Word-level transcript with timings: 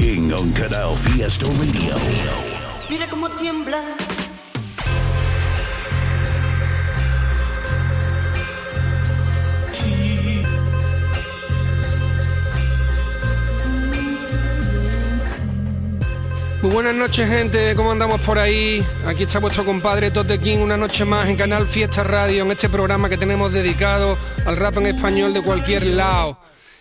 King 0.00 0.32
on 0.32 0.50
Canal 0.52 0.96
Fiesta 0.96 1.44
Radio. 1.44 1.94
Mira 2.88 3.06
cómo 3.10 3.28
tiembla. 3.32 3.82
Muy 16.62 16.72
buenas 16.72 16.94
noches 16.94 17.28
gente, 17.28 17.74
¿cómo 17.74 17.92
andamos 17.92 18.22
por 18.22 18.38
ahí? 18.38 18.82
Aquí 19.06 19.24
está 19.24 19.38
vuestro 19.38 19.66
compadre 19.66 20.10
Tote 20.10 20.38
King 20.38 20.58
una 20.58 20.78
noche 20.78 21.04
más 21.04 21.28
en 21.28 21.36
Canal 21.36 21.66
Fiesta 21.66 22.04
Radio, 22.04 22.44
en 22.44 22.52
este 22.52 22.70
programa 22.70 23.10
que 23.10 23.18
tenemos 23.18 23.52
dedicado 23.52 24.16
al 24.46 24.56
rap 24.56 24.78
en 24.78 24.86
español 24.86 25.34
de 25.34 25.42
cualquier 25.42 25.84
lado. 25.84 26.38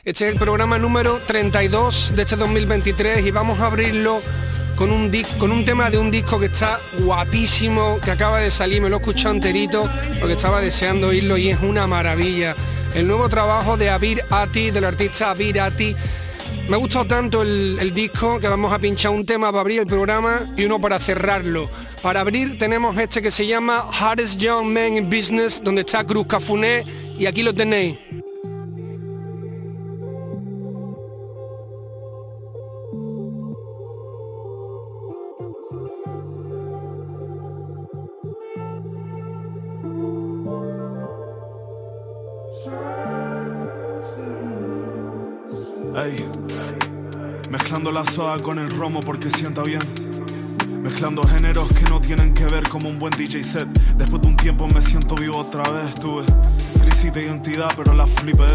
Este 0.10 0.26
es 0.26 0.34
el 0.34 0.40
programa 0.40 0.80
número 0.80 1.20
32 1.28 2.14
de 2.16 2.24
este 2.24 2.36
2023 2.36 3.28
y 3.28 3.30
vamos 3.30 3.60
a 3.60 3.68
abrirlo 3.68 4.24
con 4.76 4.90
un, 4.90 5.12
con 5.38 5.52
un 5.52 5.64
tema 5.66 5.92
de 5.92 6.00
un 6.00 6.10
disco 6.10 6.40
que 6.40 6.48
está 6.48 6.80
guapísimo, 6.98 8.00
que 8.04 8.10
acaba 8.10 8.40
de 8.40 8.50
salir, 8.50 8.82
me 8.82 8.90
lo 8.90 8.96
he 8.96 9.00
escuchado 9.02 9.36
enterito 9.36 9.88
porque 10.20 10.34
estaba 10.34 10.62
deseando 10.62 11.10
oírlo 11.10 11.38
y 11.38 11.50
es 11.50 11.62
una 11.62 11.86
maravilla. 11.86 12.56
El 12.96 13.06
nuevo 13.06 13.30
trabajo 13.30 13.78
de 13.78 13.92
Abir 13.92 14.24
Ati, 14.32 14.72
del 14.72 14.86
artista 14.86 15.30
Abir 15.30 15.62
Ati, 15.62 15.96
me 16.68 16.76
ha 16.76 16.80
gustado 16.80 17.06
tanto 17.06 17.44
el, 17.44 17.78
el 17.80 17.94
disco 17.94 18.40
que 18.40 18.48
vamos 18.48 18.74
a 18.74 18.80
pinchar 18.80 19.12
un 19.12 19.24
tema 19.24 19.52
para 19.52 19.62
abrir 19.62 19.82
el 19.82 19.86
programa 19.86 20.52
y 20.58 20.66
uno 20.66 20.82
para 20.82 20.98
cerrarlo. 20.98 21.70
Para 22.02 22.22
abrir 22.22 22.58
tenemos 22.58 22.98
este 22.98 23.22
que 23.22 23.30
se 23.30 23.46
llama 23.46 23.88
Hardest 23.92 24.40
Young 24.40 24.74
Man 24.74 24.98
in 24.98 25.08
Business, 25.08 25.62
donde 25.64 25.82
está 25.82 26.04
Cruz 26.04 26.26
Cafuné 26.26 26.84
y 27.20 27.28
aquí 27.28 27.44
lo 27.44 27.54
tenéis. 27.54 27.96
La 48.00 48.38
con 48.38 48.60
el 48.60 48.70
romo 48.70 49.02
porque 49.02 49.30
sienta 49.30 49.62
bien. 49.64 49.82
Mezclando 50.82 51.22
géneros 51.24 51.74
que 51.74 51.90
no 51.90 52.00
tienen 52.00 52.34
que 52.34 52.46
ver 52.46 52.68
como 52.70 52.90
un 52.90 52.98
buen 52.98 53.12
DJ 53.12 53.44
set. 53.44 53.68
Después 53.98 54.22
de 54.22 54.30
un 54.30 54.36
tiempo 54.38 54.66
me 54.74 54.82
siento 54.82 55.16
vivo 55.16 55.40
otra 55.40 55.64
vez. 55.72 55.94
Tuve 55.96 56.24
crisis 56.82 57.14
de 57.14 57.22
identidad, 57.22 57.72
pero 57.76 57.94
la 57.94 58.08
flipé. 58.08 58.48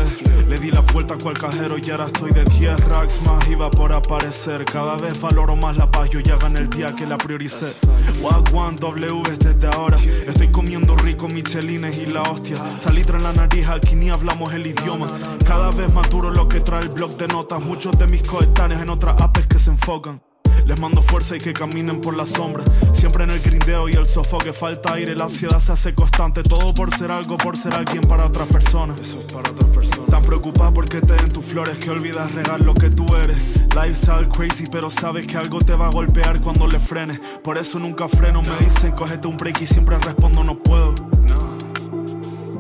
Le 0.49 0.57
di 0.57 0.71
la 0.71 0.81
vuelta 0.81 1.15
a 1.15 1.19
cual 1.19 1.39
cajero 1.39 1.77
y 1.77 1.91
ahora 1.91 2.07
estoy 2.07 2.33
de 2.33 2.45
10 2.45 2.89
racks 2.89 3.27
más. 3.27 3.47
Iba 3.49 3.71
por 3.71 3.93
aparecer. 3.93 4.65
Cada 4.65 4.97
vez 4.97 5.21
valoro 5.21 5.55
más 5.57 5.77
la 5.77 5.91
paz. 5.91 6.09
Yo 6.11 6.21
ya 6.21 6.37
gané 6.37 6.61
el 6.61 6.71
día 6.71 6.87
que 6.87 7.07
la 7.07 7.19
prioricé. 7.19 7.75
Wagwan 8.23 8.77
W 8.77 9.23
desde 9.39 9.69
ahora. 9.69 9.99
Estoy 10.27 10.49
comiendo 10.49 10.97
rico 10.97 11.29
michelines 11.29 11.97
y 11.99 12.07
la 12.07 12.23
hostia. 12.23 12.57
Salitre 12.81 13.19
en 13.19 13.23
la 13.23 13.33
nariz, 13.35 13.69
aquí 13.69 13.95
ni 13.95 14.09
hablamos 14.09 14.53
el 14.55 14.67
idioma. 14.67 15.07
Cada 15.47 15.71
vez 15.73 15.93
más 15.93 16.09
duro 16.09 16.31
lo 16.31 16.49
que 16.49 16.61
trae 16.61 16.83
el 16.83 16.89
blog 16.89 17.17
de 17.19 17.29
notas. 17.29 17.61
Muchos 17.63 17.99
de 17.99 18.07
mis 18.07 18.23
coetáneos 18.23 18.81
en 18.81 18.89
otras 18.89 19.21
apps 19.21 19.47
que 19.47 19.59
se 19.59 19.71
enfocan. 19.71 20.21
Les 20.65 20.81
mando 20.81 21.03
fuerza 21.03 21.37
y 21.37 21.39
que 21.39 21.53
caminen 21.53 22.01
por 22.01 22.17
la 22.17 22.27
sombra. 22.27 22.65
Siempre 22.93 23.25
en 23.25 23.31
el 23.31 23.41
grindeo 23.41 23.89
y 23.89 23.93
el 23.93 24.07
sofoque 24.07 24.53
falta 24.53 24.95
aire. 24.95 25.15
La 25.15 25.25
ansiedad 25.25 25.61
se 25.61 25.73
hace 25.73 25.95
constante. 25.95 26.43
Todo 26.43 26.73
por 26.75 26.95
ser 26.97 27.11
algo, 27.11 27.37
por 27.37 27.57
ser 27.57 27.75
alguien 27.75 28.01
para 28.03 28.27
otras 28.27 28.53
personas. 28.53 29.01
Eso 29.01 29.21
es 29.21 29.33
para 29.33 29.51
otras 29.51 29.71
personas. 29.71 30.09
Tan 30.09 30.23
preocupada 30.23 30.73
porque 30.73 31.01
te 31.01 31.13
den 31.13 31.29
tus 31.29 31.45
flores 31.45 31.79
que 31.79 31.91
olvidas 31.91 32.33
regar 32.33 32.61
lo 32.61 32.75
que 32.75 32.91
tú 32.91 33.07
eres. 33.23 33.65
Lifestyle 33.75 34.29
crazy, 34.29 34.65
pero 34.71 34.91
sabes 34.91 35.27
que 35.27 35.37
algo 35.37 35.59
te 35.59 35.75
va 35.75 35.87
a 35.87 35.91
golpear 35.91 36.41
cuando 36.41 36.67
le 36.67 36.79
frenes. 36.79 37.21
Por 37.43 37.59
eso 37.59 37.79
nunca 37.79 38.09
freno. 38.09 38.41
Me 38.43 38.67
dicen 38.67 38.93
cógete 38.93 39.29
un 39.29 39.37
break 39.37 39.61
y 39.61 39.67
siempre 39.67 39.99
respondo 39.99 40.43
no 40.45 40.59
puedo. 40.59 40.95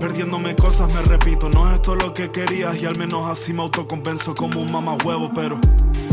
Perdiéndome 0.04 0.54
cosas 0.54 0.94
me 0.94 1.00
repito, 1.16 1.48
no 1.48 1.66
es 1.66 1.76
esto 1.76 1.94
lo 1.94 2.12
que 2.12 2.30
querías 2.30 2.82
y 2.82 2.84
al 2.84 2.92
menos 2.98 3.26
así 3.26 3.54
me 3.54 3.62
autoconvenzo 3.62 4.34
como 4.34 4.60
un 4.60 4.70
mamá 4.70 4.98
huevo, 5.02 5.30
pero 5.34 5.58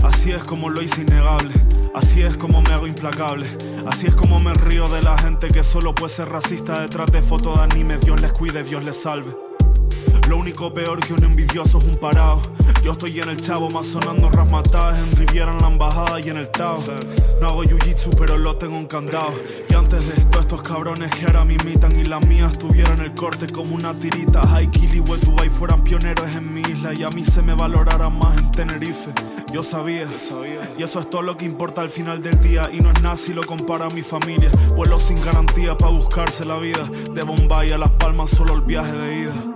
así 0.05 0.31
es 0.31 0.41
como 0.45 0.69
lo 0.69 0.81
hice 0.81 1.01
innegable, 1.01 1.53
así 1.93 2.21
es 2.21 2.37
como 2.37 2.61
me 2.61 2.71
hago 2.71 2.87
implacable, 2.87 3.45
así 3.85 4.07
es 4.07 4.15
como 4.15 4.39
me 4.39 4.53
río 4.53 4.87
de 4.87 5.01
la 5.01 5.17
gente 5.17 5.49
que 5.49 5.61
solo 5.61 5.93
puede 5.93 6.13
ser 6.13 6.29
racista 6.29 6.79
detrás 6.79 7.11
de 7.11 7.21
fotos 7.21 7.57
de 7.57 7.63
anime, 7.63 7.97
Dios 7.97 8.21
les 8.21 8.31
cuide, 8.31 8.63
Dios 8.63 8.81
les 8.85 8.95
salve. 8.95 9.50
Lo 10.31 10.37
único 10.37 10.73
peor 10.73 11.01
que 11.05 11.11
un 11.11 11.25
envidioso 11.25 11.77
es 11.77 11.83
un 11.83 11.97
parado. 11.97 12.41
Yo 12.83 12.93
estoy 12.93 13.19
en 13.19 13.27
el 13.27 13.35
chavo 13.35 13.67
más 13.71 13.85
sonando 13.85 14.29
rasmatadas 14.29 15.11
en 15.11 15.27
Riviera, 15.27 15.51
en 15.51 15.57
la 15.57 15.67
embajada 15.67 16.21
y 16.23 16.29
en 16.29 16.37
el 16.37 16.49
Tao. 16.49 16.81
No 17.41 17.47
hago 17.47 17.65
jiu-jitsu, 17.65 18.15
pero 18.17 18.37
lo 18.37 18.55
tengo 18.55 18.77
un 18.77 18.85
candado. 18.85 19.33
Y 19.69 19.73
antes 19.73 20.07
de 20.07 20.21
esto, 20.21 20.39
estos 20.39 20.61
cabrones 20.61 21.11
que 21.11 21.25
ahora 21.25 21.43
me 21.43 21.55
imitan 21.55 21.91
y 21.99 22.03
la 22.03 22.21
mía 22.21 22.47
estuviera 22.49 22.89
en 22.93 23.01
el 23.01 23.13
corte 23.13 23.45
como 23.53 23.75
una 23.75 23.93
tirita. 23.93 24.39
Haikili 24.55 25.01
Dubai 25.01 25.49
fueran 25.49 25.83
pioneros 25.83 26.33
en 26.33 26.53
mi 26.53 26.61
isla 26.61 26.93
y 26.97 27.03
a 27.03 27.09
mí 27.09 27.25
se 27.25 27.41
me 27.41 27.53
valorara 27.53 28.09
más 28.09 28.37
en 28.37 28.51
Tenerife. 28.51 29.11
Yo 29.51 29.63
sabía, 29.63 30.07
y 30.77 30.81
eso 30.81 31.01
es 31.01 31.09
todo 31.09 31.23
lo 31.23 31.35
que 31.35 31.43
importa 31.43 31.81
al 31.81 31.89
final 31.89 32.21
del 32.21 32.39
día. 32.39 32.69
Y 32.71 32.79
no 32.79 32.89
es 32.89 33.03
nada 33.03 33.17
si 33.17 33.33
lo 33.33 33.41
compara 33.41 33.87
a 33.87 33.93
mi 33.93 34.01
familia. 34.01 34.49
Vuelo 34.77 34.97
sin 34.97 35.21
garantía 35.25 35.75
para 35.75 35.91
buscarse 35.91 36.45
la 36.45 36.57
vida. 36.57 36.89
De 37.13 37.21
Bombay 37.21 37.73
a 37.73 37.77
Las 37.77 37.91
Palmas, 37.91 38.29
solo 38.29 38.55
el 38.55 38.61
viaje 38.61 38.93
de 38.93 39.19
ida. 39.23 39.50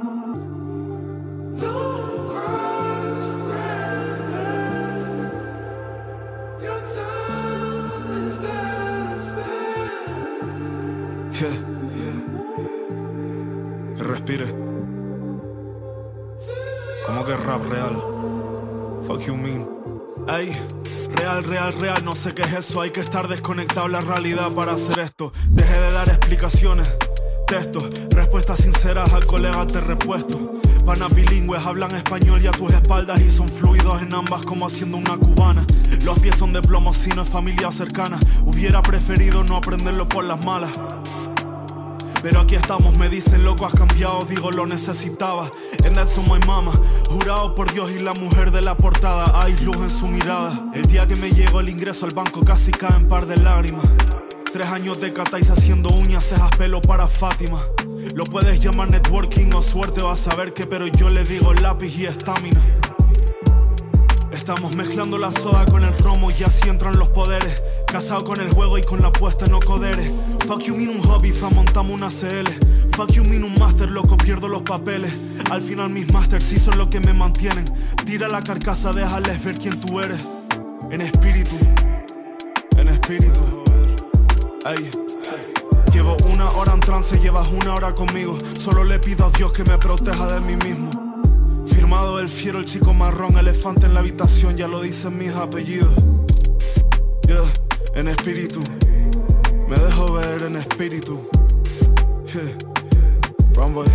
Respire. 13.97 14.45
Como 17.05 17.25
que 17.25 17.35
rap 17.37 17.65
real. 17.69 17.95
Fuck 19.05 19.21
you 19.21 19.35
mean. 19.35 19.67
Ey, 20.27 20.51
real, 21.15 21.43
real, 21.43 21.73
real, 21.79 22.03
no 22.03 22.11
sé 22.13 22.33
qué 22.33 22.41
es 22.41 22.53
eso. 22.53 22.81
Hay 22.81 22.91
que 22.91 22.99
estar 22.99 23.27
desconectado 23.27 23.87
de 23.87 23.93
la 23.93 24.01
realidad 24.01 24.51
para 24.51 24.73
hacer 24.73 24.99
esto. 24.99 25.31
Deje 25.49 25.79
de 25.79 25.91
dar 25.91 26.07
explicaciones. 26.09 26.91
Texto, 27.47 27.79
respuestas 28.11 28.59
sinceras 28.59 29.11
al 29.13 29.25
colega 29.25 29.65
te 29.67 29.79
repuesto. 29.79 30.61
Panas 30.85 31.15
bilingües 31.15 31.65
hablan 31.65 31.95
español 31.95 32.43
y 32.43 32.47
a 32.47 32.51
tus 32.51 32.71
espaldas 32.71 33.19
y 33.19 33.31
son 33.31 33.49
fluidos 33.49 34.03
en 34.03 34.13
ambas 34.13 34.45
como 34.45 34.67
haciendo 34.67 34.97
una 34.97 35.17
cubana. 35.17 35.65
Los 36.05 36.19
pies 36.19 36.35
son 36.37 36.53
de 36.53 36.61
plomo 36.61 36.93
si 36.93 37.09
no 37.09 37.23
es 37.23 37.29
familia 37.29 37.71
cercana. 37.71 38.19
Hubiera 38.45 38.83
preferido 38.83 39.43
no 39.43 39.57
aprenderlo 39.57 40.07
por 40.07 40.23
las 40.23 40.45
malas. 40.45 40.71
Pero 42.21 42.39
aquí 42.39 42.55
estamos, 42.55 42.97
me 42.99 43.09
dicen 43.09 43.43
loco, 43.43 43.65
has 43.65 43.73
cambiado, 43.73 44.19
digo 44.29 44.51
lo 44.51 44.67
necesitaba. 44.67 45.49
And 45.85 45.95
that's 45.95 46.17
on 46.19 46.25
my 46.25 46.45
mama. 46.45 46.71
Jurado 47.09 47.55
por 47.55 47.71
Dios 47.73 47.91
y 47.91 47.99
la 47.99 48.13
mujer 48.19 48.51
de 48.51 48.61
la 48.61 48.75
portada, 48.77 49.25
hay 49.41 49.55
luz 49.57 49.77
en 49.77 49.89
su 49.89 50.07
mirada. 50.07 50.71
El 50.73 50.83
día 50.83 51.07
que 51.07 51.15
me 51.15 51.31
llegó 51.31 51.61
el 51.61 51.69
ingreso 51.69 52.05
al 52.05 52.13
banco 52.13 52.43
casi 52.43 52.71
caen 52.71 53.07
par 53.07 53.25
de 53.25 53.37
lágrimas. 53.37 53.85
Tres 54.55 54.67
años 54.67 55.01
de 55.01 55.11
catáis 55.11 55.49
haciendo 55.49 55.93
uñas, 55.93 56.23
cejas, 56.23 56.49
pelo 56.55 56.79
para 56.79 57.09
Fátima. 57.09 57.61
Lo 58.15 58.23
puedes 58.23 58.61
llamar 58.61 58.89
networking 58.89 59.51
o 59.53 59.61
suerte, 59.61 60.01
vas 60.01 60.29
a 60.29 60.35
ver 60.37 60.53
que, 60.53 60.65
pero 60.65 60.87
yo 60.87 61.09
le 61.09 61.23
digo 61.23 61.53
lápiz 61.55 61.93
y 61.99 62.05
estamina. 62.05 62.61
Estamos 64.31 64.77
mezclando 64.77 65.17
la 65.17 65.33
soda 65.33 65.65
con 65.65 65.83
el 65.83 65.93
romo 65.97 66.29
y 66.29 66.43
así 66.43 66.69
entran 66.69 66.97
los 66.97 67.09
poderes. 67.09 67.61
Casado 67.85 68.23
con 68.23 68.39
el 68.39 68.49
juego 68.53 68.77
y 68.77 68.81
con 68.81 69.01
la 69.01 69.09
apuesta 69.09 69.45
no 69.47 69.59
coderes. 69.59 70.13
Fuck 70.47 70.61
you 70.61 70.73
mean 70.73 70.91
un 70.91 71.03
hobby, 71.03 71.33
fa 71.33 71.49
montamos 71.49 71.93
una 71.93 72.07
CL. 72.07 72.47
Fuck 72.95 73.11
you 73.11 73.25
mean 73.25 73.43
un 73.43 73.55
master, 73.59 73.91
loco, 73.91 74.15
pierdo 74.15 74.47
los 74.47 74.61
papeles. 74.61 75.11
Al 75.51 75.61
final 75.61 75.89
mis 75.89 76.13
masters 76.13 76.45
sí 76.45 76.61
son 76.61 76.77
lo 76.77 76.89
que 76.89 77.01
me 77.01 77.11
mantienen. 77.11 77.65
Tira 78.05 78.29
la 78.29 78.39
carcasa, 78.39 78.91
déjales 78.91 79.43
ver 79.43 79.55
quién 79.55 79.77
tú 79.81 79.99
eres. 79.99 80.23
En 80.91 81.01
espíritu, 81.01 81.57
en 82.77 82.87
espíritu. 82.87 83.64
Ey, 84.65 84.89
Llevo 85.93 86.17
una 86.33 86.49
hora 86.49 86.73
en 86.73 86.79
trance, 86.79 87.19
llevas 87.19 87.49
una 87.49 87.75
hora 87.75 87.93
conmigo. 87.93 88.35
Solo 88.59 88.83
le 88.83 88.97
pido 88.97 89.25
a 89.25 89.29
Dios 89.29 89.53
que 89.53 89.63
me 89.63 89.77
proteja 89.77 90.25
de 90.25 90.39
mí 90.39 90.55
mismo. 90.55 90.89
Firmado 91.67 92.19
el 92.19 92.27
fiero, 92.29 92.57
el 92.57 92.65
chico 92.65 92.91
marrón, 92.91 93.37
elefante 93.37 93.85
en 93.85 93.93
la 93.93 93.99
habitación, 93.99 94.57
ya 94.57 94.67
lo 94.67 94.81
dicen 94.81 95.19
mis 95.19 95.35
apellidos. 95.35 95.93
Yeah, 97.27 97.43
en 97.93 98.07
espíritu, 98.07 98.59
me 99.67 99.75
dejo 99.75 100.11
ver 100.13 100.41
en 100.41 100.55
espíritu. 100.55 101.29
Yeah, 102.33 103.69
boy. 103.71 103.85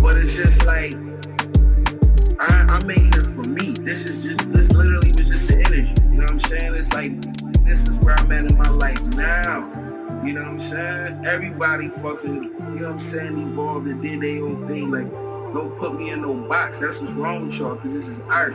But 0.00 0.16
it's 0.18 0.64
like 0.64 1.07
This 3.88 4.04
is 4.04 4.22
just 4.22 4.52
this 4.52 4.70
literally 4.72 5.12
was 5.12 5.28
just 5.28 5.48
the 5.48 5.64
energy. 5.64 5.94
You 6.10 6.18
know 6.18 6.24
what 6.24 6.32
I'm 6.32 6.40
saying? 6.40 6.74
It's 6.74 6.92
like 6.92 7.18
this 7.64 7.88
is 7.88 7.98
where 8.00 8.14
I'm 8.20 8.30
at 8.32 8.50
in 8.50 8.58
my 8.58 8.68
life 8.68 9.02
now. 9.14 9.60
You 10.22 10.34
know 10.34 10.42
what 10.42 10.50
I'm 10.50 10.60
saying? 10.60 11.24
Everybody 11.24 11.88
fucking, 11.88 12.34
you 12.34 12.50
know 12.50 12.74
what 12.74 12.90
I'm 12.90 12.98
saying, 12.98 13.38
evolved 13.38 13.86
and 13.86 14.02
did 14.02 14.20
their 14.20 14.44
own 14.44 14.68
thing. 14.68 14.90
Like, 14.90 15.10
don't 15.54 15.74
put 15.78 15.98
me 15.98 16.10
in 16.10 16.20
no 16.20 16.34
box. 16.34 16.80
That's 16.80 17.00
what's 17.00 17.14
wrong 17.14 17.46
with 17.46 17.58
y'all, 17.58 17.76
because 17.76 17.94
this 17.94 18.06
is 18.06 18.20
art. 18.28 18.52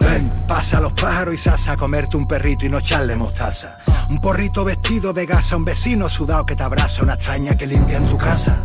Ven, 0.00 0.32
pasa 0.48 0.78
a 0.78 0.80
los 0.80 0.92
pájaros 0.92 1.34
y 1.34 1.38
sasa 1.38 1.72
a 1.72 1.76
comerte 1.76 2.16
un 2.16 2.26
perrito 2.26 2.66
y 2.66 2.68
no 2.68 2.78
echarle 2.78 3.14
mostaza. 3.16 3.78
Un 4.10 4.20
porrito 4.20 4.64
vestido 4.64 5.12
de 5.12 5.26
gasa, 5.26 5.56
un 5.56 5.64
vecino 5.64 6.08
sudado 6.08 6.44
que 6.44 6.56
te 6.56 6.62
abraza, 6.62 7.02
una 7.02 7.14
extraña 7.14 7.56
que 7.56 7.66
limpia 7.66 7.98
en 7.98 8.08
tu 8.08 8.18
casa. 8.18 8.64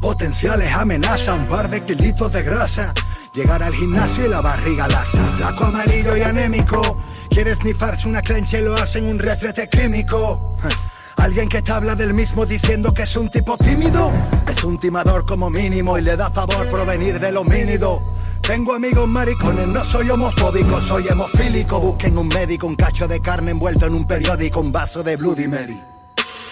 Potenciales 0.00 0.72
amenaza, 0.72 1.34
un 1.34 1.46
par 1.46 1.68
de 1.68 1.84
kilitos 1.84 2.32
de 2.32 2.42
grasa. 2.42 2.94
Llegar 3.34 3.62
al 3.62 3.74
gimnasio 3.74 4.24
y 4.24 4.28
la 4.28 4.40
barriga 4.40 4.88
lasa. 4.88 5.18
Flaco 5.36 5.66
amarillo 5.66 6.16
y 6.16 6.22
anémico. 6.22 7.00
Quieres 7.28 7.58
snifarse 7.58 8.08
una 8.08 8.22
clencha 8.22 8.58
y 8.58 8.62
lo 8.62 8.74
hacen 8.74 9.06
un 9.06 9.18
retrete 9.18 9.68
químico. 9.68 10.56
Alguien 11.20 11.50
que 11.50 11.60
te 11.60 11.70
habla 11.70 11.94
del 11.94 12.14
mismo 12.14 12.46
diciendo 12.46 12.94
que 12.94 13.02
es 13.02 13.14
un 13.14 13.28
tipo 13.28 13.58
tímido. 13.58 14.10
Es 14.48 14.64
un 14.64 14.80
timador 14.80 15.26
como 15.26 15.50
mínimo 15.50 15.98
y 15.98 16.02
le 16.02 16.16
da 16.16 16.30
favor 16.30 16.66
provenir 16.68 17.20
de 17.20 17.30
lo 17.30 17.44
mínido. 17.44 18.02
Tengo 18.40 18.72
amigos 18.72 19.06
maricones, 19.06 19.68
no 19.68 19.84
soy 19.84 20.08
homofóbico, 20.08 20.80
soy 20.80 21.08
hemofílico. 21.08 21.78
Busquen 21.78 22.16
un 22.16 22.28
médico, 22.28 22.66
un 22.66 22.74
cacho 22.74 23.06
de 23.06 23.20
carne 23.20 23.50
envuelto 23.50 23.86
en 23.86 23.94
un 23.94 24.06
periódico, 24.06 24.60
un 24.60 24.72
vaso 24.72 25.02
de 25.02 25.16
Bloody 25.16 25.46
Mary. 25.46 25.89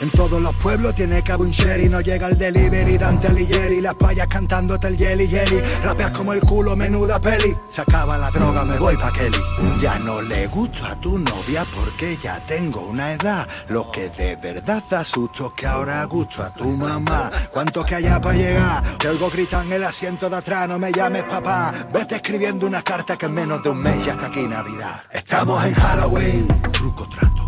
En 0.01 0.11
todos 0.11 0.41
los 0.41 0.55
pueblos 0.55 0.95
tiene 0.95 1.19
haber 1.19 1.41
un 1.41 1.51
sherry, 1.51 1.89
no 1.89 2.01
llega 2.01 2.29
el 2.29 2.39
delivery, 2.39 2.99
Dante 2.99 3.27
Alighieri, 3.27 3.81
las 3.81 3.95
payas 3.95 4.29
cantándote 4.29 4.87
el 4.87 4.97
jelly 4.97 5.27
jelly, 5.27 5.61
rapeas 5.83 6.13
como 6.13 6.33
el 6.33 6.41
culo, 6.41 6.77
menuda 6.77 7.21
peli, 7.21 7.57
se 7.69 7.81
acaba 7.81 8.17
la 8.17 8.31
droga, 8.31 8.65
me 8.65 8.79
voy 8.79 8.97
pa' 8.97 9.13
Kelly. 9.13 9.39
Ya 9.81 9.99
no 9.99 10.23
le 10.23 10.47
gusto 10.47 10.87
a 10.87 10.95
tu 11.01 11.19
novia 11.19 11.67
porque 11.75 12.17
ya 12.23 12.45
tengo 12.47 12.81
una 12.83 13.13
edad, 13.13 13.49
lo 13.69 13.91
que 13.91 14.09
de 14.11 14.37
verdad 14.37 14.85
da 14.89 15.03
susto 15.03 15.53
que 15.53 15.67
ahora 15.67 16.05
gusto 16.05 16.45
a 16.45 16.55
tu 16.55 16.69
mamá. 16.69 17.31
¿Cuánto 17.53 17.85
que 17.85 17.97
haya 17.97 18.21
para 18.21 18.37
llegar? 18.37 18.99
Te 18.99 19.09
oigo 19.09 19.29
gritar 19.31 19.67
en 19.67 19.73
el 19.73 19.85
asiento 19.85 20.31
de 20.31 20.37
atrás, 20.37 20.69
no 20.69 20.79
me 20.79 20.93
llames 20.93 21.25
papá, 21.25 21.73
vete 21.93 22.17
escribiendo 22.17 22.69
una 22.69 22.83
carta 22.83 23.17
que 23.17 23.27
en 23.27 23.35
menos 23.35 23.63
de 23.65 23.71
un 23.71 23.79
mes 23.79 24.07
ya 24.07 24.13
está 24.13 24.27
aquí 24.27 24.47
Navidad. 24.47 25.03
Estamos 25.11 25.65
en 25.65 25.75
Halloween. 25.75 26.49
Truco 26.73 27.09
trato, 27.09 27.48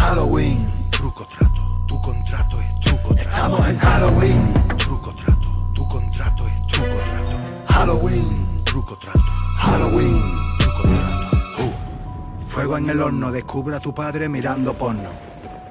Halloween, 0.00 0.66
truco 0.90 1.26
trato, 1.26 1.62
tu 1.86 2.00
contrato 2.00 2.58
es 2.58 2.80
truco 2.80 3.14
trato. 3.14 3.30
Estamos 3.30 3.68
en 3.68 3.78
Halloween, 3.78 4.54
truco 4.78 5.14
trato, 5.14 5.72
tu 5.74 5.88
contrato 5.88 6.48
es 6.48 6.66
truco 6.68 6.88
trato. 6.88 7.36
Halloween, 7.68 8.64
truco 8.64 8.96
trato, 8.96 9.30
Halloween, 9.58 10.22
truco 10.58 10.82
trato. 10.82 11.62
Uh. 11.62 12.48
Fuego 12.48 12.78
en 12.78 12.90
el 12.90 13.00
horno, 13.00 13.30
descubre 13.30 13.76
a 13.76 13.80
tu 13.80 13.94
padre 13.94 14.28
mirando 14.28 14.72
porno. 14.72 15.10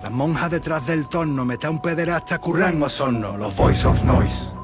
Las 0.04 0.12
monjas 0.12 0.52
detrás 0.52 0.86
del 0.86 1.10
torno, 1.10 1.44
mete 1.44 1.66
a 1.66 1.72
un 1.72 1.80
pederasta 1.80 2.38
curran 2.38 2.82
o 2.84 2.88
sorno, 2.88 3.36
los 3.36 3.54
voice 3.56 3.86
of 3.86 4.02
noise. 4.04 4.59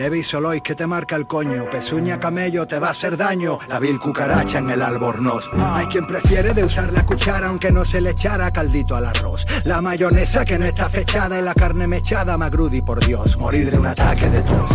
Levi 0.00 0.24
Solois 0.24 0.62
que 0.62 0.74
te 0.74 0.86
marca 0.86 1.14
el 1.14 1.26
coño, 1.26 1.68
pezuña 1.68 2.18
camello 2.18 2.66
te 2.66 2.78
va 2.78 2.88
a 2.88 2.92
hacer 2.92 3.18
daño, 3.18 3.58
la 3.68 3.78
vil 3.78 4.00
cucaracha 4.00 4.56
en 4.56 4.70
el 4.70 4.80
albornoz. 4.80 5.50
Hay 5.52 5.84
quien 5.88 6.06
prefiere 6.06 6.54
de 6.54 6.64
usar 6.64 6.90
la 6.90 7.04
cuchara 7.04 7.48
aunque 7.48 7.70
no 7.70 7.84
se 7.84 8.00
le 8.00 8.12
echara 8.12 8.50
caldito 8.50 8.96
al 8.96 9.04
arroz. 9.04 9.46
La 9.64 9.82
mayonesa 9.82 10.46
que 10.46 10.58
no 10.58 10.64
está 10.64 10.88
fechada 10.88 11.38
y 11.38 11.42
la 11.42 11.52
carne 11.52 11.86
mechada, 11.86 12.38
Magrudi 12.38 12.80
por 12.80 13.04
Dios, 13.04 13.36
morir 13.36 13.70
de 13.70 13.78
un 13.78 13.88
ataque 13.88 14.30
de 14.30 14.40
tos. 14.40 14.70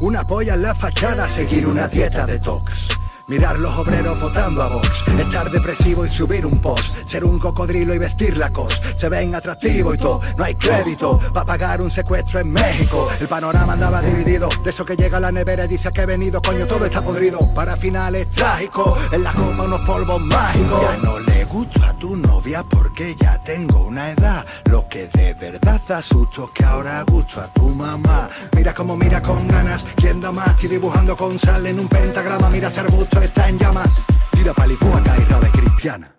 Una 0.00 0.26
polla 0.26 0.54
en 0.54 0.62
la 0.62 0.74
fachada, 0.74 1.28
seguir 1.28 1.66
una 1.66 1.86
dieta 1.86 2.24
de 2.24 2.38
tox. 2.38 2.97
Mirar 3.28 3.58
los 3.58 3.76
obreros 3.76 4.18
votando 4.18 4.62
a 4.62 4.68
Vox, 4.68 5.04
estar 5.18 5.50
depresivo 5.50 6.06
y 6.06 6.08
subir 6.08 6.46
un 6.46 6.62
post, 6.62 6.94
ser 7.06 7.26
un 7.26 7.38
cocodrilo 7.38 7.92
y 7.92 7.98
vestir 7.98 8.38
la 8.38 8.50
cos, 8.50 8.80
se 8.96 9.10
ven 9.10 9.34
atractivo 9.34 9.92
y 9.92 9.98
todo, 9.98 10.22
no 10.38 10.44
hay 10.44 10.54
crédito 10.54 11.20
para 11.34 11.44
pagar 11.44 11.82
un 11.82 11.90
secuestro 11.90 12.40
en 12.40 12.50
México. 12.50 13.06
El 13.20 13.28
panorama 13.28 13.74
andaba 13.74 14.00
dividido, 14.00 14.48
de 14.64 14.70
eso 14.70 14.82
que 14.86 14.96
llega 14.96 15.18
a 15.18 15.20
la 15.20 15.30
nevera 15.30 15.66
y 15.66 15.68
dice 15.68 15.92
que 15.92 16.00
he 16.00 16.06
venido, 16.06 16.40
coño, 16.40 16.64
todo 16.64 16.86
está 16.86 17.02
podrido. 17.02 17.38
Para 17.54 17.76
finales 17.76 18.30
trágicos, 18.30 18.98
en 19.12 19.22
la 19.22 19.34
copa 19.34 19.64
unos 19.64 19.80
polvos 19.82 20.22
mágicos. 20.22 20.80
Ya 20.80 20.96
no 20.96 21.18
le 21.18 21.44
gusto 21.44 21.84
a 21.84 21.92
tu 21.98 22.16
novia 22.16 22.62
porque 22.62 23.14
ya 23.14 23.42
tengo 23.42 23.84
una 23.84 24.10
edad, 24.10 24.46
lo 24.70 24.88
que 24.88 25.06
de 25.08 25.34
verdad 25.34 25.80
da 25.86 26.00
susto 26.00 26.50
que 26.54 26.64
ahora 26.64 27.02
gusto 27.02 27.42
a 27.42 27.48
tu 27.48 27.68
mamá. 27.68 28.30
Mira 28.56 28.72
como 28.72 28.96
mira 28.96 29.20
con 29.20 29.46
ganas, 29.48 29.84
quien 29.96 30.22
da 30.22 30.32
más, 30.32 30.48
estoy 30.48 30.70
dibujando 30.70 31.14
con 31.14 31.38
sal 31.38 31.66
en 31.66 31.78
un 31.78 31.88
pentagrama, 31.88 32.48
mira 32.48 32.68
ese 32.68 32.82
arbusto 33.18 33.24
está 33.24 33.48
en 33.48 33.58
llamas. 33.58 33.90
Tira 34.32 34.52
palicuaca 34.52 35.16
y 35.18 35.24
rave 35.24 35.50
cristiana. 35.50 36.14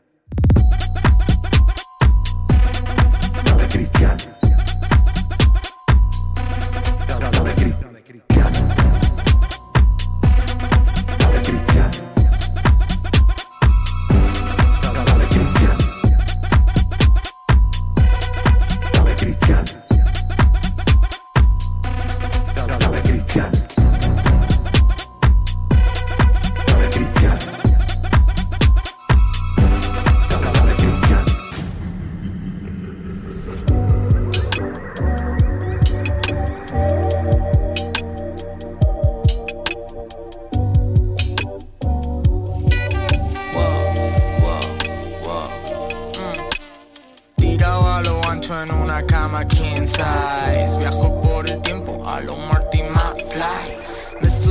Rave 3.45 3.67
cristiana. 3.69 4.38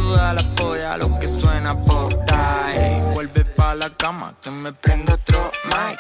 Suda 0.09 0.33
la 0.33 0.43
polla 0.57 0.97
lo 0.97 1.19
que 1.19 1.29
suena 1.29 1.75
por 1.85 2.09
ahí 2.33 3.01
Vuelve 3.15 3.45
pa' 3.45 3.75
la 3.75 3.91
cama 3.91 4.35
que 4.43 4.51
me 4.51 4.73
prende 4.73 5.13
otro 5.13 5.51
mic. 5.65 5.99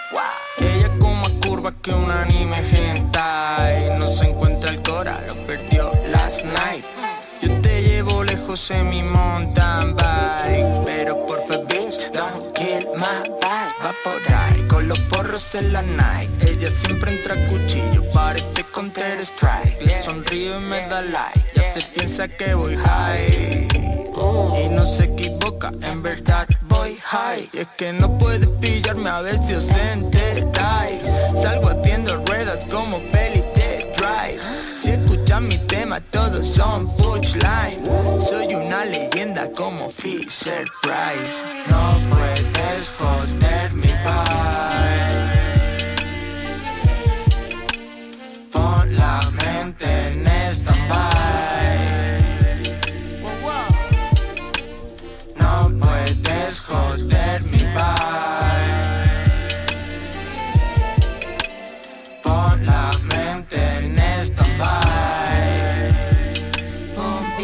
Ella 0.58 0.90
con 0.98 1.20
más 1.20 1.32
curva 1.44 1.72
que 1.82 1.92
un 1.92 2.10
anime 2.10 2.58
hentai. 2.58 3.98
No 3.98 4.10
se 4.10 4.30
encuentra 4.30 4.70
el 4.70 4.82
cora, 4.82 5.20
lo 5.26 5.34
perdió 5.46 5.92
last 6.12 6.44
night. 6.44 6.84
Yo 7.42 7.60
te 7.60 7.82
llevo 7.82 8.22
lejos 8.24 8.70
en 8.70 8.88
mi 8.88 9.02
mountain 9.02 9.96
bike. 9.96 10.84
Pero 10.86 11.26
por 11.26 11.40
bitch, 11.66 12.10
don't 12.12 12.52
kill 12.54 12.86
my 12.94 13.20
vibe. 13.42 13.72
Va 13.84 13.92
por 14.04 14.22
ahí 14.32 14.66
con 14.68 14.88
los 14.88 14.98
porros 15.10 15.54
en 15.54 15.72
la 15.72 15.82
night. 15.82 16.30
Ella 16.42 16.70
siempre 16.70 17.10
entra 17.16 17.34
a 17.34 17.48
cuchillo, 17.48 18.02
parece 18.12 18.64
Counter 18.72 19.20
Strike. 19.20 19.80
Le 19.80 20.02
sonrío 20.02 20.58
y 20.58 20.60
me 20.60 20.80
da 20.88 21.02
like, 21.02 21.44
ya 21.54 21.62
se 21.62 21.80
piensa 21.80 22.28
que 22.28 22.54
voy 22.54 22.76
high 22.76 23.77
Y 24.62 24.68
no 24.68 24.84
se 24.84 25.04
equivoca 25.04 25.72
en 25.82 26.02
verdad 26.02 26.46
voy 26.62 26.96
high. 27.02 27.48
Es 27.52 27.68
que 27.76 27.92
no 27.92 28.16
puedes 28.18 28.48
pillarme 28.60 29.10
a 29.10 29.20
ver 29.20 29.42
si 29.42 29.54
os 29.54 29.68
enteráis. 29.92 31.02
Salgo 31.40 31.68
haciendo 31.68 32.24
ruedas 32.26 32.64
como 32.70 32.98
peli 33.12 33.42
de 33.54 33.94
drive. 33.96 34.40
Si 34.76 34.90
escuchan 34.90 35.46
mi 35.46 35.58
tema 35.58 36.00
todos 36.00 36.46
son 36.46 36.94
punchline. 36.96 37.82
Soy 38.20 38.54
una 38.54 38.84
leyenda 38.84 39.50
como 39.52 39.88
Fisher 39.90 40.64
Price. 40.82 41.44
No 41.68 42.00
puedes 42.10 42.92
joder 42.98 43.72
mi 43.74 43.88
paz 44.04 45.18
Pon 48.52 48.96
la 48.96 49.20
mente 49.44 50.27
puedes 56.48 56.60
joder 56.60 57.42
mi 57.44 57.58
paz. 57.74 58.00
Pon 62.22 62.64
la 62.64 62.90
mente 63.04 63.58
en 63.78 63.98
stand-by. 64.22 65.90
Un 66.96 67.34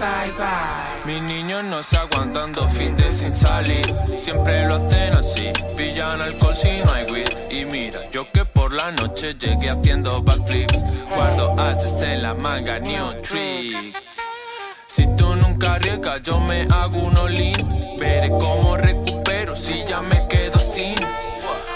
bye 0.00 0.32
bye 0.38 1.04
Mis 1.04 1.22
niños 1.22 1.64
no 1.64 1.82
se 1.82 1.96
aguantan 1.98 2.52
dos 2.52 2.72
fines 2.72 3.16
sin 3.16 3.34
salir. 3.34 3.84
Siempre 4.18 4.66
lo 4.66 4.76
hacen 4.76 5.14
así. 5.14 5.52
Pillan 5.76 6.22
alcohol 6.22 6.56
si 6.56 6.80
no 6.82 6.92
hay 6.92 7.04
weed. 7.10 7.50
Y 7.50 7.64
mira, 7.66 8.10
yo 8.10 8.30
que 8.32 8.44
por 8.44 8.72
la 8.72 8.90
noche 8.92 9.34
llegué 9.34 9.70
haciendo 9.70 10.22
backflips. 10.22 10.84
Guardo 11.14 11.54
haces 11.58 12.00
en 12.02 12.22
la 12.22 12.34
manga, 12.34 12.80
new 12.80 13.22
tricks 13.22 14.08
Si 14.88 15.06
tú 15.16 15.36
arriesgas, 15.62 16.22
yo 16.22 16.40
me 16.40 16.66
hago 16.70 16.98
un 16.98 17.16
olín 17.18 17.96
Veré 17.98 18.28
cómo 18.28 18.76
recupero 18.76 19.56
si 19.56 19.84
ya 19.86 20.00
me 20.00 20.26
quedo 20.28 20.58
sin. 20.58 20.96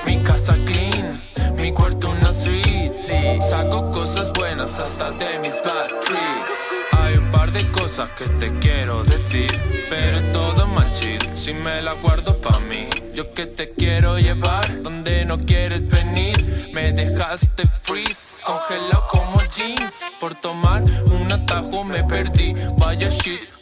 Mi 0.04 0.22
casa 0.22 0.56
clean, 0.64 1.22
mi 1.56 1.72
cuarto 1.72 2.10
una 2.10 2.32
suite. 2.32 3.40
Saco 3.40 3.90
cosas 3.92 4.32
buenas 4.32 4.78
hasta 4.78 5.10
de 5.12 5.38
mis 5.38 5.54
bad 5.64 5.86
trips 6.04 6.58
Hay 6.92 7.16
un 7.16 7.30
par 7.30 7.52
de 7.52 7.62
cosas 7.70 8.08
que 8.16 8.24
te 8.24 8.50
quiero 8.58 9.04
decir 9.04 9.50
Pero 9.88 10.20
todo 10.32 10.66
más 10.66 10.92
chill 10.98 11.18
si 11.34 11.54
me 11.54 11.80
la 11.82 11.92
guardo 11.92 12.40
pa' 12.40 12.58
mí. 12.60 12.88
Yo 13.14 13.32
que 13.32 13.46
te 13.46 13.70
quiero 13.70 14.18
llevar 14.18 14.82
donde 14.82 15.24
no 15.24 15.38
quieres 15.38 15.88
venir. 15.88 16.70
Me 16.74 16.92
dejaste 16.92 17.64
freeze, 17.82 18.42
congelado 18.44 19.06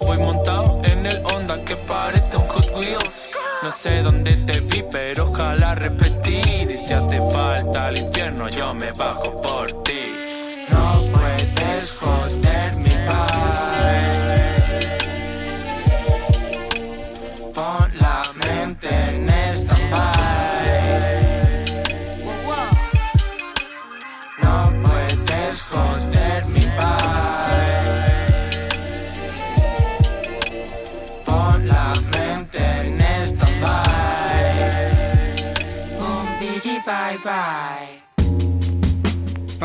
Voy 0.00 0.18
montado 0.18 0.80
en 0.82 1.06
el 1.06 1.22
Honda 1.26 1.64
que 1.64 1.76
parece 1.76 2.36
un 2.36 2.48
Hot 2.48 2.68
Wheels. 2.74 3.22
No 3.62 3.70
sé 3.70 4.02
dónde 4.02 4.34
te 4.38 4.58
vi 4.58 4.82
pero 4.90 5.30
ojalá 5.30 5.76
repetir. 5.76 6.68
Y 6.68 6.78
si 6.78 6.92
hace 6.92 7.18
falta 7.30 7.86
al 7.86 7.96
infierno 7.96 8.48
yo 8.48 8.74
me 8.74 8.90
bajo 8.90 9.45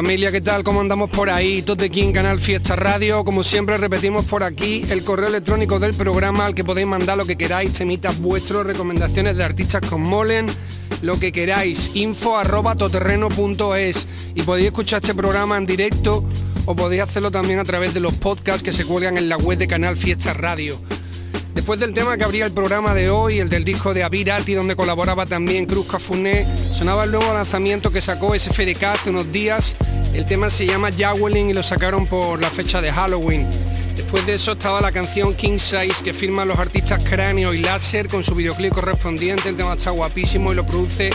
Familia, 0.02 0.32
¿qué 0.32 0.42
tal? 0.42 0.64
¿Cómo 0.64 0.82
andamos 0.82 1.12
por 1.12 1.30
ahí? 1.30 1.62
Todos 1.62 1.78
de 1.78 1.86
aquí 1.86 2.02
en 2.02 2.12
Canal 2.12 2.40
Fiesta 2.40 2.76
Radio. 2.76 3.24
Como 3.24 3.44
siempre 3.44 3.78
repetimos 3.78 4.26
por 4.26 4.44
aquí 4.44 4.82
el 4.90 5.04
correo 5.04 5.28
electrónico 5.28 5.78
del 5.78 5.94
programa 5.94 6.48
al 6.48 6.56
que 6.56 6.64
podéis 6.64 6.88
mandar 6.88 7.20
lo 7.20 7.26
que 7.28 7.38
queráis, 7.38 7.74
temitas 7.74 8.20
vuestros, 8.20 8.66
recomendaciones 8.66 9.38
de 9.38 9.44
artistas 9.44 9.88
con 9.88 10.02
molen, 10.02 10.48
lo 11.04 11.20
que 11.20 11.32
queráis, 11.32 11.96
info 11.96 12.36
arroba 12.36 12.76
toterreno.es 12.76 14.08
y 14.34 14.42
podéis 14.42 14.70
escuchar 14.70 15.04
este 15.04 15.14
programa 15.14 15.56
en 15.58 15.68
directo 15.68 16.28
o 16.66 16.76
podéis 16.76 17.04
hacerlo 17.04 17.30
también 17.30 17.60
a 17.60 17.64
través 17.64 17.94
de 17.94 18.00
los 18.00 18.16
podcasts 18.16 18.64
que 18.64 18.74
se 18.74 18.86
cuelgan 18.86 19.20
en 19.20 19.30
la 19.30 19.38
web 19.38 19.60
de 19.60 19.68
Canal 19.68 19.98
Fiesta 19.98 20.34
Radio. 20.34 20.80
Después 21.62 21.80
del 21.80 21.94
tema 21.94 22.18
que 22.18 22.24
abría 22.24 22.48
el 22.48 22.54
programa 22.54 22.96
de 22.96 23.12
hoy, 23.12 23.38
el 23.38 23.48
del 23.48 23.64
disco 23.64 23.94
de 23.94 24.02
Avirati, 24.02 24.56
donde 24.56 24.76
colaboraba 24.76 25.28
también 25.28 25.68
Cruz 25.68 25.86
Cafuné, 25.86 26.48
sonaba 26.74 27.04
el 27.04 27.12
nuevo 27.12 27.32
lanzamiento 27.32 27.92
que 27.92 28.02
sacó 28.02 28.34
SFDK 28.34 28.84
hace 28.86 29.12
unos 29.12 29.32
días. 29.32 29.76
El 30.16 30.26
tema 30.26 30.50
se 30.50 30.66
llama 30.66 30.90
Jawelin 30.92 31.52
y 31.52 31.54
lo 31.54 31.62
sacaron 31.62 32.08
por 32.08 32.42
la 32.42 32.50
fecha 32.50 32.82
de 32.82 32.92
Halloween. 32.92 33.46
Después 33.96 34.26
de 34.26 34.34
eso 34.34 34.54
estaba 34.54 34.82
la 34.82 34.92
canción 34.92 35.36
King 35.36 35.60
Size 35.60 36.04
que 36.04 36.16
firman 36.16 36.48
los 36.48 36.58
artistas 36.58 37.06
Cráneo 37.08 37.54
y 37.54 37.60
Láser 37.60 38.08
con 38.08 38.24
su 38.24 38.34
videoclip 38.34 38.74
correspondiente. 38.74 39.48
El 39.48 39.56
tema 39.56 39.76
está 39.76 39.92
guapísimo 39.92 40.52
y 40.52 40.56
lo 40.56 40.66
produce 40.66 41.12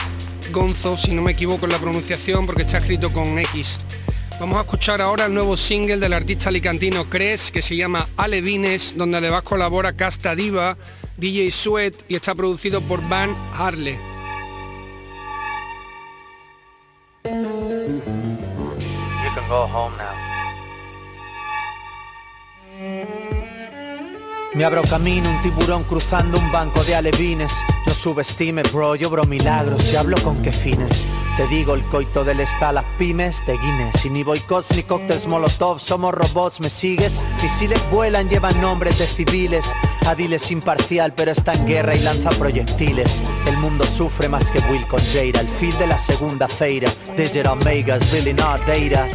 Gonzo, 0.53 0.97
si 0.97 1.11
no 1.11 1.23
me 1.23 1.33
equivoco 1.33 1.67
en 1.67 1.73
la 1.73 1.79
pronunciación, 1.79 2.47
porque 2.47 2.63
está 2.63 2.79
escrito 2.79 3.11
con 3.13 3.37
X. 3.41 3.79
Vamos 4.39 4.59
a 4.59 4.63
escuchar 4.63 5.01
ahora 5.01 5.25
el 5.27 5.35
nuevo 5.35 5.57
single 5.57 5.97
del 5.97 6.13
artista 6.13 6.51
alicantino 6.51 7.07
Cres, 7.07 7.51
que 7.51 7.63
se 7.63 7.75
llama 7.75 8.07
Alevines, 8.19 8.95
donde 8.97 9.17
además 9.17 9.43
colabora 9.45 9.95
Casta 9.95 10.35
Diva, 10.35 10.77
DJ 11.17 11.51
Sweat 11.51 11.95
y 12.09 12.17
está 12.17 12.35
producido 12.35 12.83
por 12.83 13.01
Van 13.09 13.35
Harle. 13.55 13.99
You 17.25 17.31
can 19.35 19.49
go 19.49 19.67
home 19.67 19.97
now. 19.97 20.26
Me 24.57 24.65
abro 24.65 24.81
camino, 24.85 25.29
un 25.29 25.43
tiburón 25.43 25.85
cruzando 25.85 26.39
un 26.39 26.51
banco 26.51 26.83
de 26.83 26.95
alevines. 26.95 27.53
No 27.85 27.93
subestimes, 27.93 28.73
bro, 28.73 28.95
yo 28.95 29.11
bro 29.11 29.27
milagros 29.27 29.93
y 29.93 29.97
hablo 29.97 30.17
con 30.23 30.41
qué 30.41 30.51
fines. 30.51 31.05
Te 31.37 31.47
digo 31.49 31.75
el 31.75 31.83
coito 31.83 32.25
del 32.25 32.41
está 32.41 32.73
las 32.73 32.87
pymes 32.97 33.45
de 33.47 33.59
Guinness. 33.59 34.07
Y 34.07 34.09
ni 34.09 34.23
boicots 34.23 34.75
ni 34.75 34.83
cócteles 34.83 35.27
molotov, 35.27 35.79
somos 35.79 36.15
robots, 36.15 36.61
¿me 36.61 36.71
sigues? 36.71 37.21
Misiles 37.43 37.83
vuelan, 37.91 38.31
llevan 38.31 38.59
nombres 38.63 38.99
de 38.99 39.05
civiles. 39.05 39.67
Adiles 40.07 40.51
imparcial, 40.51 41.13
pero 41.13 41.33
está 41.33 41.53
en 41.53 41.67
guerra 41.67 41.95
y 41.95 42.01
lanza 42.01 42.31
proyectiles. 42.31 43.21
El 43.47 43.59
mundo 43.59 43.85
sufre 43.85 44.31
más 44.31 44.51
que 44.51 44.61
Will 44.71 44.87
con 44.87 45.01
Jada. 45.01 45.43
El 45.43 45.49
fin 45.49 45.79
de 45.79 45.87
la 45.87 45.99
segunda 45.99 46.49
feira. 46.49 46.91
Digital 47.15 47.59
Megas, 47.63 48.11
really 48.11 48.33
not 48.33 48.65
data. 48.67 49.07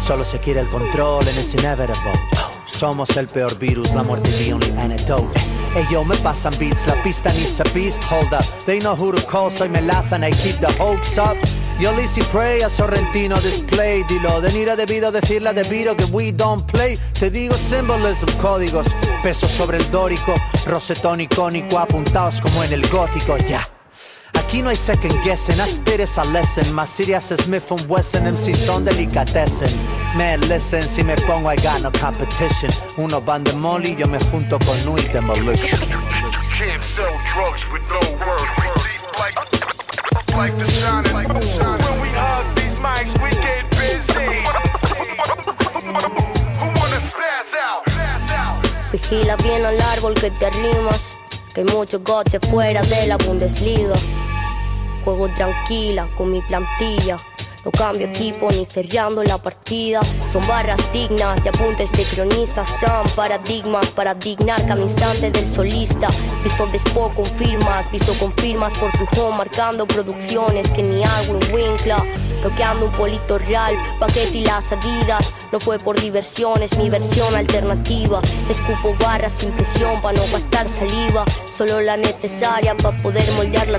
Solo 0.00 0.24
se 0.24 0.38
quiere 0.38 0.60
el 0.60 0.68
control 0.70 1.28
and 1.28 1.38
it's 1.38 1.52
inevitable. 1.52 2.31
Somos 2.82 3.16
el 3.16 3.28
peor 3.28 3.56
virus, 3.60 3.94
la 3.94 4.02
muerte 4.02 4.28
the 4.32 4.52
only 4.52 4.68
antidote. 4.72 5.38
Ey 5.76 5.86
yo, 5.88 6.04
me 6.04 6.16
pasan 6.16 6.52
beats, 6.58 6.84
la 6.88 7.00
pista 7.04 7.32
needs 7.32 7.60
a 7.60 7.64
beast, 7.72 8.02
hold 8.02 8.34
up. 8.34 8.44
They 8.66 8.80
know 8.80 8.96
who 8.96 9.12
to 9.12 9.24
call, 9.24 9.52
soy 9.52 9.68
melaza 9.68 10.16
and 10.16 10.24
I 10.24 10.32
keep 10.32 10.58
the 10.58 10.66
hopes 10.80 11.16
up. 11.16 11.36
Yo 11.78 11.92
Lizzy 11.92 12.22
Pray 12.32 12.62
a 12.62 12.68
Sorrentino 12.68 13.36
display 13.40 14.02
Dilo, 14.08 14.40
de 14.40 14.50
Nira 14.50 14.74
debido 14.74 15.12
decirle 15.12 15.52
debido 15.54 15.96
que 15.96 16.06
we 16.06 16.32
don't 16.32 16.66
play 16.66 16.98
Te 17.12 17.30
digo 17.30 17.54
symbolism, 17.54 18.26
códigos 18.40 18.88
Peso 19.22 19.46
sobre 19.46 19.78
el 19.78 19.88
dórico 19.92 20.34
Rosetón 20.66 21.20
icónico 21.20 21.78
apuntados 21.78 22.40
como 22.40 22.64
en 22.64 22.72
el 22.72 22.88
gótico, 22.88 23.36
ya 23.48 23.68
Aquí 24.34 24.60
no 24.60 24.70
hay 24.70 24.76
second 24.76 25.14
guessing, 25.24 25.54
is 26.00 26.18
a 26.18 26.24
lesson 26.32 26.74
Más 26.74 26.90
Sirius 26.90 27.26
Smith 27.26 27.70
and 27.70 27.88
Wesson, 27.88 28.24
MC 28.24 28.56
son 28.56 28.84
delicatessen 28.84 29.70
Man, 30.16 30.40
listen, 30.48 30.82
si 30.82 31.02
me 31.02 31.16
pongo 31.26 31.48
I 31.48 31.56
got 31.56 31.80
no 31.82 31.90
competition 31.90 32.70
Uno 32.98 33.20
van 33.20 33.44
de 33.44 33.54
molly, 33.54 33.96
yo 33.96 34.06
me 34.06 34.18
junto 34.30 34.58
con 34.58 34.84
Nui 34.84 35.00
Demolition 35.08 35.78
Can't 36.62 36.84
sell 36.84 37.18
drugs 37.32 37.66
with 37.72 37.82
no 37.88 37.98
work. 38.24 38.46
We 38.58 38.68
deep 38.84 39.02
like, 39.18 39.34
like 40.36 40.56
the 40.58 40.70
shining. 40.70 41.12
Like 41.12 41.28
the 41.28 41.40
shining. 41.40 41.84
When 41.84 42.00
we 42.02 42.08
hug 42.10 42.54
these 42.54 42.76
mics, 42.76 43.12
we 43.22 43.30
get 43.42 43.64
busy. 43.72 44.44
Who 46.60 46.66
wanna? 46.78 47.00
Spaz 47.02 47.54
out. 47.58 47.82
Vigila 48.92 49.36
bien 49.38 49.64
al 49.64 49.80
árbol 49.80 50.14
que 50.14 50.30
te 50.30 50.46
arrimas, 50.46 51.00
que 51.52 51.62
hay 51.62 51.66
muchos 51.66 52.04
gotes 52.04 52.40
fuera 52.48 52.82
de 52.82 53.08
la 53.08 53.16
Bundesliga. 53.16 53.96
Juego 55.04 55.28
tranquila 55.30 56.06
con 56.16 56.30
mi 56.30 56.42
plantilla. 56.42 57.18
No 57.64 57.70
cambio 57.70 58.08
equipo 58.08 58.50
ni 58.50 58.66
cerrando 58.66 59.22
la 59.22 59.38
partida. 59.38 60.00
Son 60.32 60.46
barras 60.46 60.80
dignas 60.92 61.42
de 61.44 61.50
apuntes 61.50 61.92
de 61.92 62.04
cronistas. 62.04 62.68
Son 62.80 63.08
paradigmas 63.14 63.86
para 63.90 64.14
dignar 64.14 64.66
cada 64.66 64.80
instante 64.80 65.30
del 65.30 65.48
solista. 65.48 66.08
Visto 66.42 66.66
despo 66.66 67.12
confirmas, 67.14 67.90
visto 67.90 68.12
confirmas 68.18 68.72
por 68.78 68.90
tu 68.92 69.20
home 69.20 69.36
marcando 69.38 69.86
producciones 69.86 70.68
que 70.70 70.82
ni 70.82 71.04
Alwin 71.04 71.40
Winkla. 71.52 72.04
bloqueando 72.40 72.86
un 72.86 72.92
polito 72.92 73.38
real, 73.38 73.76
paquete 74.00 74.38
y 74.38 74.44
las 74.44 74.64
adidas. 74.72 75.32
No 75.52 75.60
fue 75.60 75.78
por 75.78 76.00
diversión, 76.00 76.62
es 76.62 76.76
mi 76.76 76.90
versión 76.90 77.36
alternativa. 77.36 78.20
Escupo 78.50 78.96
barras 78.98 79.32
sin 79.34 79.52
presión 79.52 80.00
para 80.02 80.18
no 80.18 80.24
gastar 80.32 80.68
saliva, 80.68 81.24
solo 81.56 81.80
la 81.80 81.96
necesaria 81.96 82.76
para 82.76 83.00
poder 83.02 83.30
moldear 83.32 83.68
la. 83.68 83.78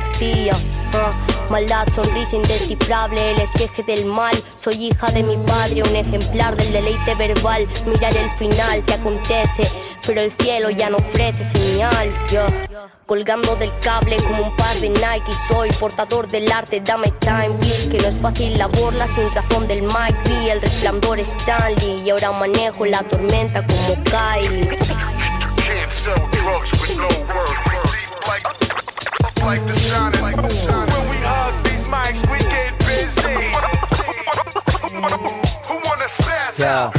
Ah, 0.93 1.11
maldad, 1.49 1.87
sonrisa 1.93 2.35
indescifrable, 2.35 3.31
el 3.31 3.41
esqueje 3.41 3.83
del 3.83 4.05
mal. 4.05 4.35
Soy 4.61 4.87
hija 4.87 5.07
de 5.11 5.23
mi 5.23 5.37
padre, 5.37 5.83
un 5.83 5.95
ejemplar 5.95 6.55
del 6.55 6.71
deleite 6.71 7.15
verbal. 7.15 7.67
Mirar 7.85 8.15
el 8.15 8.29
final 8.31 8.83
que 8.85 8.93
acontece, 8.93 9.67
pero 10.05 10.21
el 10.21 10.31
cielo 10.31 10.69
ya 10.69 10.89
no 10.89 10.97
ofrece 10.97 11.43
señal. 11.43 12.13
Yo, 12.31 12.45
colgando 13.05 13.55
del 13.55 13.71
cable 13.81 14.17
como 14.17 14.43
un 14.43 14.55
par 14.55 14.75
de 14.77 14.89
Nike, 14.89 15.31
soy 15.47 15.69
portador 15.71 16.27
del 16.27 16.51
arte. 16.51 16.81
Dame 16.81 17.11
time, 17.19 17.51
please, 17.59 17.89
que 17.89 17.99
no 17.99 18.07
es 18.07 18.17
fácil 18.17 18.57
la 18.57 18.67
borla 18.67 19.07
sin 19.07 19.33
razón 19.33 19.67
del 19.67 19.81
Mike 19.83 20.51
El 20.51 20.61
resplandor 20.61 21.19
Stanley 21.19 22.01
y 22.05 22.09
ahora 22.09 22.31
manejo 22.31 22.85
la 22.85 23.03
tormenta 23.03 23.65
como 23.65 24.03
Kylie. 24.03 24.77
Yeah. 36.63 36.91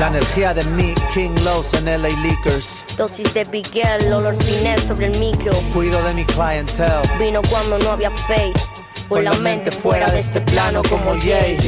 La 0.00 0.08
energía 0.08 0.54
de 0.54 0.64
mi 0.64 0.94
King 1.12 1.36
Lowe's 1.44 1.70
en 1.74 1.84
LA 1.84 2.08
Leakers. 2.22 2.82
Dosis 2.96 3.34
de 3.34 3.44
Miguel, 3.44 4.10
olor 4.10 4.42
finés 4.42 4.82
sobre 4.84 5.08
el 5.08 5.18
micro. 5.18 5.52
Cuido 5.74 6.02
de 6.04 6.14
mi 6.14 6.24
clientele. 6.24 7.02
Vino 7.18 7.42
cuando 7.42 7.78
no 7.78 7.90
había 7.90 8.10
fake. 8.10 8.58
Con 9.10 9.24
la 9.24 9.34
mente 9.34 9.70
fuera 9.70 10.10
de 10.10 10.20
este 10.20 10.40
plano 10.40 10.80
como 10.88 11.12
Jay. 11.20 11.58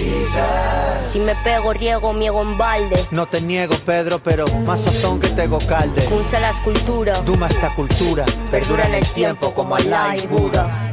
Si 1.12 1.18
me 1.18 1.34
pego, 1.44 1.74
riego, 1.74 2.14
miego 2.14 2.40
en 2.40 2.56
balde. 2.56 3.04
No 3.10 3.26
te 3.26 3.42
niego, 3.42 3.74
Pedro, 3.84 4.20
pero 4.20 4.48
más 4.64 4.80
sazón 4.80 5.20
que 5.20 5.28
tego 5.28 5.58
calde. 5.68 6.00
Punza 6.02 6.40
la 6.40 6.48
escultura. 6.48 7.20
Duma 7.20 7.48
esta 7.48 7.74
cultura. 7.74 8.24
Perdura 8.50 8.86
en 8.86 8.94
el 8.94 9.06
tiempo 9.08 9.52
como 9.52 9.76
Allah 9.76 10.16
y 10.16 10.26
Buda. 10.26 10.83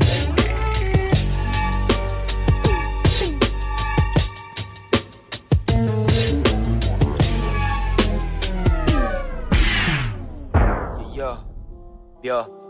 Yo. 12.31 12.60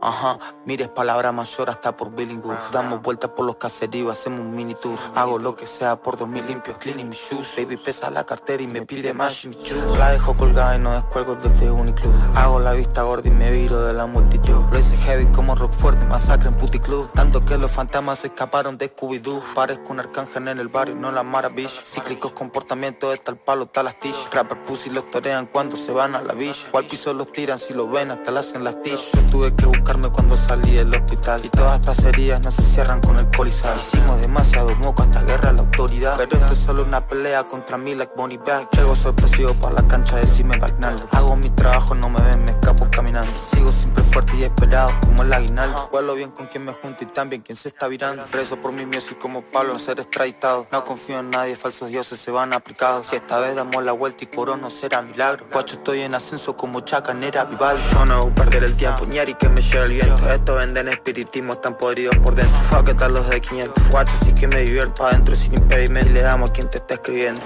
Ajá, 0.00 0.38
mires 0.64 0.88
palabra 0.88 1.32
mayor 1.32 1.70
hasta 1.70 1.96
por 1.96 2.14
Billingham 2.14 2.56
Damos 2.70 3.02
vueltas 3.02 3.30
por 3.30 3.44
los 3.46 3.56
caseríos, 3.56 4.12
hacemos 4.12 4.40
un 4.40 4.54
mini 4.54 4.74
tour. 4.74 4.98
Hago 5.14 5.38
lo 5.38 5.56
que 5.56 5.66
sea 5.66 6.00
por 6.00 6.16
dos 6.16 6.28
mil 6.28 6.46
limpios, 6.46 6.78
cleaning 6.78 7.08
mis 7.08 7.18
shoes. 7.18 7.54
Baby 7.56 7.76
pesa 7.76 8.10
la 8.10 8.24
cartera 8.24 8.62
y 8.62 8.66
me 8.68 8.82
pide 8.82 9.12
más 9.12 9.32
shoes. 9.32 9.74
La 9.98 10.10
dejo 10.10 10.36
colgada 10.36 10.76
y 10.76 10.78
no 10.78 10.92
descuelgo 10.92 11.34
desde 11.34 11.70
Uniclub. 11.70 12.12
Hago 12.36 12.60
la 12.60 12.72
vista 12.74 13.02
gorda 13.02 13.28
y 13.28 13.32
me 13.32 13.50
viro 13.50 13.82
de 13.82 13.92
la 13.92 14.06
multitud. 14.06 14.62
Lo 14.70 14.78
hice 14.78 14.96
heavy 14.96 15.26
como 15.32 15.56
rock 15.56 15.72
fuerte, 15.72 16.04
masacre 16.06 16.48
en 16.48 16.54
puti 16.54 16.78
club. 16.78 17.10
Tanto 17.12 17.40
que 17.44 17.58
los 17.58 17.70
fantasmas 17.70 18.20
se 18.20 18.28
escaparon 18.28 18.78
de 18.78 18.94
Scooby-Doo. 18.94 19.42
Parezco 19.54 19.92
un 19.92 20.00
arcángel 20.00 20.46
en 20.48 20.60
el 20.60 20.68
barrio, 20.68 20.94
no 20.94 21.10
la 21.10 21.22
maravilla 21.24 21.68
Cíclicos 21.84 22.32
comportamientos 22.32 23.10
de 23.10 23.18
tal 23.18 23.36
palo, 23.36 23.66
tal 23.66 23.88
astilla. 23.88 24.16
Rapper 24.30 24.64
pussy 24.64 24.90
los 24.90 25.10
torean 25.10 25.46
cuando 25.46 25.76
se 25.76 25.90
van 25.90 26.14
a 26.14 26.22
la 26.22 26.34
villa. 26.34 26.54
O 26.72 26.78
al 26.78 26.86
piso 26.86 27.12
los 27.14 27.32
tiran 27.32 27.58
si 27.58 27.74
lo 27.74 27.88
ven 27.88 28.12
hasta 28.12 28.30
le 28.30 28.40
hacen 28.40 28.62
las 28.62 28.80
tillas 28.82 29.10
Yo 29.12 29.22
tuve 29.26 29.54
que 29.54 29.66
buscar 29.66 29.87
cuando 30.12 30.36
salí 30.36 30.72
del 30.74 30.94
hospital. 30.94 31.40
Y 31.44 31.48
todas 31.48 31.74
estas 31.80 32.04
heridas 32.04 32.40
no 32.42 32.52
se 32.52 32.62
cierran 32.62 33.00
con 33.00 33.16
el 33.18 33.26
polizal. 33.26 33.76
Hicimos 33.76 34.20
demasiado 34.20 34.74
moco 34.76 35.02
hasta 35.02 35.22
guerra 35.22 35.52
la 35.52 35.60
autoridad. 35.60 36.16
Pero 36.18 36.36
esto 36.36 36.52
es 36.52 36.58
solo 36.58 36.84
una 36.84 37.06
pelea 37.06 37.44
contra 37.44 37.76
mí 37.78 37.94
like 37.94 38.12
Bonnie 38.16 38.38
Back 38.38 38.70
Llego 38.76 38.94
sorpresivo 38.94 39.52
para 39.54 39.76
la 39.76 39.88
cancha 39.88 40.16
de 40.16 40.26
Cime 40.26 40.58
Bagnaldo. 40.58 41.08
Hago 41.12 41.36
mi 41.36 41.50
trabajo, 41.50 41.94
no 41.94 42.08
me 42.08 42.20
ven, 42.22 42.44
me 42.44 42.50
escapo 42.50 42.88
caminando. 42.90 43.30
Sigo 43.52 43.72
siempre 43.72 44.02
fuerte 44.04 44.36
y 44.36 44.44
esperado 44.44 44.90
como 45.04 45.22
el 45.22 45.32
aguinaldo. 45.32 45.88
Vuelo 45.90 46.14
bien 46.14 46.30
con 46.30 46.46
quien 46.46 46.64
me 46.64 46.72
junto 46.72 47.04
y 47.04 47.06
también 47.06 47.42
quien 47.42 47.56
se 47.56 47.68
está 47.68 47.88
virando. 47.88 48.24
Preso 48.26 48.56
por 48.60 48.72
mi 48.72 48.84
miedo 48.84 48.98
como 49.20 49.42
Pablo 49.42 49.74
no 49.74 49.78
ser 49.78 50.00
extraditado. 50.00 50.66
No 50.72 50.84
confío 50.84 51.20
en 51.20 51.30
nadie, 51.30 51.56
falsos 51.56 51.90
dioses 51.90 52.18
se 52.18 52.30
van 52.30 52.52
aplicados. 52.52 53.06
Si 53.06 53.16
esta 53.16 53.38
vez 53.38 53.54
damos 53.54 53.82
la 53.82 53.92
vuelta 53.92 54.24
y 54.24 54.26
corono 54.26 54.70
será 54.70 55.02
milagro. 55.02 55.46
Guacho 55.52 55.76
estoy 55.76 56.00
en 56.00 56.14
ascenso 56.14 56.56
como 56.56 56.80
chacanera 56.80 57.44
Vivaldi 57.44 57.82
Yo 57.92 58.04
no 58.04 58.34
perder 58.34 58.64
el 58.64 58.76
tiempo, 58.76 59.04
ñari 59.06 59.34
que 59.34 59.48
me 59.48 59.60
lleve 59.78 60.00
el 60.00 60.06
viento 60.06 60.30
Esto 60.30 60.54
venden 60.54 60.88
espiritismo, 60.88 61.52
están 61.54 61.76
podridos 61.76 62.16
por 62.18 62.34
dentro. 62.34 62.58
Fuck 62.70 62.90
it 62.90 63.00
los 63.02 63.28
de 63.28 63.40
500 63.40 63.90
Guacho 63.90 64.12
así 64.20 64.32
que 64.32 64.46
me 64.46 64.62
divierto 64.62 65.06
adentro 65.06 65.34
sin 65.34 65.54
impedimento. 65.54 66.10
Y 66.10 66.14
le 66.14 66.22
damos 66.22 66.50
a 66.50 66.52
quien 66.52 66.68
te 66.70 66.78
está 66.78 66.94
escribiendo. 66.94 67.40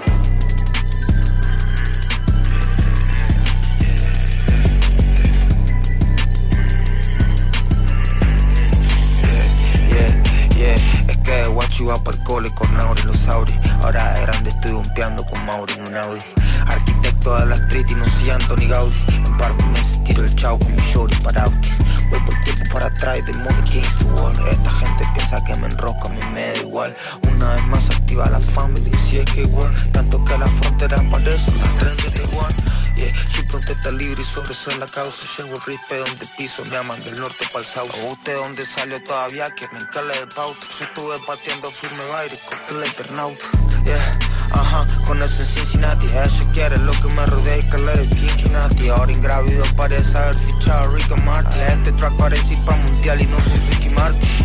Es 10.65 11.02
que 11.23 11.47
guacho 11.47 11.83
iba 11.83 12.03
cole 12.25 12.49
con 12.53 12.71
Nauri 12.75 13.01
los 13.03 13.27
Auri 13.27 13.53
Ahora 13.81 14.13
de 14.13 14.21
grande 14.21 14.49
estoy 14.49 14.71
bompeando 14.71 15.25
con 15.25 15.45
Mauri 15.45 15.73
en 15.73 15.87
un 15.87 15.97
Audi. 15.97 16.21
Arquitecto 16.67 17.35
de 17.35 17.45
la 17.45 17.55
street 17.55 17.87
y 17.89 17.95
no 17.95 18.05
soy 18.07 18.29
Anthony 18.29 18.67
Gaudi. 18.67 18.95
En 19.09 19.27
un 19.27 19.37
par 19.37 19.55
de 19.55 19.63
meses 19.65 20.03
tiro 20.03 20.23
el 20.23 20.35
chau 20.35 20.57
con 20.59 20.71
mi 20.71 20.81
shorty 20.81 21.15
para 21.23 21.43
Audi. 21.43 21.69
Voy 22.09 22.19
por 22.21 22.39
tiempo 22.41 22.63
para 22.71 22.87
atrás 22.87 23.25
de 23.25 23.33
modo 23.33 23.49
against 23.49 23.99
the 23.99 24.05
wall. 24.05 24.33
Esta 24.49 24.69
gente 24.69 25.02
piensa 25.33 25.43
que 25.45 25.55
me 25.55 25.67
enrosco, 25.67 26.07
a 26.07 26.11
mí 26.11 26.19
me 26.33 26.41
da 26.41 26.57
igual. 26.57 26.95
Una 27.31 27.53
vez 27.53 27.65
más 27.67 27.89
activa 27.89 28.29
la 28.29 28.39
family, 28.39 28.91
si 29.09 29.19
es 29.19 29.25
que 29.25 29.41
igual. 29.41 29.71
Tanto 29.91 30.23
que 30.23 30.37
las 30.37 30.49
fronteras 30.51 31.01
parecen 31.09 31.57
las 31.59 31.75
trendes 31.75 32.13
de 32.13 32.23
igual. 32.23 32.53
Yeah, 32.95 33.09
si 33.27 33.41
pronto 33.43 33.73
está 33.73 33.91
libre 33.91 34.21
y 34.21 34.25
sobre 34.25 34.53
en 34.73 34.79
la 34.79 34.87
causa. 34.87 35.25
Llevo 35.37 35.55
el 35.55 35.61
rispe 35.61 35.97
donde 35.97 36.27
piso, 36.37 36.63
me 36.65 36.77
aman 36.77 37.03
del 37.03 37.19
norte 37.19 37.45
para 37.51 37.65
el 37.65 38.05
¿O 38.05 38.13
usted 38.13 38.35
donde 38.35 38.65
salió 38.65 39.03
todavía? 39.03 39.49
Quieren 39.51 39.85
cale 39.91 40.19
de 40.19 40.27
pauta. 40.27 40.67
Yo 40.79 40.85
estuve 40.85 41.17
pateando 41.25 41.71
firme 41.71 42.05
baile, 42.05 42.39
corté 42.47 42.73
el 42.75 42.83
eternauta 42.83 43.45
Yeah, 43.85 44.19
ajá, 44.51 44.87
con 45.05 45.21
eso 45.21 45.41
en 45.41 45.47
Cincinnati. 45.47 46.05
Ella 46.07 46.51
quiere 46.53 46.77
lo 46.77 46.91
que 46.91 47.13
me 47.13 47.25
rodea 47.25 47.57
y 47.57 47.67
cale 47.69 47.93
de 47.97 48.07
Kinkinati 48.07 48.89
Ahora 48.89 49.11
ingrávido 49.11 49.65
parece 49.75 50.17
haber 50.17 50.35
fichado 50.35 50.89
a 50.89 50.95
Rick 50.95 51.17
Marty 51.23 51.57
Este 51.59 51.91
track 51.93 52.15
parece 52.17 52.53
ir 52.53 52.63
pa' 52.63 52.75
mundial 52.75 53.21
y 53.21 53.25
no 53.25 53.37
soy 53.41 53.59
Ricky 53.71 53.89
Martin 53.89 54.42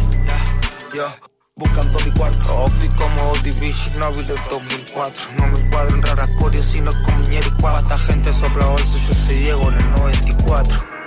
Buscando 1.54 1.98
mi 2.04 2.10
cuarto, 2.10 2.44
oh, 2.56 2.68
fui 2.68 2.88
como 2.88 3.32
Division, 3.44 3.98
no 3.98 4.10
vi 4.12 4.24
del 4.24 4.38
2004 4.50 5.30
No 5.38 5.46
me 5.46 5.70
cuadro 5.70 5.94
en 5.94 6.02
raras 6.02 6.28
corias, 6.40 6.64
sino 6.66 6.90
con 6.90 7.32
y 7.32 7.40
cuadra 7.60 7.80
Esta 7.80 7.98
gente 7.98 8.32
sopla 8.32 8.66
bolso, 8.66 8.98
yo 9.06 9.14
soy 9.14 9.36
Diego 9.36 9.68
en 9.70 9.78
el 9.78 9.90
94 9.92 10.98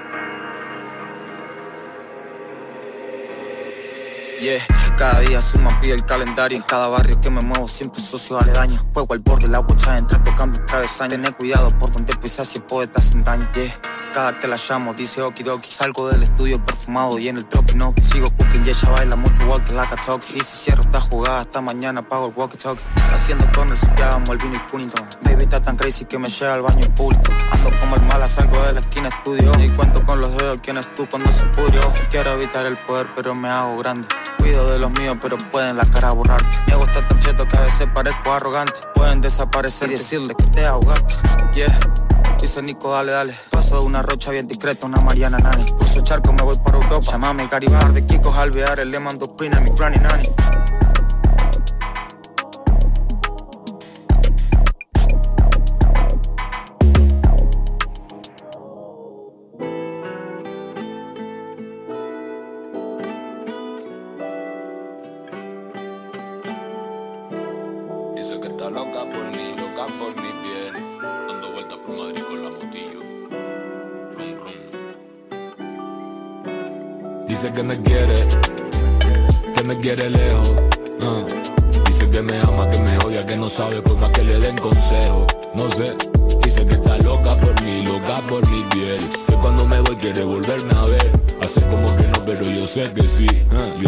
Yeah, 4.41 4.60
cada 4.97 5.19
día 5.19 5.39
suma 5.39 5.69
pide 5.82 5.93
el 5.93 6.04
calendario. 6.04 6.58
En 6.58 6.63
cada 6.63 6.88
barrio 6.88 7.21
que 7.21 7.30
me 7.30 7.41
muevo 7.41 7.67
siempre 7.67 8.01
socio 8.01 8.39
aledaño. 8.39 8.84
Juego 8.91 9.13
al 9.13 9.19
borde, 9.19 9.47
la 9.47 9.60
bocha 9.60 9.95
entra 9.95 10.23
tocando 10.23 10.58
el 10.58 10.65
travesaño. 10.65 11.12
Tener 11.12 11.36
cuidado 11.36 11.67
por 11.77 11.91
donde 11.91 12.15
pisas 12.15 12.47
si 12.47 12.58
el 12.58 12.63
poeta 12.63 12.97
hacen 12.97 13.23
daño. 13.23 13.47
Yeah, 13.54 13.80
cada 14.13 14.39
que 14.39 14.47
la 14.47 14.58
llamo 14.58 14.93
dice 14.93 15.21
okidoki 15.21 15.71
Salgo 15.71 16.10
del 16.10 16.24
estudio 16.24 16.63
perfumado 16.63 17.17
y 17.17 17.28
en 17.28 17.38
el 17.38 17.45
tropi 17.45 17.76
no 17.76 17.93
Sigo 18.12 18.28
cooking 18.38 18.65
y 18.65 18.69
ella 18.69 18.89
baila 18.89 19.15
mucho 19.15 19.47
walkie 19.47 19.74
like 19.74 19.93
a 19.93 19.97
talkie 19.97 20.38
Y 20.38 20.41
si 20.41 20.63
cierro 20.63 20.82
esta 20.82 21.02
jugada 21.02 21.41
hasta 21.41 21.62
mañana 21.62 22.02
pago 22.02 22.28
el 22.28 22.34
walkie 22.36 22.58
talkie 22.58 22.84
Haciendo 23.12 23.45
corners 23.54 23.82
ya 23.97 24.10
vamos 24.10 24.30
el 24.30 24.38
vino 24.38 24.56
y 24.56 24.71
punito 24.71 25.04
Baby 25.24 25.43
está 25.43 25.62
tan 25.62 25.76
crazy 25.76 26.06
que 26.06 26.17
me 26.17 26.30
lleva 26.30 26.54
al 26.54 26.62
baño 26.62 26.93
público 26.95 27.32
Ando 27.52 27.69
como 27.80 27.95
el 27.95 28.02
mala, 28.04 28.28
salgo 28.28 28.62
de 28.63 28.74
la 28.74 28.80
esquina 28.80 29.10
estudio 29.10 29.52
Y 29.60 29.69
cuento 29.69 30.06
con 30.06 30.21
los 30.21 30.36
dedos 30.38 30.60
quién 30.62 30.78
es 30.78 30.93
tú 30.95 31.08
cuando 31.10 31.32
se 31.32 31.45
pudrió 31.45 31.82
Quiero 32.10 32.34
evitar 32.34 32.65
el 32.65 32.78
poder 32.78 33.08
pero 33.15 33.34
me 33.34 33.50
hago 33.50 33.78
grande 33.78 34.08
Cuido 34.38 34.67
de 34.71 34.80
los 34.80 34.91
míos, 34.91 35.15
pero 35.21 35.38
pueden 35.38 35.78
la 35.78 35.86
cara 35.86 36.12
borrarte. 36.13 36.58
Mi 36.65 36.74
ego 36.74 36.84
está 36.86 37.08
tan 37.08 37.19
cheto 37.19 37.47
que 37.47 37.58
a 37.58 37.62
veces 37.62 37.86
parezco 37.93 38.34
arrogante. 38.34 38.74
Pueden 38.95 39.21
desaparecer 39.21 39.89
y 39.89 39.95
decirle 39.95 40.34
que 40.34 40.45
te 40.45 40.65
ahogaste. 40.65 41.13
Yeah. 41.54 42.00
Dice 42.41 42.62
Nico, 42.63 42.91
dale, 42.91 43.12
dale. 43.12 43.38
Paso 43.51 43.80
de 43.80 43.86
una 43.86 44.01
rocha 44.01 44.32
bien 44.32 44.47
discreta, 44.47 44.88
una 44.88 44.99
Mariana 44.99 45.38
Nani. 45.38 45.63
El 45.95 46.04
charco, 46.04 46.34
me 46.34 46.41
voy 46.41 46.58
para 46.58 46.77
Europa. 46.77 47.12
Llamame 47.12 47.47
Garibar, 47.47 47.93
de 47.93 48.04
Kiko 48.04 48.34
Alvear, 48.34 48.86
le 48.86 48.99
mando 48.99 49.36
pin 49.38 49.54
a 49.54 49.60
mi 49.60 49.69
granny 49.69 49.97
nani. 49.97 50.27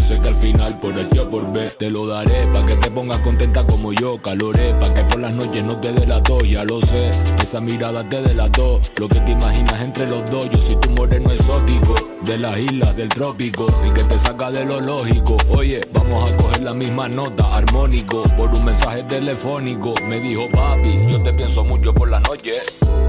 Sé 0.03 0.19
que 0.19 0.27
al 0.27 0.35
final 0.35 0.77
por 0.79 0.99
aquí 0.99 1.17
o 1.17 1.29
por 1.29 1.51
B 1.53 1.71
te 1.79 1.89
lo 1.89 2.05
daré 2.05 2.45
pa' 2.47 2.65
que 2.65 2.75
te 2.75 2.91
pongas 2.91 3.19
contenta 3.19 3.65
como 3.65 3.93
yo. 3.93 4.21
Caloré 4.21 4.73
pa' 4.73 4.93
que 4.93 5.03
por 5.05 5.19
las 5.19 5.31
noches 5.31 5.63
no 5.63 5.79
te 5.79 5.93
delató, 5.93 6.39
ya 6.41 6.65
lo 6.65 6.81
sé. 6.81 7.09
Esa 7.41 7.61
mirada 7.61 8.07
te 8.07 8.21
delató. 8.21 8.81
Lo 8.97 9.07
que 9.07 9.19
te 9.21 9.31
imaginas 9.31 9.81
entre 9.81 10.07
los 10.07 10.29
dos, 10.29 10.49
yo 10.49 10.59
soy 10.61 10.75
tu 10.75 10.89
moreno 10.91 11.31
exótico. 11.31 11.95
De 12.25 12.37
las 12.37 12.57
islas 12.57 12.95
del 12.95 13.09
trópico, 13.09 13.67
y 13.85 13.91
que 13.91 14.03
te 14.03 14.17
saca 14.17 14.49
de 14.49 14.65
lo 14.65 14.79
lógico. 14.79 15.37
Oye, 15.49 15.81
vamos 15.93 16.31
a 16.31 16.37
coger 16.37 16.63
la 16.63 16.73
misma 16.73 17.09
nota, 17.09 17.43
armónico. 17.53 18.23
Por 18.37 18.53
un 18.53 18.65
mensaje 18.65 19.03
telefónico, 19.03 19.93
me 20.07 20.19
dijo 20.19 20.49
papi, 20.49 20.99
yo 21.09 21.21
te 21.21 21.33
pienso 21.33 21.63
mucho 21.63 21.93
por 21.93 22.09
la 22.09 22.19
noche. 22.19 22.53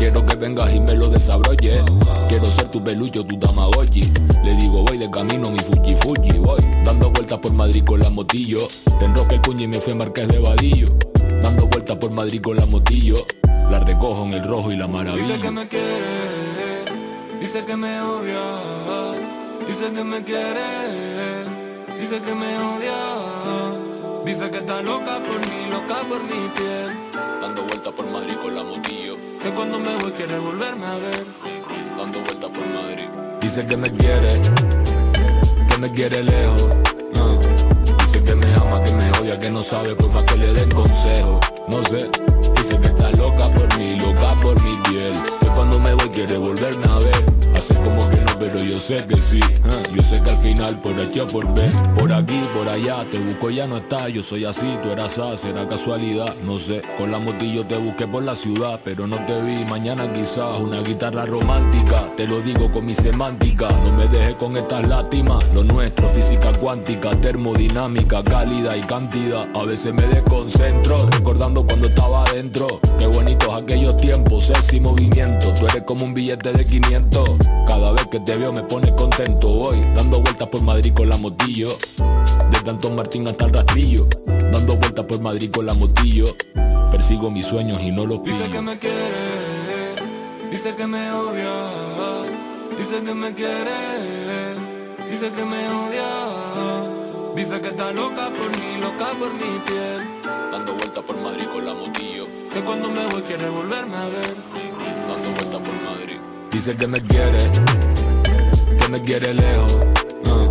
Quiero 0.04 0.26
que 0.26 0.36
vengas 0.36 0.70
y 0.74 0.80
me 0.80 0.92
lo 0.92 1.08
desabroche. 1.08 1.70
Quiero 2.28 2.44
ser 2.44 2.68
tu 2.68 2.84
pelucho, 2.84 3.24
tu 3.24 3.38
tamagotchi. 3.38 4.02
Le 4.44 4.54
digo, 4.56 4.84
voy 4.84 4.98
de 4.98 5.10
camino, 5.10 5.50
mi 5.50 5.58
fuji 5.58 5.96
fuji. 5.96 6.38
Voy 6.40 6.60
dando 6.84 7.10
vueltas 7.10 7.38
por 7.38 7.54
Madrid 7.54 7.82
con 7.86 8.00
la 8.00 8.10
motillo. 8.10 8.68
Te 8.98 9.06
enroque 9.06 9.36
el 9.36 9.40
puño 9.40 9.64
y 9.64 9.68
me 9.68 9.80
fui 9.80 9.94
a 9.94 9.96
Marqués 9.96 10.28
de 10.28 10.38
Vadillo. 10.38 10.88
Dando 11.40 11.66
vueltas 11.68 11.96
por 11.96 12.10
Madrid 12.10 12.42
con 12.42 12.54
la 12.54 12.66
motillo. 12.66 13.16
La 13.70 13.80
recojo 13.80 14.26
en 14.26 14.34
el 14.34 14.44
rojo 14.46 14.70
y 14.70 14.76
la 14.76 14.86
maravilla. 14.86 15.26
Dice 15.26 15.40
que 15.40 15.50
me 15.50 15.68
quiere, 15.68 16.84
dice 17.40 17.64
que 17.64 17.74
me 17.74 18.00
odia, 18.02 18.42
dice 19.66 19.90
que 19.90 20.04
me 20.04 20.22
quiere, 20.22 20.66
dice 21.98 22.20
que 22.20 22.34
me 22.34 22.58
odia, 22.58 24.22
dice 24.26 24.50
que 24.50 24.58
está 24.58 24.82
loca 24.82 25.18
por 25.24 25.40
mí, 25.48 25.70
loca 25.70 26.06
por 26.06 26.22
mi 26.22 26.46
piel. 26.54 26.92
Dando 27.40 27.62
vueltas 27.62 27.92
por 27.94 28.06
Madrid 28.10 28.34
con 28.42 28.54
la 28.54 28.64
motillo. 28.64 29.23
Que 29.44 29.50
cuando 29.50 29.78
me 29.78 29.94
voy 29.96 30.10
quiere 30.12 30.38
volverme 30.38 30.86
a 30.86 30.94
ver. 30.94 31.26
Dando 31.98 32.18
vueltas 32.20 32.48
por 32.48 32.66
Madrid. 32.66 33.08
Dice 33.42 33.66
que 33.66 33.76
me 33.76 33.90
quiere, 33.90 34.40
que 35.68 35.78
me 35.82 35.92
quiere 35.92 36.22
lejos. 36.22 36.64
ah. 37.16 37.38
Dice 38.00 38.22
que 38.22 38.34
me 38.36 38.54
ama, 38.54 38.82
que 38.82 38.90
me 38.92 39.10
odia, 39.18 39.38
que 39.38 39.50
no 39.50 39.62
sabe 39.62 39.94
por 39.96 40.24
que 40.24 40.36
le 40.36 40.50
den 40.54 40.70
consejo. 40.70 41.40
No 41.68 41.82
sé, 41.82 42.08
dice 42.56 42.78
que 42.78 42.86
está 42.86 43.10
loca 43.10 43.46
por 43.50 43.78
mí, 43.78 44.00
loca 44.00 44.34
por 44.40 44.58
mi 44.62 44.78
piel. 44.88 45.12
Que 45.40 45.48
cuando 45.48 45.78
me 45.78 45.92
voy 45.92 46.08
quiere 46.08 46.38
volverme 46.38 46.86
a 46.86 46.98
ver. 47.00 47.43
Hace 47.64 47.80
como 47.80 48.06
que 48.10 48.16
no, 48.16 48.38
pero 48.38 48.58
yo 48.62 48.78
sé 48.78 49.06
que 49.06 49.16
sí. 49.16 49.40
Yo 49.94 50.02
sé 50.02 50.20
que 50.20 50.28
al 50.28 50.36
final 50.36 50.78
por 50.80 51.00
aquí 51.00 51.20
o 51.20 51.26
por 51.26 51.46
B, 51.54 51.62
por 51.98 52.12
aquí, 52.12 52.38
por 52.54 52.68
allá, 52.68 53.06
te 53.10 53.18
busco 53.18 53.48
ya 53.48 53.66
no 53.66 53.78
está. 53.78 54.10
Yo 54.10 54.22
soy 54.22 54.44
así, 54.44 54.66
tú 54.82 54.90
eras 54.90 55.18
A, 55.18 55.34
será 55.34 55.66
casualidad, 55.66 56.34
no 56.44 56.58
sé. 56.58 56.82
Con 56.98 57.10
la 57.10 57.18
motillo 57.18 57.66
te 57.66 57.78
busqué 57.78 58.06
por 58.06 58.22
la 58.22 58.34
ciudad, 58.34 58.80
pero 58.84 59.06
no 59.06 59.16
te 59.24 59.40
vi. 59.40 59.64
Mañana 59.64 60.12
quizás 60.12 60.60
una 60.60 60.82
guitarra 60.82 61.24
romántica, 61.24 62.12
te 62.18 62.26
lo 62.26 62.42
digo 62.42 62.70
con 62.70 62.84
mi 62.84 62.94
semántica. 62.94 63.70
No 63.82 63.92
me 63.94 64.08
dejes 64.08 64.34
con 64.34 64.58
estas 64.58 64.86
lástimas, 64.86 65.42
lo 65.54 65.64
nuestro, 65.64 66.06
física 66.10 66.52
cuántica, 66.58 67.16
termodinámica, 67.16 68.22
cálida 68.22 68.76
y 68.76 68.82
cantidad. 68.82 69.48
A 69.56 69.64
veces 69.64 69.94
me 69.94 70.02
desconcentro, 70.02 71.06
recordando 71.06 71.64
cuando 71.64 71.86
estaba 71.86 72.24
adentro. 72.24 72.66
Qué 72.98 73.06
bonitos 73.06 73.54
aquellos 73.54 73.96
tiempos, 73.96 74.44
sexy 74.44 74.80
movimiento. 74.80 75.48
Tú 75.58 75.66
eres 75.66 75.82
como 75.84 76.04
un 76.04 76.12
billete 76.12 76.52
de 76.52 76.66
500. 76.66 77.53
Cada 77.66 77.92
vez 77.92 78.06
que 78.08 78.20
te 78.20 78.36
veo 78.36 78.52
me 78.52 78.62
pones 78.62 78.92
contento. 78.92 79.48
Voy 79.48 79.80
dando 79.94 80.20
vueltas 80.20 80.48
por 80.48 80.62
Madrid 80.62 80.92
con 80.94 81.08
la 81.08 81.16
motillo. 81.16 81.68
De 82.50 82.70
Antón 82.70 82.96
Martín 82.96 83.26
hasta 83.28 83.44
el 83.46 83.52
rastrillo. 83.52 84.06
Dando 84.26 84.76
vueltas 84.76 85.04
por 85.04 85.20
Madrid 85.20 85.50
con 85.52 85.66
la 85.66 85.74
motillo. 85.74 86.26
Persigo 86.90 87.30
mis 87.30 87.46
sueños 87.46 87.80
y 87.82 87.90
no 87.90 88.06
los 88.06 88.20
pillo. 88.20 88.36
Dice 88.36 88.50
que 88.50 88.60
me 88.60 88.78
quiere, 88.78 89.96
dice 90.50 90.74
que 90.76 90.86
me 90.86 91.10
odia, 91.10 91.52
dice 92.78 93.02
que 93.02 93.14
me 93.14 93.32
quiere, 93.32 94.54
dice 95.10 95.30
que 95.32 95.44
me 95.44 95.68
odia, 95.68 97.34
dice 97.34 97.60
que 97.60 97.68
está 97.68 97.90
loca 97.90 98.30
por 98.30 98.48
mí, 98.60 98.78
loca 98.80 99.06
por 99.18 99.34
mi 99.34 99.58
piel. 99.66 100.22
Dando 100.52 100.74
vueltas 100.74 101.02
por 101.02 101.16
Madrid 101.20 101.46
con 101.52 101.66
la 101.66 101.74
motillo. 101.74 102.26
Que 102.52 102.60
cuando 102.60 102.88
me 102.88 103.04
voy 103.08 103.22
quiere 103.22 103.48
volverme 103.48 103.96
a 103.96 104.04
ver. 104.04 104.36
Dando 105.08 105.30
vueltas 105.30 105.60
por 105.60 105.74
Madrid. 105.82 106.23
Dice 106.54 106.76
que 106.76 106.86
me 106.86 107.00
quiere, 107.00 107.38
que 108.78 108.88
me 108.88 109.00
quiere 109.02 109.34
lejos. 109.34 109.76
ah. 110.26 110.48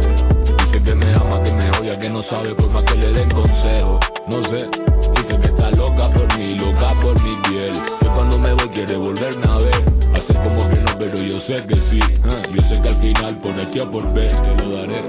Dice 0.60 0.84
que 0.84 0.96
me 0.96 1.14
ama, 1.14 1.42
que 1.42 1.52
me 1.54 1.72
odia, 1.80 1.98
que 1.98 2.10
no 2.10 2.22
sabe 2.22 2.54
por 2.54 2.70
más 2.72 2.84
que 2.84 2.96
le 3.00 3.14
den 3.14 3.30
consejo. 3.30 4.00
No 4.30 4.44
sé, 4.44 4.68
dice 5.16 5.38
que 5.40 5.48
está 5.48 5.72
loca 5.72 6.10
por 6.10 6.38
mí, 6.38 6.56
loca 6.56 6.94
por 7.02 7.20
mi 7.24 7.36
piel. 7.48 7.72
Que 8.02 8.08
cuando 8.08 8.38
me 8.38 8.54
voy 8.54 8.68
quiere 8.68 8.98
volverme 8.98 9.46
a 9.48 9.58
ver. 9.58 9.84
Hace 10.16 10.34
como 10.34 10.70
que 10.70 10.76
no, 10.82 10.98
pero 11.00 11.18
yo 11.18 11.40
sé 11.40 11.66
que 11.66 11.76
sí. 11.76 12.00
ah. 12.26 12.42
Yo 12.54 12.62
sé 12.62 12.82
que 12.82 12.90
al 12.90 12.96
final 12.96 13.40
por 13.40 13.60
aquí 13.60 13.80
o 13.80 13.90
por 13.90 14.14
B 14.14 14.28
te 14.28 14.64
lo 14.64 14.72
daré. 14.76 15.02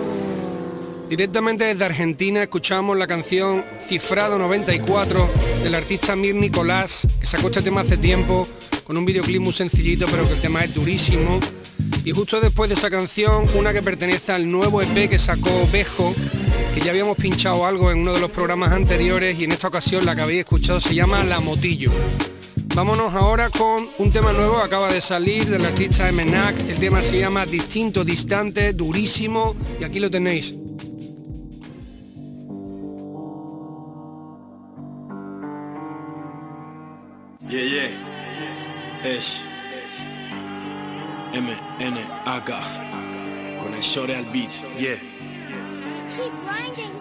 Directamente 1.10 1.64
desde 1.64 1.84
Argentina 1.84 2.42
escuchamos 2.44 2.96
la 2.96 3.06
canción 3.06 3.64
Cifrado 3.80 4.38
94 4.38 5.28
del 5.62 5.74
artista 5.74 6.16
Mir 6.16 6.34
Nicolás, 6.34 7.06
que 7.20 7.26
sacó 7.26 7.48
este 7.48 7.60
tema 7.62 7.82
hace 7.82 7.98
tiempo, 7.98 8.48
con 8.84 8.96
un 8.96 9.04
videoclip 9.04 9.40
muy 9.40 9.52
sencillito, 9.52 10.06
pero 10.10 10.26
que 10.26 10.34
el 10.34 10.40
tema 10.40 10.62
es 10.62 10.74
durísimo. 10.74 11.40
Y 12.04 12.12
justo 12.12 12.40
después 12.40 12.68
de 12.68 12.76
esa 12.76 12.90
canción, 12.90 13.46
una 13.54 13.72
que 13.72 13.82
pertenece 13.82 14.32
al 14.32 14.50
nuevo 14.50 14.82
EP 14.82 15.08
que 15.08 15.18
sacó 15.18 15.66
Bejo, 15.72 16.14
que 16.74 16.80
ya 16.80 16.90
habíamos 16.90 17.16
pinchado 17.16 17.66
algo 17.66 17.90
en 17.90 17.98
uno 17.98 18.12
de 18.12 18.20
los 18.20 18.30
programas 18.30 18.72
anteriores 18.72 19.38
y 19.38 19.44
en 19.44 19.52
esta 19.52 19.68
ocasión 19.68 20.04
la 20.04 20.14
que 20.14 20.22
habéis 20.22 20.40
escuchado 20.40 20.80
se 20.80 20.94
llama 20.94 21.24
La 21.24 21.40
Motillo. 21.40 21.90
Vámonos 22.74 23.14
ahora 23.14 23.50
con 23.50 23.88
un 23.98 24.10
tema 24.10 24.32
nuevo, 24.32 24.58
acaba 24.58 24.92
de 24.92 25.00
salir 25.00 25.46
del 25.46 25.64
artista 25.64 26.08
Emenac, 26.08 26.58
el 26.68 26.78
tema 26.78 27.02
se 27.02 27.20
llama 27.20 27.46
Distinto, 27.46 28.04
Distante, 28.04 28.72
durísimo 28.72 29.54
y 29.80 29.84
aquí 29.84 30.00
lo 30.00 30.10
tenéis. 30.10 30.52
Yeah. 39.14 39.20
Es 39.20 39.42
M-N-A-K. 41.32 42.62
Con 43.62 43.74
el 43.74 43.80
Shore 43.80 44.16
al 44.16 44.26
beat, 44.26 44.52
yeah. 44.78 44.96
Keep 46.16 46.32
grinding. 46.44 46.94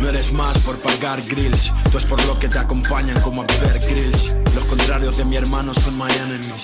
No 0.00 0.10
eres 0.10 0.30
más 0.30 0.58
por 0.58 0.76
pagar 0.76 1.22
grills, 1.22 1.72
tú 1.90 1.96
es 1.96 2.04
por 2.04 2.22
lo 2.26 2.38
que 2.38 2.48
te 2.48 2.58
acompañan 2.58 3.18
como 3.22 3.42
a 3.42 3.46
beber 3.46 3.80
grills. 3.88 4.30
Los 4.54 4.64
contrarios 4.66 5.16
de 5.16 5.24
mi 5.24 5.36
hermano 5.36 5.72
son 5.72 5.96
my 5.96 6.10
enemies. 6.10 6.62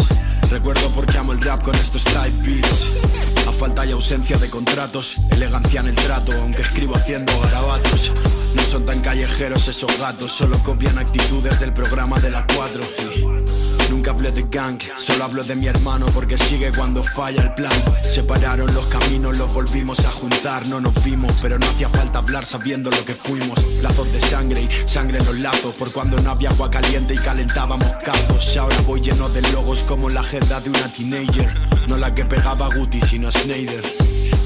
Recuerdo 0.50 0.90
porque 0.94 1.16
amo 1.16 1.32
el 1.32 1.40
rap 1.40 1.62
con 1.62 1.74
estos 1.76 2.04
type 2.04 2.30
beats. 2.42 3.31
A 3.46 3.52
falta 3.52 3.84
y 3.84 3.92
ausencia 3.92 4.38
de 4.38 4.48
contratos, 4.48 5.16
elegancia 5.30 5.80
en 5.80 5.88
el 5.88 5.94
trato, 5.94 6.32
aunque 6.32 6.62
escribo 6.62 6.94
haciendo 6.96 7.32
garabatos. 7.40 8.12
No 8.54 8.62
son 8.62 8.84
tan 8.86 9.00
callejeros 9.00 9.66
esos 9.68 9.98
gatos, 9.98 10.32
solo 10.32 10.58
copian 10.64 10.98
actitudes 10.98 11.58
del 11.58 11.72
programa 11.72 12.20
de 12.20 12.30
las 12.30 12.44
4. 12.54 13.61
Nunca 13.92 14.12
hablé 14.12 14.30
de 14.30 14.46
gang, 14.50 14.80
solo 14.98 15.24
hablo 15.24 15.44
de 15.44 15.54
mi 15.54 15.66
hermano 15.66 16.06
porque 16.14 16.38
sigue 16.38 16.72
cuando 16.72 17.02
falla 17.02 17.42
el 17.42 17.52
plan. 17.52 17.70
Separaron 18.02 18.72
los 18.72 18.86
caminos, 18.86 19.36
los 19.36 19.52
volvimos 19.52 19.98
a 20.00 20.10
juntar, 20.10 20.66
no 20.68 20.80
nos 20.80 21.04
vimos, 21.04 21.30
pero 21.42 21.58
no 21.58 21.66
hacía 21.66 21.90
falta 21.90 22.20
hablar 22.20 22.46
sabiendo 22.46 22.90
lo 22.90 23.04
que 23.04 23.14
fuimos. 23.14 23.62
Lazos 23.82 24.10
de 24.10 24.18
sangre 24.18 24.62
y 24.62 24.88
sangre 24.88 25.18
en 25.18 25.26
los 25.26 25.38
lazos, 25.40 25.74
por 25.74 25.92
cuando 25.92 26.18
no 26.20 26.30
había 26.30 26.48
agua 26.48 26.70
caliente 26.70 27.12
y 27.12 27.18
calentábamos 27.18 27.92
cazos. 28.02 28.56
Ahora 28.56 28.80
voy 28.86 29.02
lleno 29.02 29.28
de 29.28 29.42
logos 29.52 29.80
como 29.80 30.08
la 30.08 30.20
agenda 30.20 30.58
de 30.62 30.70
una 30.70 30.88
teenager, 30.90 31.54
no 31.86 31.98
la 31.98 32.14
que 32.14 32.24
pegaba 32.24 32.66
a 32.66 32.74
Guti 32.74 32.98
sino 33.02 33.28
a 33.28 33.32
Snyder. 33.32 33.82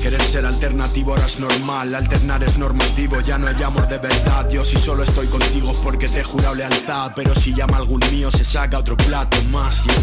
Querer 0.02 0.22
ser 0.22 0.46
alternativo 0.46 1.12
ahora 1.12 1.26
es 1.26 1.38
normal, 1.38 1.94
alternar 1.94 2.42
es 2.44 2.58
normativo, 2.58 3.20
ya 3.20 3.38
no 3.38 3.48
hay 3.48 3.62
amor 3.62 3.88
de 3.88 3.98
verdad. 3.98 4.48
Yo 4.50 4.64
si 4.64 4.76
solo 4.76 5.02
estoy 5.02 5.26
contigo 5.26 5.72
porque 5.82 6.08
te 6.08 6.20
he 6.20 6.24
jurado 6.24 6.54
lealtad, 6.54 7.12
pero 7.14 7.34
si 7.34 7.54
llama 7.54 7.78
algún 7.78 8.00
mío 8.10 8.30
se 8.30 8.44
saca 8.44 8.78
otro 8.78 8.96
plato 8.96 9.42
más. 9.50 9.82
yeah. 9.84 9.94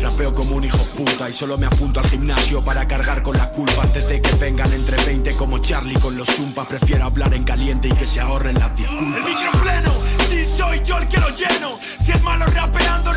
Rapeo 0.00 0.34
como 0.34 0.56
un 0.56 0.64
hijo 0.64 0.78
puta 0.96 1.28
y 1.28 1.34
solo 1.34 1.58
me 1.58 1.66
apunto 1.66 2.00
al 2.00 2.06
gimnasio 2.08 2.64
para 2.64 2.88
cargar 2.88 3.22
con 3.22 3.36
la 3.36 3.50
culpa 3.50 3.82
antes 3.82 4.08
de 4.08 4.22
que 4.22 4.32
vengan 4.36 4.72
entre 4.72 4.96
20 5.04 5.34
como 5.34 5.58
Charlie 5.58 5.98
con 6.00 6.16
los 6.16 6.26
zumpas. 6.26 6.66
Prefiero 6.68 7.04
hablar 7.04 7.34
en 7.34 7.44
caliente 7.44 7.88
y 7.88 7.92
que 7.92 8.06
se 8.06 8.18
ahorren 8.18 8.58
las 8.58 8.74
disculpas. 8.74 9.18
El 9.18 9.24
micro 9.24 9.50
pleno, 9.60 9.92
si 10.26 10.46
soy 10.46 10.80
yo 10.84 10.96
el 10.96 11.06
que 11.06 11.18
lo 11.18 11.28
lleno. 11.30 11.78
Si 12.02 12.12
es 12.12 12.22
malo 12.22 12.46
rapeando, 12.46 13.12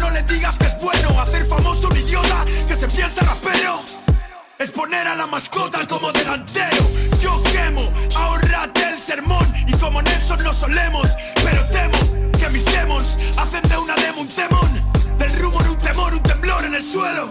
poner 4.94 5.18
la 5.18 5.28
mascota 5.28 5.88
como 5.88 6.12
delantero. 6.12 6.86
Yo 7.20 7.42
quemo, 7.52 7.92
ahorrate 8.16 8.90
el 8.90 9.00
sermón. 9.00 9.46
Y 9.68 9.72
como 9.74 10.02
Nelson 10.02 10.44
no 10.44 10.54
solemos, 10.54 11.10
pero 11.44 11.66
temo 11.70 11.98
que 12.40 12.50
mis 12.50 12.66
demons 12.66 13.18
hacen 13.38 13.62
de 13.70 13.78
una 13.78 13.96
demo 13.96 14.22
un 14.22 14.28
temón. 14.28 14.72
Del 15.18 15.34
rumor 15.40 15.68
un 15.68 15.78
temor, 15.78 16.14
un 16.14 16.22
temblor 16.22 16.64
en 16.66 16.76
el 16.76 16.84
suelo. 16.84 17.30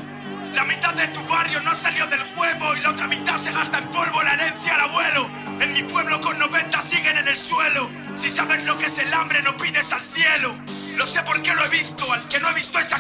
La 0.55 0.65
mitad 0.65 0.95
de 0.95 1.07
tu 1.09 1.25
barrio 1.27 1.61
no 1.61 1.75
salió 1.75 2.07
del 2.09 2.23
juego 2.35 2.77
y 2.77 2.81
la 2.81 2.91
otra 2.91 3.07
mitad 3.07 3.37
se 3.37 3.53
gasta 3.53 3.79
en 3.79 3.89
polvo 3.91 4.23
la 4.23 4.35
herencia 4.35 4.75
al 4.75 4.81
abuelo. 4.81 5.31
En 5.61 5.73
mi 5.73 5.83
pueblo 5.85 6.21
con 6.21 6.39
90 6.39 6.81
siguen 6.81 7.17
en 7.19 7.29
el 7.29 7.37
suelo. 7.37 7.89
Si 8.17 8.31
sabes 8.31 8.65
lo 8.65 8.77
que 8.77 8.87
es 8.87 8.99
el 8.99 9.15
hambre, 9.15 9.41
no 9.43 9.57
pides 9.57 9.93
al 9.93 10.03
cielo. 10.03 10.57
Lo 10.97 11.07
sé 11.07 11.23
porque 11.23 11.55
lo 11.55 11.65
he 11.65 11.69
visto, 11.69 12.13
al 12.13 12.27
que 12.29 12.41
no 12.41 12.51
he 12.51 12.55
visto 12.55 12.79
es 12.81 12.93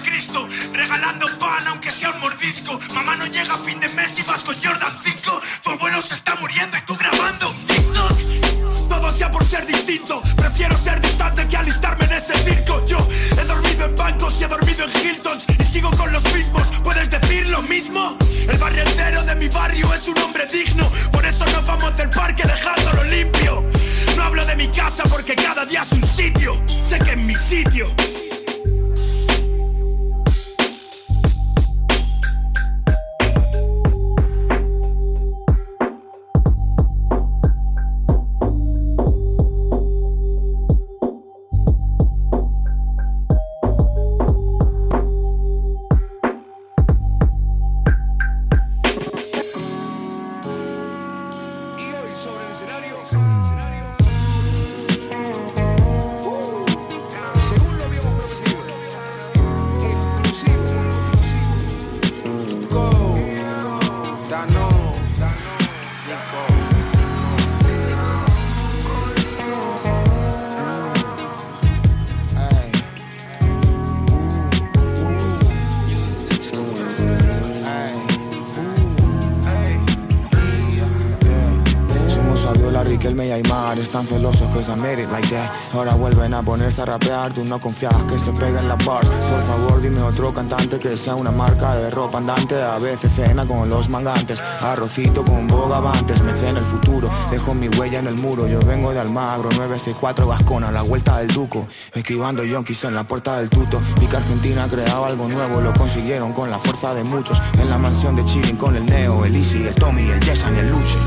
están 83.79 84.07
celosos 84.07 84.49
que 84.55 84.63
se 84.63 84.75
made 84.77 85.03
it 85.03 85.11
like 85.11 85.29
that. 85.29 85.51
Ahora 85.73 85.95
vuelven 85.95 86.35
a 86.35 86.43
ponerse 86.43 86.83
a 86.83 86.87
rapear, 86.87 87.33
tú 87.33 87.45
no 87.45 87.61
confías 87.61 87.95
que 88.05 88.19
se 88.19 88.33
peguen 88.33 88.69
las 88.69 88.85
bars. 88.85 89.09
Por 89.09 89.43
favor 89.43 89.81
dime 89.81 90.03
otro 90.03 90.33
cantante 90.33 90.79
que 90.79 90.97
sea 90.97 91.15
una 91.15 91.31
marca 91.31 91.75
de 91.77 91.91
ropa 91.91 92.19
andante. 92.19 92.61
A 92.61 92.79
veces 92.79 93.13
cena 93.13 93.47
con 93.47 93.69
los 93.69 93.89
mangantes, 93.89 94.41
arrocito 94.61 95.25
con 95.25 95.47
bogavantes. 95.47 96.23
Me 96.23 96.33
cena 96.33 96.59
el 96.59 96.65
futuro, 96.65 97.11
dejo 97.31 97.55
mi 97.55 97.69
huella 97.69 97.99
en 97.99 98.07
el 98.07 98.15
muro. 98.15 98.47
Yo 98.47 98.61
vengo 98.61 98.93
de 98.93 99.01
Almagro, 99.01 99.51
964 99.51 100.27
Gascona, 100.27 100.73
la 100.73 100.83
vuelta 100.83 101.19
del 101.19 101.29
Duco. 101.29 101.67
Esquivando 101.95 102.45
yonkis 102.45 102.85
en 102.85 102.95
la 102.95 103.05
puerta 103.05 103.39
del 103.39 103.49
tuto. 103.49 103.81
Vi 104.01 104.07
que 104.07 104.17
Argentina 104.17 104.67
creaba 104.69 105.07
algo 105.07 105.29
nuevo, 105.29 105.61
lo 105.61 105.73
consiguieron 105.75 106.33
con 106.33 106.51
la 106.51 106.59
fuerza 106.59 106.95
de 106.95 107.05
muchos. 107.05 107.41
En 107.59 107.71
la 107.71 107.79
mansión 107.79 108.17
de 108.17 108.25
Chilling 108.25 108.57
con 108.57 108.77
el 108.77 108.87
Neo, 108.87 109.25
el 109.25 109.37
Easy, 109.37 109.67
el 109.67 109.75
Tommy, 109.75 110.09
el 110.11 110.25
Jason 110.25 110.55
y 110.57 110.59
el 110.59 110.71
Luchi 110.71 110.99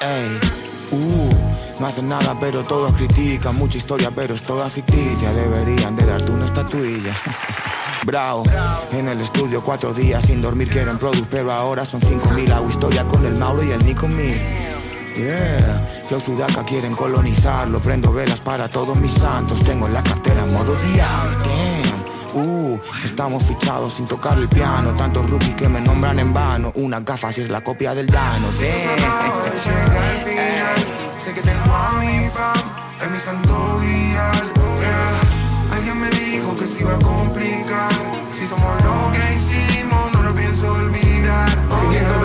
Ey, 0.00 0.63
uh 0.94 1.54
no 1.80 1.86
hacen 1.86 2.08
nada 2.08 2.36
pero 2.38 2.62
todos 2.62 2.94
critican. 2.94 3.56
Mucha 3.56 3.78
historia 3.78 4.10
pero 4.14 4.34
es 4.34 4.42
toda 4.42 4.70
ficticia. 4.70 5.32
Deberían 5.32 5.96
de 5.96 6.06
darte 6.06 6.32
una 6.32 6.44
estatuilla. 6.44 7.14
Bravo, 8.04 8.44
en 8.92 9.08
el 9.08 9.20
estudio 9.20 9.62
cuatro 9.62 9.94
días 9.94 10.24
sin 10.24 10.42
dormir 10.42 10.68
quieren 10.68 10.98
product 10.98 11.26
Pero 11.30 11.52
ahora 11.52 11.84
son 11.84 12.00
cinco 12.00 12.30
mil. 12.30 12.52
Hago 12.52 12.68
historia 12.68 13.04
con 13.06 13.24
el 13.24 13.34
Mauro 13.34 13.62
y 13.64 13.70
el 13.70 13.84
Nico 13.84 14.06
Mil 14.08 14.38
Yeah, 15.16 15.80
Flow 16.06 16.20
Sudaca 16.20 16.64
quieren 16.64 16.94
colonizarlo. 16.94 17.80
Prendo 17.80 18.12
velas 18.12 18.40
para 18.40 18.68
todos 18.68 18.96
mis 18.96 19.12
santos. 19.12 19.62
Tengo 19.62 19.88
la 19.88 20.02
cartera 20.02 20.42
en 20.42 20.52
modo 20.52 20.74
diablo 20.92 21.93
Estamos 23.04 23.42
fichados 23.44 23.94
sin 23.94 24.06
tocar 24.06 24.38
el 24.38 24.48
piano 24.48 24.92
Tantos 24.94 25.28
rookies 25.28 25.54
que 25.54 25.68
me 25.68 25.80
nombran 25.80 26.18
en 26.18 26.32
vano 26.32 26.72
Una 26.76 27.00
gafa 27.00 27.32
si 27.32 27.42
es 27.42 27.50
la 27.50 27.62
copia 27.62 27.94
del 27.94 28.06
Dano 28.06 28.50
Sé 31.24 31.32
que 31.32 31.40
tengo 31.40 31.74
a 31.74 32.00
mi 32.00 32.28
fam, 32.28 32.68
es 33.02 33.10
mi 33.10 33.18
santo 33.18 33.80
guial. 33.80 34.52
Yeah. 34.78 35.74
Alguien 35.74 35.98
me 35.98 36.10
dijo 36.10 36.54
que 36.54 36.66
se 36.66 36.82
iba 36.82 36.94
a 36.94 36.98
complicar. 36.98 37.92
Si 38.30 38.46
somos 38.46 38.76
lo 38.84 39.10
que 39.10 39.32
hicimos, 39.32 40.12
no 40.12 40.22
lo 40.22 40.34
pienso 40.34 40.70
olvidar. 40.70 41.48
Oh, 41.70 41.83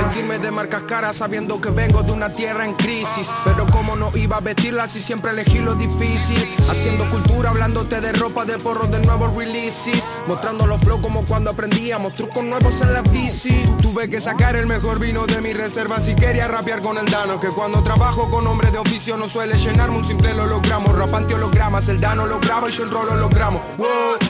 vestirme 0.09 0.39
de 0.39 0.49
marcas 0.49 0.83
caras 0.83 1.17
sabiendo 1.17 1.61
que 1.61 1.69
vengo 1.69 2.01
de 2.01 2.11
una 2.11 2.33
tierra 2.33 2.65
en 2.65 2.73
crisis. 2.73 3.27
Pero 3.43 3.67
como 3.67 3.95
no 3.95 4.11
iba 4.15 4.37
a 4.37 4.39
vestirla 4.39 4.87
si 4.87 4.99
siempre 4.99 5.31
elegí 5.31 5.59
lo 5.59 5.75
difícil. 5.75 6.47
Haciendo 6.69 7.07
cultura, 7.11 7.51
hablándote 7.51 8.01
de 8.01 8.11
ropa, 8.13 8.43
de 8.43 8.57
porro, 8.57 8.87
de 8.87 8.99
nuevos 8.99 9.35
releases. 9.35 10.03
Mostrando 10.27 10.65
los 10.65 10.79
flow 10.81 10.99
como 11.01 11.25
cuando 11.25 11.51
aprendíamos 11.51 12.15
trucos 12.15 12.43
nuevos 12.43 12.81
en 12.81 12.93
la 12.93 13.01
bici. 13.03 13.63
Tuve 13.81 14.09
que 14.09 14.19
sacar 14.19 14.55
el 14.55 14.65
mejor 14.65 14.99
vino 14.99 15.27
de 15.27 15.41
mi 15.41 15.53
reserva 15.53 15.99
si 15.99 16.15
quería 16.15 16.47
rapear 16.47 16.81
con 16.81 16.97
el 16.97 17.05
Dano. 17.05 17.39
Que 17.39 17.49
cuando 17.49 17.83
trabajo 17.83 18.31
con 18.31 18.47
hombres 18.47 18.71
de 18.71 18.79
oficio 18.79 19.15
no 19.15 19.27
suele 19.27 19.57
llenarme 19.57 19.97
un 19.97 20.05
simple 20.05 20.33
hologramo. 20.33 20.91
Rapante 20.91 21.35
hologramas, 21.35 21.87
el 21.87 22.01
Dano 22.01 22.25
lo 22.25 22.39
graba 22.39 22.67
y 22.67 22.71
yo 22.71 22.83
enrolo 22.83 23.13
hologramo. 23.13 23.61
Wow, 23.77 23.87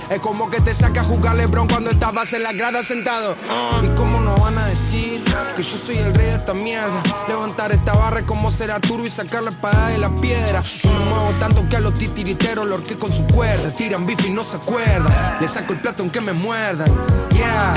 es 0.10 0.20
como 0.20 0.50
que 0.50 0.60
te 0.60 0.74
saca 0.74 1.02
a 1.02 1.04
jugar 1.06 1.38
Lebron 1.38 1.70
cuando 1.70 1.92
estabas 1.92 2.34
en 2.34 2.44
la 2.44 2.52
grada 2.52 2.84
sentado. 2.84 3.38
¿Y 3.82 3.88
cómo 3.96 4.20
no 4.20 4.36
van 4.38 4.58
a 4.58 4.66
decir 4.68 5.09
que 5.56 5.64
yo 5.64 5.78
soy 5.78 5.98
el 5.98 6.14
rey 6.14 6.28
de 6.28 6.36
esta 6.36 6.54
mierda? 6.54 7.02
Levantar 7.28 7.72
esta 7.72 7.94
barra 7.94 8.26
como 8.26 8.52
ser 8.52 8.72
Arturo 8.72 9.06
y 9.06 9.10
sacar 9.10 9.44
la 9.44 9.52
espada 9.52 9.90
de 9.90 9.98
la 9.98 10.10
piedra. 10.16 10.62
Yo 10.62 10.90
me 10.92 11.00
muevo 11.06 11.32
tanto 11.40 11.68
que 11.68 11.78
a 11.78 11.80
los 11.80 11.94
titiriteros 11.96 12.66
lo 12.66 12.76
orqué 12.76 12.98
con 12.98 13.12
su 13.12 13.26
cuerda. 13.28 13.72
Tiran 13.72 14.06
bife 14.06 14.28
y 14.28 14.32
no 14.32 14.44
se 14.44 14.58
acuerdan. 14.58 15.12
Le 15.40 15.48
saco 15.48 15.74
el 15.74 15.80
plato 15.80 16.04
aunque 16.04 16.22
me 16.22 16.34
muerdan. 16.34 16.88
Yeah, 17.32 17.74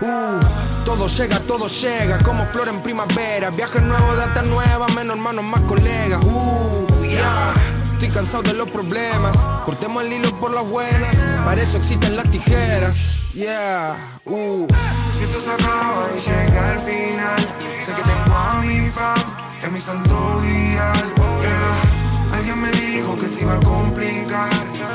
uh. 0.00 0.84
Todo 0.84 1.08
llega, 1.08 1.40
todo 1.40 1.66
llega, 1.66 2.18
como 2.22 2.46
flor 2.46 2.68
en 2.68 2.80
primavera. 2.80 3.50
Viaje 3.50 3.80
nuevo, 3.80 4.14
data 4.14 4.42
nueva, 4.42 4.86
menos 4.88 5.16
hermanos, 5.16 5.44
más 5.44 5.60
colegas. 5.62 6.22
Uh, 6.24 6.86
yeah. 7.02 7.52
Estoy 7.94 8.10
cansado 8.10 8.42
de 8.44 8.52
los 8.52 8.70
problemas. 8.70 9.36
Cortemos 9.64 10.04
el 10.04 10.12
hilo 10.12 10.30
por 10.38 10.52
las 10.52 10.68
buenas. 10.68 11.14
Para 11.44 11.60
eso 11.60 11.78
existen 11.78 12.14
las 12.14 12.30
tijeras. 12.30 13.25
Yeah, 13.36 13.98
uh. 14.24 14.66
Si 15.12 15.24
esto 15.24 15.38
se 15.42 15.50
acaba 15.50 16.08
y 16.16 16.18
llega 16.18 16.72
al 16.72 16.78
final, 16.80 17.38
sé 17.84 17.92
que 17.92 18.02
tengo 18.02 18.34
a 18.34 18.62
mi 18.62 18.88
fam, 18.88 19.20
es 19.62 19.72
mi 19.72 19.78
santo 19.78 20.40
guial. 20.40 21.04
Yeah. 21.44 22.34
Alguien 22.38 22.62
me 22.62 22.70
dijo 22.70 23.14
que 23.14 23.28
se 23.28 23.42
iba 23.42 23.56
a 23.56 23.60
complicar. 23.60 24.48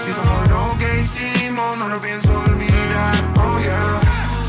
Si 0.04 0.12
somos 0.12 0.50
lo 0.50 0.76
que 0.80 1.02
hicimos, 1.02 1.78
no 1.78 1.88
lo 1.88 2.02
pienso 2.02 2.32
olvidar. 2.34 3.14
Oh 3.38 3.60
yeah. 3.60 4.00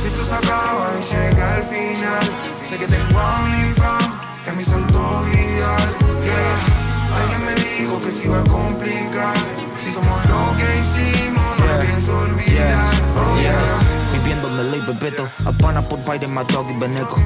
Si 0.00 0.06
esto 0.08 0.24
se 0.24 0.34
acaba 0.36 0.88
y 0.98 1.14
llega 1.14 1.54
al 1.56 1.62
final 1.62 2.24
Sé 2.64 2.78
que 2.78 2.86
tengo 2.86 3.20
a 3.20 3.42
mi 3.42 3.72
fam, 3.74 4.20
es 4.46 4.56
mi 4.56 4.64
santo 4.64 5.24
guial 5.30 5.88
yeah. 6.24 7.20
Alguien 7.20 7.44
me 7.44 7.54
dijo 7.54 8.00
que 8.00 8.10
se 8.10 8.24
iba 8.24 8.40
a 8.40 8.44
complicar 8.44 9.36
Si 9.76 9.92
somos 9.92 10.18
lo 10.26 10.56
que 10.56 10.78
hicimos, 10.80 11.21
no 12.06 12.26
lo 12.26 12.36
pienso 12.36 12.56
olvidar 12.56 12.94
oh, 13.16 13.40
yeah. 13.40 13.52
Viviendo 13.72 13.91
en 14.30 14.70
ley 14.70 14.80
Bebeto. 14.80 15.28
Apana 15.44 15.82
por 15.82 16.04
baile, 16.04 16.26
Matog 16.28 16.70
y 16.70 16.76
Beneco. 16.76 17.16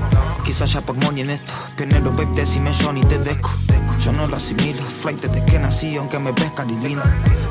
Quizás 0.44 0.72
ya 0.72 0.80
por 0.80 0.96
money 0.96 1.22
en 1.22 1.30
esto. 1.30 1.52
Pionero, 1.76 2.10
babe, 2.10 2.28
decime 2.34 2.72
Johnny, 2.82 3.04
te 3.04 3.18
deco 3.18 3.50
Yo 4.00 4.12
no 4.12 4.26
lo 4.26 4.36
asimilo. 4.36 4.82
Flight 4.82 5.20
desde 5.20 5.44
que 5.44 5.58
nací, 5.58 5.96
aunque 5.96 6.18
me 6.18 6.32
ves 6.32 6.52
lindo. 6.82 7.02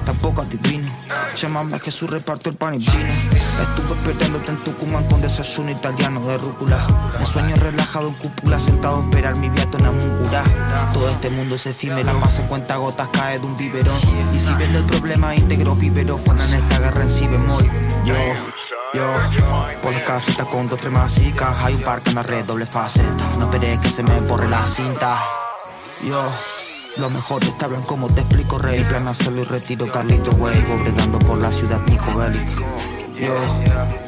Tampoco 0.05 0.41
adivino. 0.41 0.89
Llámame 1.36 1.79
Jesús, 1.79 2.10
reparto 2.10 2.49
el 2.49 2.55
pan 2.55 2.75
y 2.75 2.77
vino. 2.77 3.10
Estuve 3.10 3.95
esperándote 3.95 4.51
en 4.51 4.63
Tucumán 4.63 5.05
con 5.05 5.21
desayuno 5.21 5.71
italiano 5.71 6.21
de 6.21 6.38
rúcula. 6.38 6.77
Me 7.19 7.25
sueño 7.25 7.55
relajado 7.58 8.10
en 8.10 8.13
cúpula 8.15 8.60
Sentado 8.60 9.01
a 9.01 9.03
esperar 9.03 9.36
mi 9.36 9.49
viato 9.49 9.77
en 9.77 9.86
Amuncurá. 9.86 10.43
Todo 10.93 11.10
este 11.10 11.29
mundo 11.29 11.55
es 11.55 11.65
efímero 11.65 12.13
Más 12.19 12.39
en 12.39 12.47
cuenta 12.47 12.77
gotas 12.77 13.10
cae 13.12 13.39
de 13.39 13.45
un 13.45 13.58
biberón. 13.58 13.97
Y 14.34 14.39
si 14.39 14.53
ven 14.53 14.75
el 14.75 14.86
problema 14.86 15.36
íntegro 15.36 15.75
Vivero 15.75 16.19
en 16.25 16.39
esta 16.39 16.79
guerra 16.79 17.01
en 17.01 17.12
si 17.12 17.27
bemol. 17.27 17.69
Yo 18.05 18.15
yo, 18.95 19.13
por 19.81 19.93
las 19.93 20.03
casitas 20.03 20.47
con 20.47 20.67
dos, 20.67 20.79
tres 20.79 20.91
masicas 20.91 21.55
Hay 21.63 21.75
un 21.75 21.81
parque 21.81 22.10
en 22.10 22.15
la 22.15 22.23
red, 22.23 22.45
doble 22.45 22.65
faceta. 22.65 23.25
No 23.38 23.45
esperes 23.45 23.79
que 23.79 23.89
se 23.89 24.03
me 24.03 24.19
borre 24.21 24.47
la 24.47 24.65
cinta. 24.65 25.19
Yo, 26.03 26.23
lo 26.97 27.10
mejor 27.10 27.41
te 27.45 27.65
hablan 27.65 27.84
como 27.84 28.08
te 28.10 28.21
explico, 28.21 28.58
rey. 28.58 28.84
Plan 28.84 29.08
hacerlo 29.08 29.41
y 29.41 29.45
retiro, 29.45 29.88
Carlito, 29.91 30.31
wey 30.31 30.65
Bregando 30.84 31.19
por 31.19 31.38
la 31.38 31.51
ciudad, 31.51 31.81
Nico 31.88 32.13
Bellic. 32.15 32.49
Yo, 33.19 33.34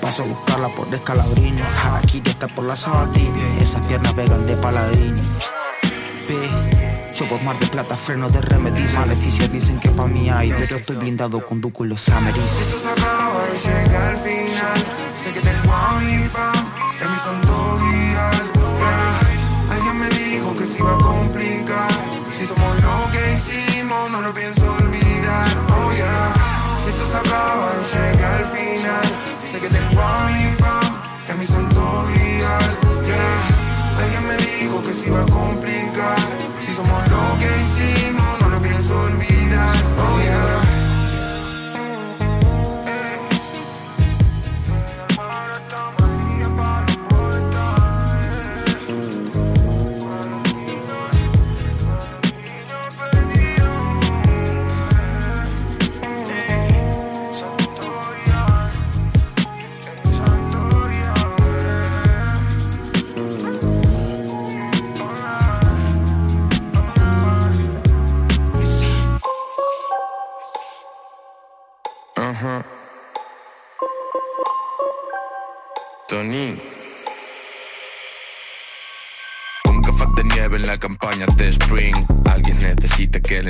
paso 0.01 0.23
a 0.23 0.25
buscarla 0.25 0.67
por 0.69 0.89
Descalabrino 0.89 1.63
Harakiri 1.83 2.29
está 2.29 2.47
por 2.47 2.65
la 2.65 2.75
Sabatini. 2.75 3.61
Esas 3.61 3.85
piernas 3.87 4.15
vegan 4.15 4.45
de 4.45 4.55
paladini. 4.57 5.21
P, 6.27 7.13
Somos 7.13 7.41
mar 7.43 7.57
de 7.57 7.67
plata, 7.67 7.95
freno 7.95 8.29
de 8.29 8.41
remedies 8.41 8.93
Maleficios 8.95 9.49
dicen 9.49 9.79
que 9.79 9.89
pa' 9.89 10.07
mí 10.07 10.29
hay 10.29 10.51
Pero 10.51 10.75
estoy 10.75 10.97
blindado 10.97 11.45
con 11.45 11.61
Duco 11.61 11.85
y 11.85 11.87
los 11.87 12.01
Summeries 12.01 12.51
Llega 13.57 14.09
al 14.09 14.17
final. 14.17 14.77
Sé 15.21 15.31
que 15.33 15.41
tengo 15.41 15.73
a 15.73 15.99
mi 15.99 16.27
fan 16.27 16.53
Es 17.01 17.09
mi 17.09 17.17
santo 17.17 17.79
grial 17.81 18.51
yeah. 18.77 19.73
Alguien 19.73 19.99
me 19.99 20.09
dijo 20.09 20.53
que 20.55 20.65
se 20.65 20.77
iba 20.77 20.93
a 20.93 20.97
complicar. 20.97 21.89
Si 22.31 22.45
somos 22.45 22.81
lo 22.81 23.11
que 23.11 23.33
hicimos 23.33 24.11
no 24.11 24.21
lo 24.21 24.31
pienso 24.31 24.61
olvidar. 24.61 25.47
Oh 25.75 25.91
yeah. 25.91 26.33
Si 26.83 26.89
esto 26.89 27.05
se 27.11 27.17
acaba 27.17 27.71
llega 27.93 28.35
al 28.37 28.45
final. 28.45 29.07
Sé 29.49 29.59
que 29.59 29.69
tengo 29.69 30.01
a 30.01 30.27
mi 30.27 30.53
fan 30.61 30.91
Es 31.27 31.35
mi 31.35 31.45
santo 31.47 32.05
grial 32.13 32.69
yeah. 33.09 34.03
Alguien 34.03 34.27
me 34.27 34.37
dijo 34.37 34.83
que 34.83 34.93
se 34.93 35.07
iba 35.07 35.21
a 35.21 35.25
complicar 35.25 35.86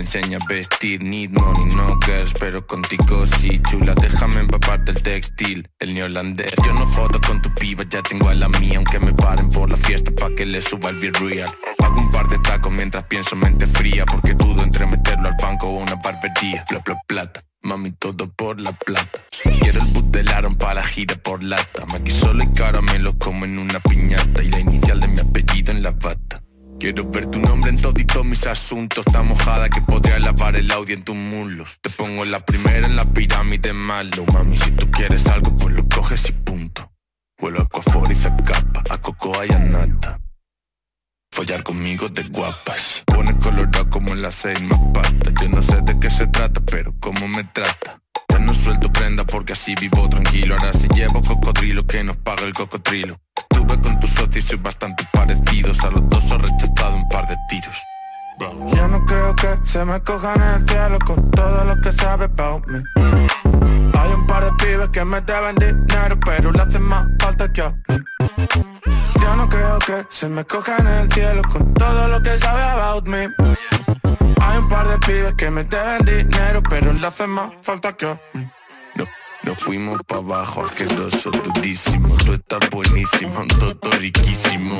necesita 0.07 0.19
que 0.19 0.27
le 0.27 0.35
enseñe 0.35 0.35
a 0.35 0.39
vestir. 0.47 1.03
Need 1.03 1.31
money, 1.31 1.65
no 1.75 1.99
girls, 2.05 2.33
pero 2.39 2.65
contigo 2.65 3.25
sí. 3.27 3.61
Chula, 3.69 3.93
déjame 3.95 4.41
empaparte 4.41 4.91
el 4.91 5.03
textil. 5.03 5.67
El 5.79 5.93
neolandés. 5.93 6.53
Yo 6.65 6.73
no 6.73 6.85
jodo 6.85 7.19
con 7.21 7.41
tu 7.41 7.53
piba, 7.55 7.83
ya 7.89 8.01
tengo 8.01 8.29
a 8.29 8.35
la 8.35 8.47
mía. 8.49 8.77
Aunque 8.77 8.99
me 8.99 9.13
paren 9.13 9.49
por 9.49 9.69
la 9.69 9.77
fiesta 9.77 10.11
pa' 10.11 10.33
que 10.35 10.45
le 10.45 10.61
suba 10.61 10.89
el 10.89 10.99
be 10.99 11.11
real. 11.11 11.53
Hago 11.79 11.99
un 11.99 12.11
par 12.11 12.27
de 12.27 12.39
tacos 12.39 12.71
mientras 12.71 13.03
pienso 13.05 13.35
mente 13.35 13.67
fría. 13.67 14.05
Porque 14.05 14.33
dudo 14.33 14.63
entre 14.63 14.85
meterlo 14.85 15.27
al 15.27 15.35
banco 15.41 15.67
o 15.67 15.77
una 15.83 15.95
barbería. 15.95 16.65
Bla, 16.69 16.81
bla, 16.85 16.97
plata. 17.07 17.41
Mami, 17.63 17.91
todo 17.91 18.31
por 18.31 18.61
la 18.61 18.71
plata. 18.71 19.23
Quiero 19.59 19.81
el 19.81 19.87
boot 19.87 20.05
del 20.05 20.29
Aaron 20.29 20.55
para 20.55 20.83
gira 20.83 21.15
por 21.15 21.43
lata. 21.43 21.85
Maqui 21.87 22.11
solo 22.11 22.43
y 22.43 22.53
caramelo 22.53 23.17
como 23.17 23.45
en 23.45 23.59
una 23.59 23.79
piñata. 23.79 24.43
Y 24.43 24.49
la 24.49 24.59
inicial 24.59 24.99
de 24.99 25.07
mi 25.07 25.19
apellido 25.19 25.71
en 25.71 25.83
la 25.83 25.91
bata. 25.91 26.41
Quiero 26.79 27.09
ver 27.09 27.25
tu 27.25 27.39
nombre 27.39 27.71
en 27.71 27.77
toditos 27.77 28.23
mis 28.23 28.45
asuntos. 28.45 29.03
Tan 29.05 29.27
mojada 29.27 29.67
que 29.67 29.81
podría 29.81 30.19
lavar 30.19 30.55
el 30.55 30.69
audio 30.71 30.95
en 30.95 31.03
tus 31.03 31.15
muslos. 31.15 31.79
Te 31.81 31.89
pongo 31.89 32.23
la 32.25 32.39
primera 32.39 32.85
en 32.85 32.95
la 32.95 33.05
pirámide 33.05 33.73
malo. 33.73 34.25
Mami, 34.31 34.55
si 34.55 34.71
tú 34.71 34.89
quieres 34.91 35.25
algo, 35.27 35.57
pues 35.57 35.73
lo 35.73 35.87
coges 35.89 36.29
y 36.29 36.33
punto. 36.33 36.91
Vuelo 37.39 37.61
a 37.61 37.65
Coafor 37.67 38.11
y 38.11 38.15
Zacapa, 38.15 38.83
a 38.91 38.97
Cocoa 38.99 39.45
y 39.47 39.51
a 39.51 39.59
Nata. 39.59 40.19
Follar 41.31 41.63
conmigo 41.63 42.09
de 42.09 42.23
guapas. 42.23 43.03
Pone 43.07 43.37
colorado 43.39 43.89
como 43.89 44.09
en 44.11 44.21
las 44.21 44.35
seis 44.35 44.61
más 44.61 44.79
patas. 44.93 45.33
Yo 45.41 45.49
no 45.49 45.61
sé 45.63 45.81
de 45.81 45.99
qué 45.99 46.11
se 46.11 46.27
trata, 46.27 46.61
pero 46.61 46.93
cómo 46.99 47.27
me 47.27 47.43
trata. 47.43 47.99
Ya 48.29 48.37
no 48.37 48.53
suelto 48.53 48.91
prenda 48.91 49.23
porque 49.25 49.53
así 49.53 49.73
vivo 49.81 50.07
tranquilo. 50.09 50.55
Ahora 50.55 50.73
sí 50.73 50.87
llevo 50.93 51.23
cocodrilo 51.23 51.87
que 51.87 52.03
nos 52.03 52.17
paga 52.17 52.43
el 52.43 52.53
cocodrilo. 52.53 53.19
Con 53.67 53.99
tus 53.99 54.09
socios 54.09 54.37
y 54.37 54.41
soy 54.41 54.57
bastante 54.57 55.07
parecidos. 55.13 55.83
A 55.83 55.91
los 55.91 56.09
dos 56.09 56.31
he 56.31 56.37
rechazado 56.37 56.95
un 56.95 57.09
par 57.09 57.27
de 57.27 57.35
tiros. 57.49 57.83
Ya 58.73 58.87
no 58.87 59.03
creo 59.05 59.35
que 59.35 59.47
se 59.63 59.83
me 59.85 59.99
cojan 60.01 60.41
el 60.41 60.67
cielo 60.67 60.97
con 61.05 61.31
todo 61.31 61.65
lo 61.65 61.81
que 61.81 61.91
sabe 61.91 62.25
about 62.25 62.65
me. 62.67 62.81
Hay 63.97 64.13
un 64.13 64.27
par 64.27 64.45
de 64.45 64.51
pibes 64.63 64.89
que 64.89 65.03
me 65.03 65.21
deben 65.21 65.55
dinero, 65.55 66.19
pero 66.23 66.51
le 66.51 66.61
hacen 66.61 66.83
más 66.83 67.07
falta 67.19 67.51
que 67.51 67.61
a 67.61 67.69
mí. 67.69 67.97
Ya 69.21 69.35
no 69.35 69.49
creo 69.49 69.79
que 69.79 70.05
se 70.09 70.29
me 70.29 70.45
cojan 70.45 70.87
el 70.87 71.11
cielo 71.11 71.41
con 71.51 71.73
todo 71.73 72.07
lo 72.07 72.21
que 72.21 72.37
sabe 72.37 72.61
about 72.61 73.07
me. 73.07 73.27
Hay 74.41 74.57
un 74.57 74.67
par 74.69 74.87
de 74.87 74.97
pibes 74.99 75.33
que 75.33 75.49
me 75.49 75.63
deben 75.63 76.05
dinero, 76.05 76.61
pero 76.69 76.93
le 76.93 77.07
hacen 77.07 77.29
más 77.31 77.51
falta 77.63 77.93
que 77.93 78.05
a 78.05 78.19
mí. 78.33 78.47
Nos 79.47 79.59
fuimos 79.59 79.97
pa' 80.05 80.17
abajo, 80.17 80.65
asqueroso, 80.65 81.31
durísimo. 81.31 82.13
Tú 82.17 82.33
estás 82.33 82.69
buenísimo, 82.69 83.39
un 83.39 83.47
toto 83.47 83.91
riquísimo. 83.91 84.77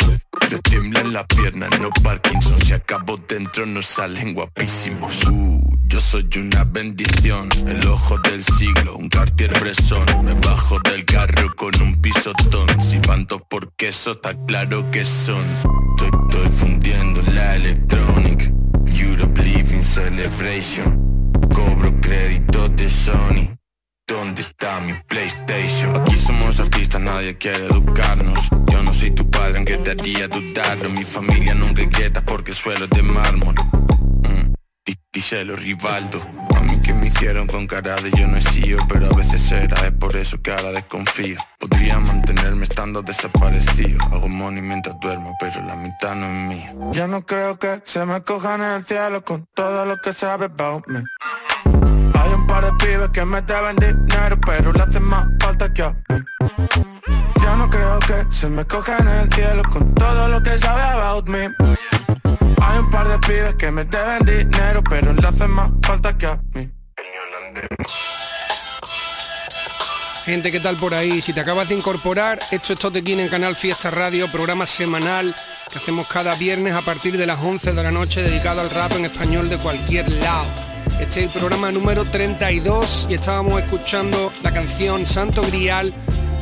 Te 0.49 0.59
tiemblan 0.59 1.13
las 1.13 1.25
piernas, 1.27 1.69
no 1.79 1.89
Parkinson. 2.03 2.61
Si 2.61 2.73
acabo 2.73 3.15
dentro, 3.15 3.65
nos 3.65 3.85
salen 3.85 4.33
guapísimos. 4.33 5.25
Uh, 5.27 5.61
yo 5.85 6.01
soy 6.01 6.27
una 6.35 6.65
bendición, 6.65 7.47
el 7.65 7.87
ojo 7.87 8.17
del 8.17 8.43
siglo, 8.43 8.97
un 8.97 9.07
Cartier 9.07 9.57
Bresson. 9.57 10.03
Me 10.25 10.33
bajo 10.33 10.79
del 10.79 11.05
carro 11.05 11.55
con 11.55 11.71
un 11.81 12.01
pisotón. 12.01 12.67
Si 12.81 12.99
van 13.07 13.25
dos 13.25 13.43
por 13.49 13.71
queso, 13.77 14.11
está 14.11 14.35
claro 14.47 14.91
que 14.91 15.05
son. 15.05 15.45
Estoy, 15.91 16.09
estoy 16.27 16.49
fundiendo 16.49 17.21
la 17.33 17.55
electronic. 17.55 18.51
Europe 18.99 19.41
Living 19.41 19.81
Celebration. 19.81 21.39
Cobro 21.53 22.01
crédito 22.01 22.67
de 22.67 22.89
Sony. 22.89 23.57
¿Dónde 24.07 24.41
está 24.41 24.79
mi 24.81 24.93
PlayStation? 25.07 25.95
Aquí 25.99 26.15
somos 26.17 26.59
artistas, 26.61 27.01
nadie 27.01 27.37
quiere 27.37 27.65
educarnos. 27.65 28.49
Yo 28.67 28.81
no 28.81 28.93
soy 28.93 29.11
tu 29.11 29.29
padre, 29.29 29.57
aunque 29.57 29.77
te 29.79 29.91
haría 29.91 30.27
dudarlo. 30.29 30.89
Mi 30.89 31.03
familia 31.03 31.53
nunca 31.53 31.81
inquieta 31.81 32.21
porque 32.21 32.51
el 32.51 32.57
suelo 32.57 32.85
es 32.85 32.91
de 32.91 33.01
mármol. 33.03 33.53
Mm, 34.23 34.53
dí- 34.85 34.95
Díselo, 35.11 35.57
Rivaldo. 35.57 36.21
A 36.55 36.61
mí 36.61 36.81
que 36.81 36.93
me 36.93 37.07
hicieron 37.07 37.47
con 37.47 37.67
cara 37.67 37.95
de 37.97 38.11
yo 38.11 38.27
no 38.27 38.37
he 38.37 38.41
sido, 38.41 38.79
pero 38.87 39.07
a 39.07 39.15
veces 39.15 39.51
era, 39.51 39.85
es 39.85 39.91
por 39.93 40.15
eso 40.15 40.41
que 40.41 40.51
ahora 40.51 40.71
desconfío. 40.71 41.37
Podría 41.59 41.99
mantenerme 41.99 42.63
estando 42.63 43.01
desaparecido. 43.01 43.99
Hago 44.05 44.29
money 44.29 44.61
mientras 44.61 44.95
duermo, 45.01 45.35
pero 45.39 45.65
la 45.65 45.75
mitad 45.75 46.15
no 46.15 46.27
es 46.27 46.33
mía. 46.55 46.73
Ya 46.93 47.07
no 47.07 47.25
creo 47.25 47.59
que 47.59 47.81
se 47.83 48.05
me 48.05 48.21
cojan 48.21 48.61
el 48.61 48.85
cielo 48.85 49.25
con 49.25 49.45
todo 49.53 49.85
lo 49.85 49.97
que 49.97 50.13
sabe 50.13 50.45
about 50.45 50.85
me. 50.87 51.03
Un 52.57 52.63
par 52.63 52.71
de 52.71 52.85
pibes 52.85 53.09
que 53.09 53.23
me 53.23 53.41
deben 53.43 53.75
dinero, 53.75 54.35
pero 54.43 54.73
le 54.73 54.81
hacen 54.81 55.03
más 55.03 55.27
falta 55.39 55.71
que 55.71 55.83
a 55.83 55.91
mí. 55.91 56.23
Ya 57.43 57.55
no 57.55 57.69
creo 57.69 57.99
que 57.99 58.33
se 58.33 58.49
me 58.49 58.65
cojan 58.65 59.07
el 59.07 59.31
cielo 59.31 59.61
con 59.71 59.93
todo 59.93 60.27
lo 60.27 60.41
que 60.41 60.57
sabe 60.57 60.81
about 60.81 61.29
me. 61.29 61.51
Hay 62.63 62.79
un 62.79 62.89
par 62.89 63.07
de 63.09 63.19
pibes 63.19 63.53
que 63.59 63.69
me 63.69 63.83
deben 63.85 64.25
dinero, 64.25 64.83
pero 64.89 65.13
le 65.13 65.27
hacen 65.27 65.51
más 65.51 65.69
falta 65.83 66.17
que 66.17 66.25
a 66.25 66.39
mí. 66.55 66.71
Gente, 70.25 70.51
¿qué 70.51 70.59
tal 70.59 70.77
por 70.77 70.95
ahí? 70.95 71.21
Si 71.21 71.33
te 71.33 71.41
acabas 71.41 71.69
de 71.69 71.75
incorporar, 71.75 72.39
esto 72.49 72.73
es 72.73 72.79
Totequín 72.79 73.19
en 73.19 73.29
Canal 73.29 73.55
Fiesta 73.55 73.91
Radio, 73.91 74.31
programa 74.31 74.65
semanal 74.65 75.35
que 75.71 75.77
hacemos 75.77 76.07
cada 76.07 76.33
viernes 76.33 76.73
a 76.73 76.81
partir 76.81 77.19
de 77.19 77.27
las 77.27 77.37
11 77.37 77.73
de 77.73 77.83
la 77.83 77.91
noche 77.91 78.23
dedicado 78.23 78.61
al 78.61 78.71
rap 78.71 78.93
en 78.93 79.05
español 79.05 79.47
de 79.47 79.59
cualquier 79.59 80.09
lado. 80.09 80.66
Este 80.99 81.19
es 81.19 81.25
el 81.27 81.29
programa 81.29 81.71
número 81.71 82.05
32 82.05 83.05
y 83.07 83.13
estábamos 83.13 83.61
escuchando 83.61 84.33
la 84.41 84.51
canción 84.51 85.05
Santo 85.05 85.43
Grial 85.43 85.93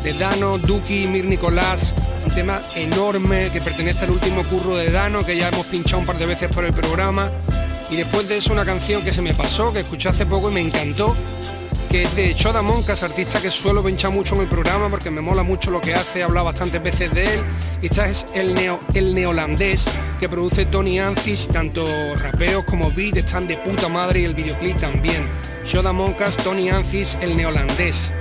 de 0.01 0.13
Dano, 0.13 0.57
Duki 0.57 1.03
y 1.03 1.07
Mir 1.07 1.25
Nicolás, 1.25 1.93
un 2.23 2.31
tema 2.31 2.61
enorme 2.73 3.51
que 3.51 3.59
pertenece 3.59 4.05
al 4.05 4.11
último 4.11 4.45
curro 4.45 4.77
de 4.77 4.89
Dano 4.91 5.25
que 5.25 5.35
ya 5.35 5.49
hemos 5.49 5.65
pinchado 5.65 5.99
un 5.99 6.05
par 6.05 6.17
de 6.17 6.25
veces 6.25 6.49
por 6.49 6.63
el 6.63 6.73
programa. 6.73 7.29
Y 7.89 7.97
después 7.97 8.29
de 8.29 8.37
eso 8.37 8.53
una 8.53 8.63
canción 8.63 9.03
que 9.03 9.11
se 9.11 9.21
me 9.21 9.33
pasó, 9.33 9.73
que 9.73 9.79
escuché 9.79 10.07
hace 10.07 10.25
poco 10.25 10.49
y 10.49 10.53
me 10.53 10.61
encantó, 10.61 11.17
que 11.89 12.03
es 12.03 12.15
de 12.15 12.33
Choda 12.35 12.61
Moncas, 12.61 13.03
artista 13.03 13.41
que 13.41 13.51
suelo 13.51 13.83
pinchar 13.83 14.11
mucho 14.11 14.35
en 14.35 14.41
el 14.41 14.47
programa 14.47 14.89
porque 14.89 15.09
me 15.09 15.21
mola 15.21 15.43
mucho 15.43 15.71
lo 15.71 15.81
que 15.81 15.93
hace, 15.93 16.19
he 16.19 16.23
hablado 16.23 16.45
bastantes 16.45 16.81
veces 16.81 17.13
de 17.13 17.23
él. 17.23 17.41
Y 17.81 17.87
esta 17.87 18.07
es 18.07 18.25
el, 18.33 18.53
neo, 18.53 18.79
el 18.93 19.13
neolandés 19.13 19.85
que 20.19 20.29
produce 20.29 20.65
Tony 20.65 20.99
Ancis, 20.99 21.47
tanto 21.47 21.85
rapeos 22.17 22.65
como 22.65 22.91
beat 22.91 23.17
están 23.17 23.47
de 23.47 23.57
puta 23.57 23.87
madre 23.89 24.21
y 24.21 24.25
el 24.25 24.33
videoclip 24.33 24.77
también. 24.77 25.27
Choda 25.65 25.93
Moncas, 25.93 26.37
Tony 26.37 26.69
Ancis, 26.69 27.17
el 27.21 27.35
neolandés. 27.35 28.11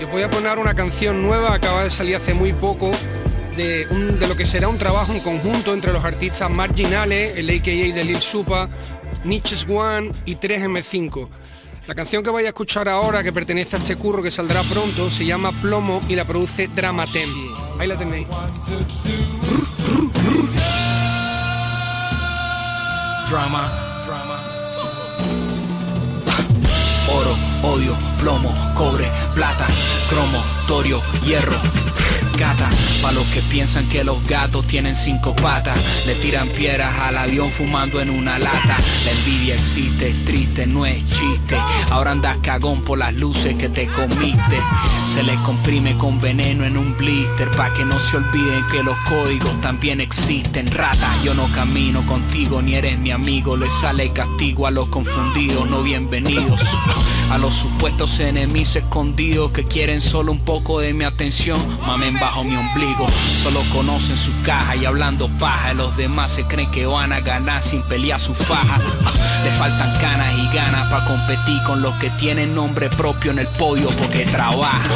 Y 0.00 0.04
os 0.04 0.10
voy 0.10 0.22
a 0.22 0.30
poner 0.30 0.58
una 0.58 0.74
canción 0.74 1.22
nueva, 1.22 1.54
acaba 1.54 1.84
de 1.84 1.90
salir 1.90 2.16
hace 2.16 2.34
muy 2.34 2.52
poco, 2.52 2.90
de 3.56 3.86
lo 4.28 4.36
que 4.36 4.46
será 4.46 4.68
un 4.68 4.78
trabajo 4.78 5.12
en 5.12 5.20
conjunto 5.20 5.74
entre 5.74 5.92
los 5.92 6.04
artistas 6.04 6.48
marginales, 6.48 7.36
el 7.36 7.50
AKA 7.50 7.94
de 7.94 8.04
Lil 8.04 8.18
Supa, 8.18 8.68
Niches 9.24 9.66
One 9.68 10.12
y 10.24 10.36
3M5. 10.36 11.28
La 11.88 11.94
canción 11.94 12.22
que 12.22 12.28
vais 12.28 12.44
a 12.44 12.50
escuchar 12.50 12.86
ahora, 12.86 13.22
que 13.22 13.32
pertenece 13.32 13.76
a 13.76 13.78
este 13.78 13.96
curro 13.96 14.22
que 14.22 14.30
saldrá 14.30 14.62
pronto, 14.64 15.10
se 15.10 15.24
llama 15.24 15.52
Plomo 15.52 16.02
y 16.06 16.16
la 16.16 16.26
produce 16.26 16.68
Dramatem. 16.68 17.30
Ahí 17.78 17.88
la 17.88 17.96
tenéis. 17.96 18.26
Drama, 23.30 23.72
Oro, 27.10 27.34
odio, 27.62 27.96
plomo, 28.20 28.54
cobre, 28.76 29.10
plata, 29.34 29.66
cromo, 30.10 30.44
torio, 30.66 31.00
hierro, 31.24 31.56
gata. 32.38 32.70
Pa' 33.02 33.12
los 33.12 33.26
que 33.28 33.42
piensan 33.42 33.88
que 33.88 34.04
los 34.04 34.24
gatos 34.26 34.66
tienen 34.66 34.94
cinco 34.94 35.34
patas, 35.36 35.78
le 36.06 36.14
tiran 36.14 36.48
piedras 36.48 36.98
al 37.00 37.18
avión 37.18 37.50
fumando 37.50 38.00
en 38.00 38.10
una 38.10 38.38
lata. 38.38 38.78
La 39.04 39.10
envidia 39.10 39.54
existe, 39.54 40.08
es 40.08 40.24
triste, 40.24 40.66
no 40.66 40.86
es 40.86 41.04
chiste. 41.06 41.56
Ahora 41.90 42.12
andas 42.12 42.38
cagón 42.42 42.82
por 42.82 42.98
las 42.98 43.14
luces 43.14 43.54
que 43.56 43.68
te 43.68 43.86
comiste. 43.88 44.58
Se 45.12 45.22
le 45.22 45.34
comprime 45.42 45.96
con 45.96 46.20
veneno 46.20 46.64
en 46.64 46.76
un 46.76 46.96
blister, 46.96 47.50
pa' 47.50 47.72
que 47.74 47.84
no 47.84 47.98
se 47.98 48.16
olviden 48.16 48.64
que 48.70 48.82
los 48.82 48.96
códigos 49.08 49.60
también 49.60 50.00
existen. 50.00 50.70
Rata, 50.70 51.10
yo 51.24 51.34
no 51.34 51.46
camino 51.52 52.04
contigo 52.06 52.62
ni 52.62 52.74
eres 52.74 52.98
mi 52.98 53.10
amigo. 53.10 53.56
Le 53.56 53.68
sale 53.80 54.12
castigo 54.12 54.66
a 54.66 54.70
los 54.70 54.88
confundidos, 54.88 55.68
no 55.68 55.82
bienvenidos. 55.82 56.60
A 57.30 57.38
los 57.38 57.54
supuestos 57.54 58.18
enemigos 58.20 58.76
escondidos 58.76 59.52
que 59.52 59.64
quieren 59.64 60.00
solo 60.00 60.32
un 60.32 60.40
poco 60.40 60.80
de 60.80 60.92
mi 60.92 61.04
atención, 61.04 61.60
mamen 61.86 62.18
bajo 62.28 62.44
mi 62.44 62.56
ombligo. 62.56 63.06
Solo 63.42 63.62
conocen 63.72 64.16
su 64.16 64.32
caja 64.42 64.76
y 64.76 64.84
hablando 64.84 65.28
paja. 65.40 65.72
Los 65.72 65.96
demás 65.96 66.30
se 66.30 66.44
creen 66.44 66.70
que 66.70 66.84
van 66.84 67.10
a 67.10 67.20
ganar 67.20 67.62
sin 67.62 67.82
pelear 67.82 68.20
su 68.20 68.34
faja. 68.34 68.78
Le 69.44 69.50
faltan 69.52 69.90
canas 69.98 70.34
y 70.36 70.54
ganas 70.54 70.90
para 70.90 71.06
competir 71.06 71.62
con 71.66 71.80
los 71.80 71.94
que 71.94 72.10
tienen 72.10 72.54
nombre 72.54 72.90
propio 72.90 73.30
en 73.30 73.38
el 73.38 73.48
podio 73.58 73.88
porque 73.96 74.26
trabajan. 74.26 74.90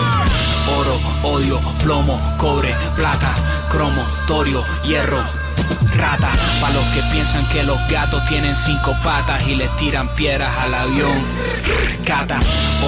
Oro, 0.78 1.00
odio, 1.22 1.58
plomo, 1.82 2.20
cobre, 2.36 2.74
plata, 2.96 3.34
cromo, 3.70 4.02
torio, 4.26 4.62
hierro, 4.84 5.24
Rata, 5.96 6.30
pa' 6.60 6.70
los 6.70 6.84
que 6.86 7.02
piensan 7.12 7.46
que 7.48 7.62
los 7.62 7.78
gatos 7.88 8.24
tienen 8.28 8.56
cinco 8.56 8.94
patas 9.04 9.46
y 9.46 9.54
les 9.54 9.74
tiran 9.76 10.08
piedras 10.16 10.50
al 10.58 10.74
avión. 10.74 11.24
Cata, 12.04 12.40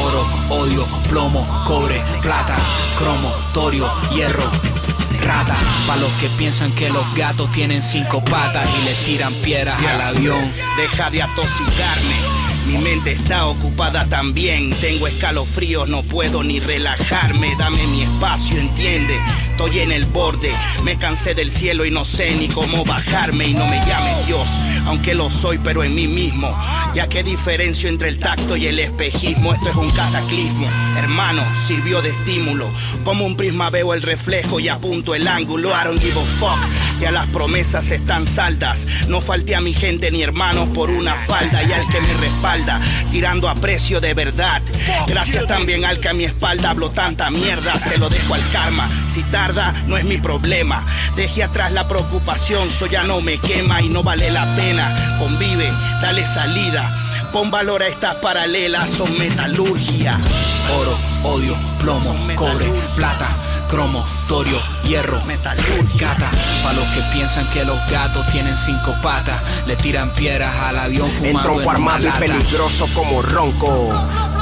oro, 0.03 0.27
odio, 0.51 0.87
plomo, 1.09 1.47
cobre, 1.67 2.03
plata, 2.23 2.57
cromo, 2.99 3.33
torio, 3.53 3.91
hierro. 4.13 4.51
Rata, 5.23 5.57
pa' 5.87 5.97
los 5.97 6.11
que 6.21 6.29
piensan 6.31 6.73
que 6.73 6.91
los 6.91 7.15
gatos 7.15 7.51
tienen 7.53 7.83
cinco 7.83 8.25
patas 8.25 8.69
y 8.81 8.85
les 8.85 8.97
tiran 9.05 9.33
piedras 9.35 9.81
al 9.85 10.01
avión. 10.01 10.53
Deja 10.77 11.11
de 11.11 11.23
atosigarme. 11.23 12.45
Mi 12.67 12.79
mente 12.79 13.13
está 13.13 13.45
ocupada 13.47 14.07
también, 14.07 14.71
tengo 14.81 15.07
escalofríos, 15.07 15.87
no 15.87 16.03
puedo 16.03 16.43
ni 16.43 16.61
relajarme, 16.61 17.55
dame 17.59 17.87
mi 17.89 18.03
espacio, 18.03 18.59
entiende, 18.59 19.21
estoy 19.55 19.79
en 19.79 19.93
el 19.93 20.07
borde, 20.07 20.53
me 20.83 20.99
cansé 20.99 21.33
del 21.33 21.49
cielo 21.49 21.85
y 21.85 21.91
no 21.93 22.05
sé 22.05 22.35
ni 22.35 22.49
cómo 22.49 22.85
bajarme 22.85 23.47
y 23.47 23.55
no 23.55 23.65
me 23.67 23.77
llame 23.87 24.13
Dios, 24.27 24.49
aunque 24.85 25.15
lo 25.15 25.31
soy 25.31 25.59
pero 25.59 25.85
en 25.85 25.95
mí 25.95 26.09
mismo, 26.09 26.51
ya 26.93 27.09
que 27.09 27.23
diferencio 27.23 27.89
entre 27.89 28.09
el 28.09 28.19
tacto 28.19 28.57
y 28.57 28.67
el 28.67 28.81
espejismo, 28.81 29.55
esto 29.55 29.71
es 29.71 29.77
un 29.77 29.93
cataclismo, 29.93 30.69
hermano, 30.97 31.45
sirvió 31.69 32.03
de 32.03 32.11
estímulo, 32.11 32.69
como 33.05 33.25
un 33.25 33.37
prisma 33.37 33.71
veo 33.71 33.95
el 33.95 34.03
reflejo 34.03 34.59
y 34.59 34.67
apunto 34.67 35.15
el 35.15 35.29
ángulo, 35.29 35.71
I 35.71 35.85
don't 35.85 36.03
give 36.03 36.19
a 36.21 36.25
fuck, 36.41 36.59
ya 37.01 37.13
las 37.13 37.27
promesas 37.29 37.93
están 37.93 38.27
saldas, 38.27 38.89
no 39.07 39.21
falté 39.21 39.55
a 39.55 39.61
mi 39.61 39.73
gente 39.73 40.11
ni 40.11 40.25
hermanos 40.25 40.69
por 40.71 40.91
una 40.91 41.15
falda 41.27 41.63
y 41.63 41.73
al 41.73 41.87
que 41.91 42.01
me 42.01 42.13
respalda 42.15 42.81
tirando 43.13 43.49
a 43.49 43.55
precio 43.55 44.01
de 44.01 44.13
verdad. 44.13 44.61
Gracias 45.07 45.47
también 45.47 45.85
al 45.85 46.01
que 46.01 46.09
a 46.09 46.15
mi 46.15 46.25
espalda 46.25 46.71
habló 46.71 46.91
tanta 46.91 47.31
mierda, 47.31 47.79
se 47.79 47.97
lo 47.97 48.09
dejo 48.09 48.35
al 48.35 48.51
karma. 48.51 48.91
Si 49.15 49.23
tarda, 49.23 49.73
no 49.87 49.97
es 49.97 50.05
mi 50.05 50.19
problema. 50.19 50.85
Dejé 51.15 51.45
atrás 51.45 51.71
la 51.71 51.87
preocupación, 51.87 52.67
eso 52.67 52.87
ya 52.87 53.05
no 53.05 53.21
me 53.21 53.39
quema 53.39 53.81
y 53.81 53.89
no 53.89 54.03
vale 54.03 54.29
la 54.29 54.45
pena. 54.57 55.17
Convive, 55.21 55.71
dale 56.03 56.27
salida. 56.27 56.91
Pon 57.33 57.49
valor 57.49 57.85
a 57.85 57.87
estas 57.87 58.17
paralelas, 58.17 58.91
son 58.91 59.17
metalurgia. 59.17 60.19
Oro, 60.81 60.99
odio, 61.23 61.55
plomo, 61.79 62.17
cobre, 62.35 62.67
plata, 62.97 63.29
cromo, 63.69 64.05
torio, 64.27 64.59
hierro, 64.83 65.23
gata. 65.95 66.29
Pa' 66.65 66.73
los 66.73 66.87
que 66.89 67.01
piensan 67.13 67.47
que 67.51 67.65
los 67.65 67.79
gatos 67.89 68.27
tienen 68.33 68.57
cinco 68.57 68.97
patas, 69.01 69.41
le 69.69 69.77
tiran 69.77 70.11
piedras 70.11 70.53
al 70.57 70.77
avión 70.77 71.09
En 71.09 71.15
fumando 71.15 71.43
tronco 71.43 71.61
en 71.61 71.69
una 71.69 71.95
armado 71.95 72.09
y 72.09 72.11
peligroso 72.19 72.89
como 72.93 73.23
ronco. 73.23 73.95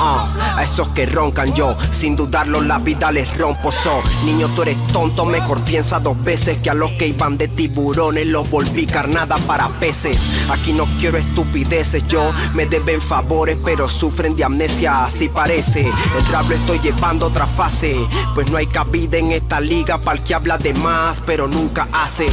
Ah, 0.05 0.57
a 0.57 0.65
esos 0.65 0.89
que 0.89 1.07
roncan 1.07 1.55
yo, 1.55 1.77
sin 1.93 2.17
dudarlo 2.17 2.61
la 2.61 2.81
vida 2.81 3.13
les 3.13 3.39
rompo. 3.39 3.71
So, 3.71 4.03
niño, 4.25 4.49
tú 4.49 4.63
eres 4.63 4.77
tonto, 4.89 5.25
mejor 5.25 5.61
piensa 5.61 6.01
dos 6.01 6.21
veces 6.25 6.59
que 6.59 6.71
a 6.71 6.75
los 6.75 6.91
que 6.93 7.07
iban 7.07 7.39
de 7.39 7.47
tiburones 7.47 8.27
los 8.27 8.51
volví 8.51 8.85
carnada 8.85 9.37
para 9.47 9.69
peces. 9.69 10.19
Aquí 10.51 10.73
no 10.73 10.87
quiero 10.99 11.19
estupideces, 11.19 12.05
yo 12.09 12.33
me 12.53 12.67
deben 12.67 13.01
favores, 13.01 13.57
pero 13.65 13.89
sufren 13.89 14.35
de 14.35 14.43
amnesia, 14.43 15.05
así 15.05 15.29
parece. 15.29 15.83
El 15.83 16.27
rap 16.33 16.49
lo 16.49 16.57
estoy 16.57 16.81
llevando 16.81 17.27
otra 17.27 17.47
fase, 17.47 17.95
pues 18.35 18.51
no 18.51 18.57
hay 18.57 18.67
cabida 18.67 19.19
en 19.19 19.31
esta 19.31 19.61
liga 19.61 19.99
para 19.99 20.19
el 20.19 20.25
que 20.25 20.35
habla 20.35 20.59
de 20.59 20.75
más, 20.75 21.23
pero 21.25 21.47
nunca 21.47 21.87
hace. 21.93 22.27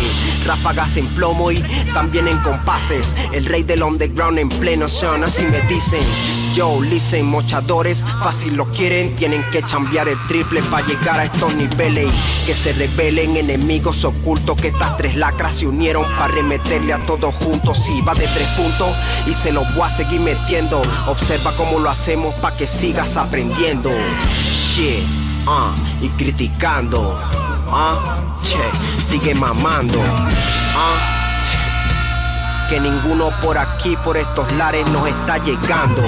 Ráfagas 0.47 0.97
en 0.97 1.05
plomo 1.09 1.51
y 1.51 1.63
también 1.93 2.28
en 2.28 2.39
compases. 2.39 3.13
El 3.32 3.45
rey 3.45 3.61
del 3.61 3.84
underground 3.84 4.39
en 4.39 4.49
pleno 4.49 4.89
son, 4.89 5.24
así 5.24 5.43
me 5.43 5.61
dicen. 5.61 6.49
Yo, 6.54 6.82
listen, 6.82 7.26
mochadores, 7.26 8.04
fácil 8.24 8.56
lo 8.56 8.66
quieren, 8.72 9.16
tienen 9.16 9.43
que 9.52 9.62
chambear 9.64 10.08
el 10.08 10.18
triple 10.28 10.62
para 10.64 10.86
llegar 10.86 11.20
a 11.20 11.26
estos 11.26 11.54
niveles. 11.54 12.12
Que 12.45 12.54
se 12.54 12.74
rebelen 12.74 13.38
enemigos 13.38 14.04
ocultos, 14.04 14.60
que 14.60 14.70
estas 14.70 14.97
tres 14.97 15.16
lacras 15.16 15.56
se 15.56 15.68
unieron 15.68 16.04
para 16.18 16.34
remeterle 16.34 16.93
a 16.93 17.06
todos 17.06 17.34
juntos. 17.36 17.78
Si 17.86 18.02
va 18.02 18.14
de 18.14 18.28
tres 18.28 18.47
puntos 18.50 18.95
y 19.28 19.34
se 19.34 19.52
los 19.52 19.64
voy 19.76 19.84
a 19.84 19.89
seguir 19.89 20.20
metiendo. 20.22 20.82
Observa 21.08 21.54
cómo 21.56 21.80
lo 21.80 21.89
hacemos 21.89 22.34
para 22.36 22.58
que 22.58 22.68
sigas 22.68 23.16
aprendiendo. 23.18 23.91
Shit, 24.74 25.04
ah, 25.47 25.76
y 26.02 26.10
criticando. 26.10 27.20
Ah, 27.72 28.38
che, 28.41 29.06
sigue 29.06 29.36
mamando. 29.36 30.00
Ah, 30.76 31.18
que 32.70 32.80
ninguno 32.80 33.32
por 33.41 33.57
aquí, 33.57 33.97
por 34.03 34.15
estos 34.15 34.51
lares 34.53 34.88
nos 34.89 35.07
está 35.07 35.39
llegando. 35.39 36.03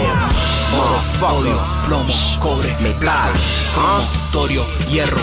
Oro, 0.74 1.36
odio, 1.36 1.60
plomo, 1.88 2.14
cobre, 2.40 2.70
plata, 3.00 3.32
cromo, 3.74 4.08
torio, 4.32 4.66
hierro, 4.88 5.22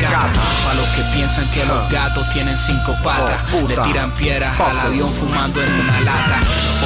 gata. 0.00 0.32
Pa' 0.64 0.74
los 0.74 0.88
que 0.88 1.02
piensan 1.14 1.48
que 1.52 1.64
los 1.64 1.88
gatos 1.90 2.28
tienen 2.32 2.56
cinco 2.58 2.92
patas, 3.04 3.40
le 3.68 3.76
tiran 3.76 4.10
piedras 4.12 4.58
al 4.60 4.78
avión 4.80 5.12
fumando 5.12 5.62
en 5.62 5.72
una 5.72 6.00
lata. 6.00 6.40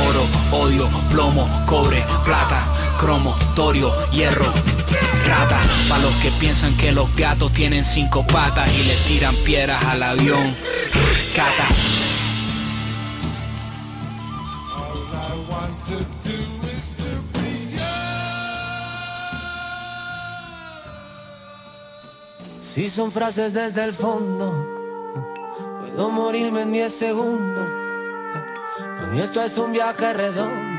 Oro, 0.06 0.26
odio, 0.52 0.88
plomo, 1.10 1.48
cobre, 1.66 2.04
plata, 2.26 2.62
cromo, 2.98 3.34
torio, 3.54 3.90
hierro, 4.10 4.52
rata. 5.26 5.60
Pa' 5.88 5.98
los 5.98 6.12
que 6.16 6.30
piensan 6.32 6.76
que 6.76 6.92
los 6.92 7.14
gatos 7.16 7.50
tienen 7.54 7.84
cinco 7.84 8.26
patas 8.26 8.70
y 8.70 8.82
le 8.84 8.96
tiran 9.08 9.34
piedras 9.36 9.82
al 9.84 10.02
avión, 10.02 10.54
cata. 11.34 12.11
Si 22.74 22.88
son 22.88 23.12
frases 23.12 23.52
desde 23.52 23.84
el 23.84 23.92
fondo, 23.92 24.66
puedo 25.80 26.08
morirme 26.08 26.62
en 26.62 26.72
10 26.72 26.90
segundos. 26.90 27.68
Para 28.78 29.06
mí 29.08 29.20
esto 29.20 29.42
es 29.42 29.58
un 29.58 29.72
viaje 29.72 30.10
redondo 30.14 30.72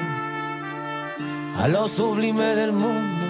a 1.56 1.68
lo 1.68 1.88
sublime 1.88 2.56
del 2.56 2.72
mundo. 2.72 3.26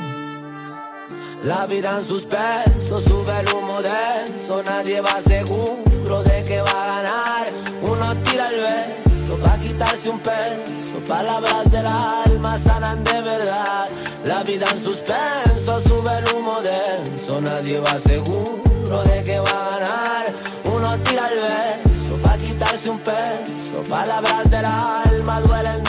La 1.44 1.66
vida 1.66 2.00
en 2.00 2.08
suspenso, 2.08 3.02
sube 3.02 3.38
el 3.42 3.54
humo 3.54 3.82
denso, 3.82 4.64
nadie 4.64 5.02
va 5.02 5.20
seguro 5.20 6.24
de 6.24 6.44
que 6.46 6.62
va 6.62 6.72
a 6.72 7.02
ganar. 7.02 7.48
Uno 7.82 8.24
tira 8.24 8.48
el 8.48 8.62
beso 8.62 9.38
para 9.40 9.58
quitarse 9.58 10.10
un 10.10 10.20
peso, 10.20 11.04
palabras 11.06 11.70
del 11.70 11.86
alma 11.86 12.58
sanan 12.60 13.04
de 13.04 13.22
verdad. 13.24 13.90
La 14.24 14.42
vida 14.44 14.68
en 14.72 14.82
suspenso, 14.82 15.82
sube 15.82 16.18
el 16.18 16.34
humo 16.34 16.62
denso, 16.62 17.13
nadie 17.32 17.80
va 17.80 17.98
seguro 17.98 19.04
de 19.04 19.24
que 19.24 19.40
va 19.40 19.50
a 19.50 19.80
ganar. 19.80 20.34
Uno 20.66 20.98
tira 21.04 21.30
el 21.30 21.40
beso 21.40 22.18
para 22.22 22.38
quitarse 22.38 22.90
un 22.90 23.00
peso, 23.00 23.84
palabras 23.90 24.50
del 24.50 24.66
alma 24.66 25.40
duelen. 25.42 25.83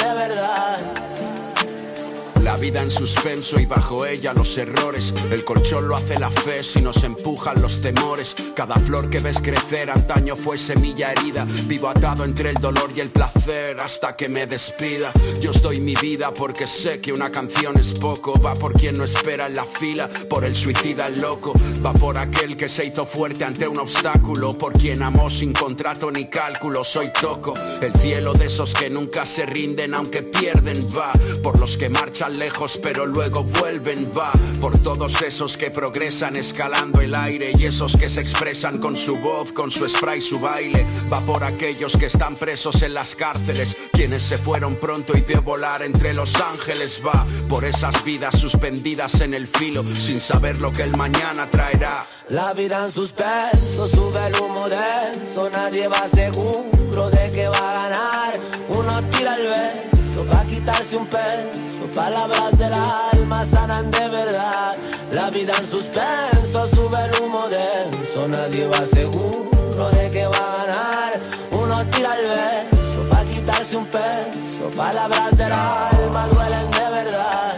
La 2.54 2.60
vida 2.60 2.82
en 2.82 2.90
suspenso 2.92 3.58
y 3.58 3.66
bajo 3.66 4.06
ella 4.06 4.32
los 4.32 4.56
errores. 4.56 5.12
El 5.32 5.42
colchón 5.44 5.88
lo 5.88 5.96
hace 5.96 6.20
la 6.20 6.30
fe 6.30 6.62
si 6.62 6.80
nos 6.80 7.02
empujan 7.02 7.60
los 7.60 7.80
temores. 7.80 8.36
Cada 8.54 8.76
flor 8.76 9.10
que 9.10 9.18
ves 9.18 9.40
crecer 9.42 9.90
antaño 9.90 10.36
fue 10.36 10.56
semilla 10.56 11.10
herida. 11.10 11.48
Vivo 11.64 11.88
atado 11.88 12.24
entre 12.24 12.50
el 12.50 12.58
dolor 12.58 12.92
y 12.94 13.00
el 13.00 13.10
placer 13.10 13.80
hasta 13.80 14.14
que 14.14 14.28
me 14.28 14.46
despida. 14.46 15.12
Yo 15.40 15.50
os 15.50 15.62
doy 15.62 15.80
mi 15.80 15.96
vida 15.96 16.32
porque 16.32 16.68
sé 16.68 17.00
que 17.00 17.12
una 17.12 17.28
canción 17.28 17.76
es 17.76 17.92
poco. 17.98 18.40
Va 18.40 18.54
por 18.54 18.74
quien 18.74 18.98
no 18.98 19.02
espera 19.02 19.48
en 19.48 19.56
la 19.56 19.64
fila, 19.64 20.08
por 20.30 20.44
el 20.44 20.54
suicida 20.54 21.08
loco. 21.08 21.54
Va 21.84 21.92
por 21.92 22.16
aquel 22.20 22.56
que 22.56 22.68
se 22.68 22.84
hizo 22.84 23.04
fuerte 23.04 23.42
ante 23.42 23.66
un 23.66 23.80
obstáculo. 23.80 24.56
Por 24.56 24.74
quien 24.74 25.02
amó 25.02 25.28
sin 25.28 25.52
contrato 25.52 26.08
ni 26.12 26.28
cálculo. 26.28 26.84
Soy 26.84 27.10
toco, 27.20 27.54
el 27.80 27.92
cielo 27.94 28.32
de 28.32 28.46
esos 28.46 28.72
que 28.74 28.88
nunca 28.90 29.26
se 29.26 29.44
rinden 29.44 29.92
aunque 29.92 30.22
pierden. 30.22 30.86
Va 30.96 31.12
por 31.42 31.58
los 31.58 31.76
que 31.76 31.88
marchan 31.88 32.38
lejos 32.44 32.78
pero 32.82 33.06
luego 33.06 33.42
vuelven. 33.42 34.10
Va 34.16 34.30
por 34.60 34.78
todos 34.78 35.22
esos 35.22 35.56
que 35.56 35.70
progresan 35.70 36.36
escalando 36.36 37.00
el 37.00 37.14
aire 37.14 37.52
y 37.58 37.64
esos 37.64 37.96
que 37.96 38.10
se 38.10 38.20
expresan 38.20 38.78
con 38.78 38.98
su 38.98 39.16
voz, 39.16 39.50
con 39.50 39.70
su 39.70 39.88
spray, 39.88 40.20
su 40.20 40.38
baile. 40.38 40.84
Va 41.10 41.20
por 41.20 41.42
aquellos 41.42 41.96
que 41.96 42.06
están 42.06 42.36
presos 42.36 42.82
en 42.82 42.92
las 42.92 43.14
cárceles, 43.14 43.74
quienes 43.92 44.22
se 44.22 44.36
fueron 44.36 44.76
pronto 44.76 45.16
y 45.16 45.22
de 45.22 45.38
volar 45.38 45.82
entre 45.82 46.12
los 46.12 46.34
ángeles. 46.34 47.00
Va 47.06 47.26
por 47.48 47.64
esas 47.64 48.04
vidas 48.04 48.38
suspendidas 48.38 49.22
en 49.22 49.32
el 49.32 49.48
filo, 49.48 49.82
sin 49.96 50.20
saber 50.20 50.58
lo 50.60 50.70
que 50.70 50.82
el 50.82 50.94
mañana 50.94 51.48
traerá. 51.48 52.06
La 52.28 52.52
vida 52.52 52.84
en 52.84 52.92
suspenso, 52.92 53.88
sube 53.88 54.26
el 54.26 54.36
humo 54.36 54.68
denso, 54.68 55.48
nadie 55.50 55.88
va 55.88 56.06
seguro 56.08 57.08
de 57.08 57.30
que 57.32 57.48
va 57.48 57.70
a 57.70 57.88
ganar. 57.88 58.40
Uno 58.68 59.08
tira 59.08 59.34
el 59.36 59.93
beso 60.14 60.24
pa' 60.30 60.44
quitarse 60.44 60.96
un 60.96 61.06
peso, 61.06 61.90
palabras 61.92 62.56
del 62.56 62.72
alma 62.72 63.44
sanan 63.46 63.90
de 63.90 64.08
verdad. 64.08 64.76
La 65.12 65.30
vida 65.30 65.52
en 65.58 65.70
suspenso, 65.70 66.68
sube 66.68 66.98
el 67.04 67.22
humo 67.22 67.44
denso, 67.48 68.28
nadie 68.28 68.66
va 68.66 68.84
seguro 68.84 69.90
de 69.90 70.10
que 70.10 70.26
va 70.26 70.36
a 70.36 70.66
ganar. 70.66 71.20
Uno 71.52 71.86
tira 71.90 72.14
el 72.18 72.26
beso 72.26 73.02
pa' 73.10 73.24
quitarse 73.24 73.76
un 73.76 73.86
peso, 73.86 74.70
palabras 74.76 75.36
del 75.36 75.52
alma 75.52 76.28
duelen 76.28 76.70
de 76.70 76.90
verdad. 76.98 77.54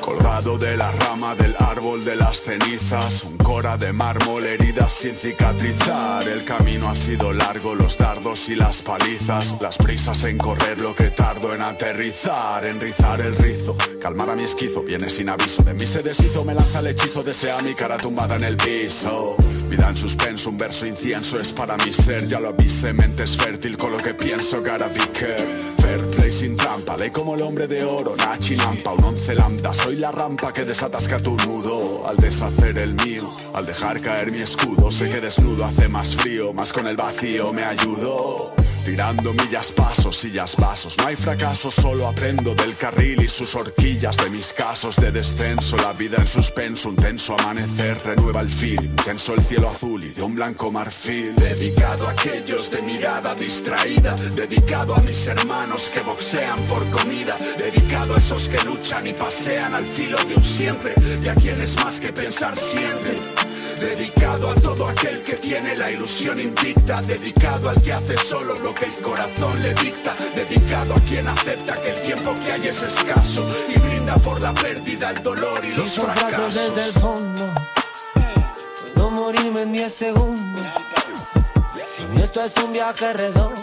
Colgado 0.00 0.58
de 0.58 0.76
la 0.76 0.90
rama 0.92 1.34
del 1.36 1.51
de 2.00 2.16
las 2.16 2.40
cenizas, 2.40 3.22
un 3.24 3.36
cora 3.36 3.76
de 3.76 3.92
mármol, 3.92 4.46
heridas 4.46 4.94
sin 4.94 5.14
cicatrizar. 5.14 6.26
El 6.26 6.44
camino 6.44 6.88
ha 6.88 6.94
sido 6.94 7.32
largo, 7.34 7.74
los 7.74 7.98
dardos 7.98 8.48
y 8.48 8.56
las 8.56 8.80
palizas, 8.80 9.60
las 9.60 9.76
prisas 9.76 10.24
en 10.24 10.38
correr, 10.38 10.78
lo 10.78 10.94
que 10.94 11.10
tardo 11.10 11.54
en 11.54 11.60
aterrizar, 11.60 12.64
en 12.64 12.80
rizar 12.80 13.20
el 13.20 13.36
rizo, 13.36 13.76
calmar 14.00 14.30
a 14.30 14.34
mi 14.34 14.44
esquizo, 14.44 14.82
viene 14.82 15.10
sin 15.10 15.28
aviso, 15.28 15.62
de 15.62 15.74
mí 15.74 15.86
se 15.86 16.02
deshizo, 16.02 16.44
me 16.44 16.54
lanza 16.54 16.80
el 16.80 16.86
hechizo, 16.88 17.22
desea 17.22 17.60
mi 17.60 17.74
cara 17.74 17.98
tumbada 17.98 18.36
en 18.36 18.44
el 18.44 18.56
piso. 18.56 19.36
Vida 19.68 19.88
en 19.88 19.96
suspenso, 19.96 20.50
un 20.50 20.56
verso 20.56 20.86
incienso 20.86 21.38
es 21.38 21.52
para 21.52 21.76
mi 21.78 21.92
ser, 21.92 22.26
ya 22.26 22.40
lo 22.40 22.48
avisé, 22.48 22.92
mente 22.92 23.24
es 23.24 23.36
fértil 23.36 23.76
con 23.76 23.92
lo 23.92 23.98
que 23.98 24.14
pienso. 24.14 24.62
Fair 24.62 26.10
play 26.10 26.21
sin 26.32 26.56
trampa, 26.56 26.96
ley 26.96 27.10
como 27.10 27.34
el 27.34 27.42
hombre 27.42 27.66
de 27.66 27.84
oro, 27.84 28.16
Nachi 28.16 28.56
Lampa, 28.56 28.92
un 28.92 29.04
once 29.04 29.34
lambda, 29.34 29.74
soy 29.74 29.96
la 29.96 30.10
rampa 30.10 30.52
que 30.52 30.64
desatasca 30.64 31.18
tu 31.18 31.36
nudo. 31.36 32.08
Al 32.08 32.16
deshacer 32.16 32.78
el 32.78 32.94
mío, 32.94 33.30
al 33.52 33.66
dejar 33.66 34.00
caer 34.00 34.32
mi 34.32 34.40
escudo 34.40 34.90
Sé 34.90 35.08
que 35.08 35.20
desnudo 35.20 35.64
hace 35.64 35.88
más 35.88 36.16
frío, 36.16 36.52
más 36.52 36.72
con 36.72 36.86
el 36.86 36.96
vacío 36.96 37.52
me 37.52 37.62
ayudo 37.62 38.52
Tirando 38.84 39.32
millas, 39.32 39.70
pasos, 39.70 40.16
sillas, 40.16 40.56
vasos. 40.56 40.96
No 40.98 41.06
hay 41.06 41.16
fracaso, 41.16 41.70
solo 41.70 42.08
aprendo 42.08 42.54
del 42.54 42.74
carril 42.76 43.22
y 43.22 43.28
sus 43.28 43.54
horquillas 43.54 44.16
De 44.16 44.28
mis 44.28 44.52
casos 44.52 44.96
de 44.96 45.12
descenso, 45.12 45.76
la 45.76 45.92
vida 45.92 46.16
en 46.18 46.26
suspenso 46.26 46.88
Un 46.88 46.96
tenso 46.96 47.38
amanecer 47.38 47.98
renueva 48.04 48.40
el 48.40 48.48
fil. 48.48 48.82
Intenso 48.82 49.34
el 49.34 49.42
cielo 49.42 49.70
azul 49.70 50.02
y 50.02 50.10
de 50.10 50.22
un 50.22 50.34
blanco 50.34 50.72
marfil. 50.72 51.34
Dedicado 51.36 52.08
a 52.08 52.10
aquellos 52.10 52.70
de 52.70 52.82
mirada 52.82 53.34
distraída. 53.34 54.14
Dedicado 54.34 54.94
a 54.94 55.00
mis 55.00 55.26
hermanos 55.26 55.90
que 55.94 56.00
boxean 56.00 56.58
por 56.66 56.88
comida. 56.90 57.36
Dedicado 57.56 58.16
a 58.16 58.18
esos 58.18 58.48
que 58.48 58.62
luchan 58.64 59.06
y 59.06 59.12
pasean 59.12 59.74
al 59.74 59.86
filo 59.86 60.18
de 60.24 60.34
un 60.34 60.44
siempre. 60.44 60.94
Y 61.22 61.28
a 61.28 61.34
quienes 61.34 61.76
más 61.76 62.00
que 62.00 62.12
pensar 62.12 62.56
sienten 62.56 63.41
Dedicado 63.82 64.50
a 64.50 64.54
todo 64.54 64.88
aquel 64.88 65.24
que 65.24 65.34
tiene 65.34 65.76
la 65.76 65.90
ilusión 65.90 66.38
invicta 66.40 67.02
Dedicado 67.02 67.68
al 67.68 67.82
que 67.82 67.92
hace 67.92 68.16
solo 68.16 68.54
lo 68.58 68.72
que 68.72 68.84
el 68.84 68.94
corazón 69.02 69.60
le 69.60 69.74
dicta 69.74 70.14
Dedicado 70.36 70.94
a 70.94 71.00
quien 71.00 71.26
acepta 71.26 71.74
que 71.74 71.90
el 71.90 72.00
tiempo 72.00 72.34
que 72.36 72.52
hay 72.52 72.68
es 72.68 72.82
escaso 72.82 73.44
Y 73.68 73.78
brinda 73.80 74.14
por 74.18 74.40
la 74.40 74.54
pérdida, 74.54 75.10
el 75.10 75.22
dolor 75.22 75.64
y 75.64 75.74
los 75.74 75.88
Si 75.88 75.96
son 75.96 76.06
frases 76.06 76.30
fracasos 76.30 76.54
desde 76.54 76.84
el 76.86 76.92
fondo, 76.92 77.54
puedo 78.94 79.10
morirme 79.10 79.62
en 79.62 79.72
10 79.72 79.92
segundos. 79.92 80.66
Y 82.14 82.20
esto 82.20 82.44
es 82.44 82.56
un 82.58 82.72
viaje 82.72 83.12
redondo 83.12 83.60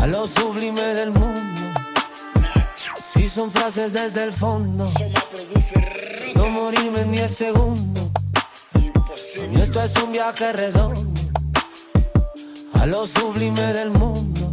a 0.00 0.06
lo 0.08 0.26
sublime 0.26 0.82
del 0.82 1.12
mundo. 1.12 1.80
Si 3.12 3.28
son 3.28 3.52
frases 3.52 3.92
desde 3.92 4.24
el 4.24 4.32
fondo, 4.32 4.90
puedo 6.34 6.48
morirme 6.48 7.02
en 7.02 7.12
10 7.12 7.30
segundos. 7.30 7.91
Esto 9.74 9.84
es 9.84 10.04
un 10.04 10.12
viaje 10.12 10.52
redondo 10.52 11.00
a 12.74 12.84
lo 12.84 13.06
sublime 13.06 13.72
del 13.72 13.90
mundo. 13.90 14.52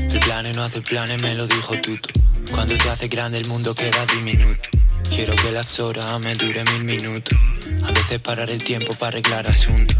El 0.00 0.18
plan 0.18 0.52
no 0.56 0.64
hace 0.64 0.82
planes, 0.82 1.22
me 1.22 1.36
lo 1.36 1.46
dijo 1.46 1.80
Tuto. 1.80 2.08
Cuando 2.50 2.76
te 2.76 2.90
hace 2.90 3.06
grande 3.06 3.38
el 3.38 3.46
mundo 3.46 3.72
queda 3.72 4.04
diminuto. 4.06 4.77
Quiero 5.10 5.34
que 5.36 5.50
las 5.52 5.80
horas 5.80 6.20
me 6.20 6.34
duren 6.34 6.64
mil 6.72 6.84
minutos. 6.84 7.38
A 7.84 7.92
veces 7.92 8.18
parar 8.20 8.50
el 8.50 8.62
tiempo 8.62 8.92
para 8.94 9.18
arreglar 9.18 9.46
asuntos. 9.46 9.96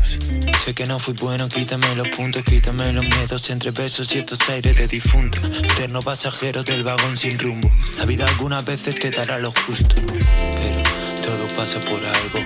Sé 0.65 0.75
que 0.75 0.87
no 0.87 0.99
fui 0.99 1.15
bueno, 1.15 1.49
quítame 1.49 1.95
los 1.97 2.09
puntos, 2.09 2.45
quítame 2.45 2.93
los 2.93 3.05
miedos 3.05 3.49
entre 3.51 3.71
besos 3.71 4.15
y 4.15 4.19
estos 4.19 4.39
aires 4.49 4.77
de 4.77 4.87
difunto. 4.87 5.39
Eterno 5.47 6.01
pasajero 6.01 6.63
del 6.63 6.85
vagón 6.85 7.17
sin 7.17 7.39
rumbo. 7.39 7.71
La 7.97 8.05
vida 8.05 8.27
algunas 8.27 8.65
veces 8.65 8.99
te 8.99 9.11
dará 9.11 9.39
lo 9.39 9.53
justo. 9.53 9.95
Pero 9.97 10.83
todo 11.25 11.49
pasa 11.57 11.81
por 11.81 12.05
algo. 12.05 12.45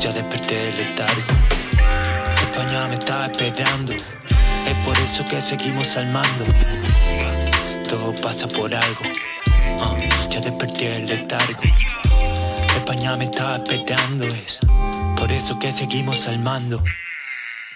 Ya, 0.00 0.12
desperté 0.12 0.54
del 0.54 0.74
letargo. 0.74 1.22
España 2.42 2.88
me 2.88 2.94
está 2.94 3.26
esperando. 3.26 3.92
Es 3.92 4.74
por 4.84 4.96
eso 4.98 5.24
que 5.24 5.40
seguimos 5.40 5.96
al 5.96 6.06
mando. 6.08 6.44
Todo 7.88 8.14
pasa 8.16 8.48
por 8.48 8.74
algo. 8.74 9.04
Ah, 9.80 9.96
desperté 10.40 10.96
el 10.96 11.06
letargo. 11.06 11.60
España 12.76 13.16
me 13.16 13.24
está 13.24 13.56
esperando. 13.56 14.26
Es 14.26 14.58
por 15.16 15.30
eso 15.30 15.58
que 15.58 15.72
seguimos 15.72 16.26
al 16.26 16.38
mando. 16.38 16.82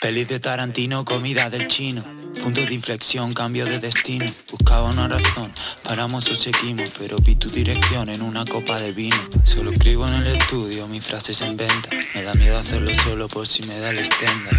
Peli 0.01 0.25
de 0.25 0.39
Tarantino, 0.39 1.05
comida 1.05 1.51
del 1.51 1.67
chino. 1.67 2.05
Punto 2.43 2.65
de 2.65 2.75
inflexión, 2.75 3.35
cambio 3.35 3.65
de 3.65 3.79
destino. 3.79 4.27
Buscaba 4.51 4.91
una 4.91 5.09
razón, 5.09 5.53
paramos 5.83 6.31
o 6.31 6.37
seguimos. 6.37 6.93
Pero 6.99 7.17
vi 7.19 7.35
tu 7.35 7.49
dirección 7.49 8.09
en 8.09 8.23
una 8.23 8.45
copa 8.45 8.79
de 8.79 8.93
vino. 8.93 9.17
Solo 9.45 9.73
escribo 9.73 10.07
en 10.07 10.15
el 10.15 10.27
estudio, 10.37 10.87
mis 10.87 11.05
frases 11.05 11.41
en 11.43 11.57
venta. 11.57 11.89
Me 12.15 12.23
da 12.23 12.35
miedo 12.35 12.59
hacerlo 12.59 12.95
solo 13.03 13.29
por 13.29 13.47
si 13.47 13.63
me 13.65 13.79
da 13.81 13.91
el 13.91 13.99
estándar. 13.99 14.57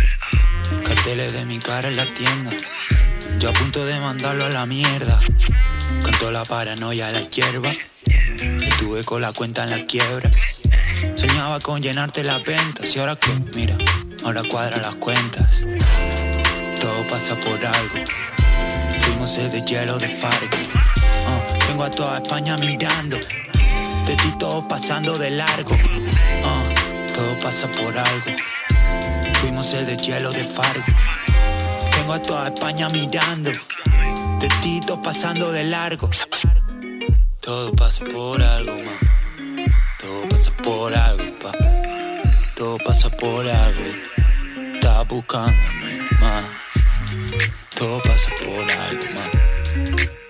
Carteles 0.84 1.34
de 1.34 1.46
mi 1.46 1.60
cara 1.60 1.88
en 1.88 1.98
la 1.98 2.06
tienda. 2.06 2.52
Yo 3.40 3.50
a 3.50 3.54
punto 3.54 3.86
de 3.86 4.00
mandarlo 4.00 4.46
a 4.46 4.50
la 4.50 4.66
mierda. 4.66 5.20
Con 6.30 6.34
la 6.34 6.46
paranoia 6.46 7.10
la 7.10 7.22
hierba. 7.22 7.72
Estuve 8.62 9.04
con 9.04 9.20
la 9.20 9.34
cuenta 9.34 9.64
en 9.64 9.72
la 9.72 9.86
quiebra. 9.88 10.30
Soñaba 11.16 11.60
con 11.60 11.82
llenarte 11.82 12.24
las 12.24 12.44
ventas. 12.46 12.96
Y 12.96 13.00
ahora 13.00 13.16
que, 13.16 13.32
mira, 13.56 13.76
ahora 14.24 14.44
cuadra 14.44 14.78
las 14.78 14.94
cuentas. 14.96 15.64
Todo 16.80 17.08
pasa 17.10 17.36
por 17.36 17.66
algo. 17.66 18.06
Fuimos 19.02 19.36
el 19.40 19.52
de 19.52 19.62
hielo 19.62 19.98
de 19.98 20.08
Fargo. 20.08 20.58
Ah, 21.26 21.58
tengo 21.68 21.84
a 21.84 21.90
toda 21.90 22.20
España 22.20 22.58
mirando. 22.58 23.18
De 23.18 24.16
ti 24.16 24.32
todo 24.38 24.68
pasando 24.68 25.18
de 25.18 25.32
largo. 25.32 25.76
Ah, 26.46 26.64
todo 27.16 27.40
pasa 27.40 27.68
por 27.72 27.98
algo. 27.98 28.38
Fuimos 29.42 29.74
el 29.74 29.88
de 29.88 29.98
hielo 29.98 30.32
de 30.32 30.44
Fargo. 30.44 30.86
Tengo 31.92 32.14
a 32.14 32.22
toda 32.22 32.48
España 32.50 32.88
mirando 32.90 33.52
minutitos 34.60 35.00
pasando 35.04 35.52
de 35.52 35.64
largo. 35.64 36.10
Todo 37.40 37.72
pasa 37.74 38.04
por 38.06 38.42
algo, 38.42 38.74
ma. 38.84 38.98
Todo 40.00 40.28
pasa 40.30 40.52
por 40.52 40.94
algo, 40.94 41.40
pa. 41.40 41.52
Todo 42.56 42.78
pasa 42.78 43.10
por 43.10 43.48
algo. 43.48 43.86
Está 44.74 45.04
buscándome, 45.04 46.02
ma. 46.20 46.44
Todo 47.78 48.02
pasa 48.02 48.32
por 48.44 48.72
algo, 48.72 49.06
ma. 49.16 49.26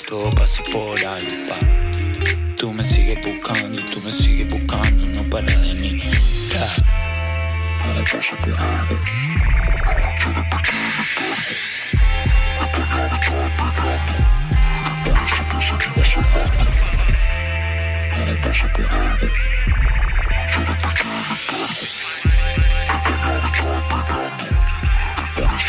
Todo 0.08 0.30
pasa 0.32 0.64
por 0.72 1.06
algo, 1.06 1.32
pa. 1.48 1.58
Tú 2.56 2.74
me 2.74 2.86
sigues 2.86 3.26
buscando, 3.26 3.84
tú 3.86 4.02
me 4.02 4.12
sigues 4.12 4.48
buscando, 4.48 5.06
no 5.08 5.30
para 5.30 5.58
de 5.58 5.74
mí. 5.76 6.04
Todo 6.52 8.04
pasa 8.12 8.36
por 8.44 8.54
algo. 8.60 8.96
Todo 10.24 10.44
pasa 10.52 10.72
por 11.16 11.26
algo. 11.26 11.79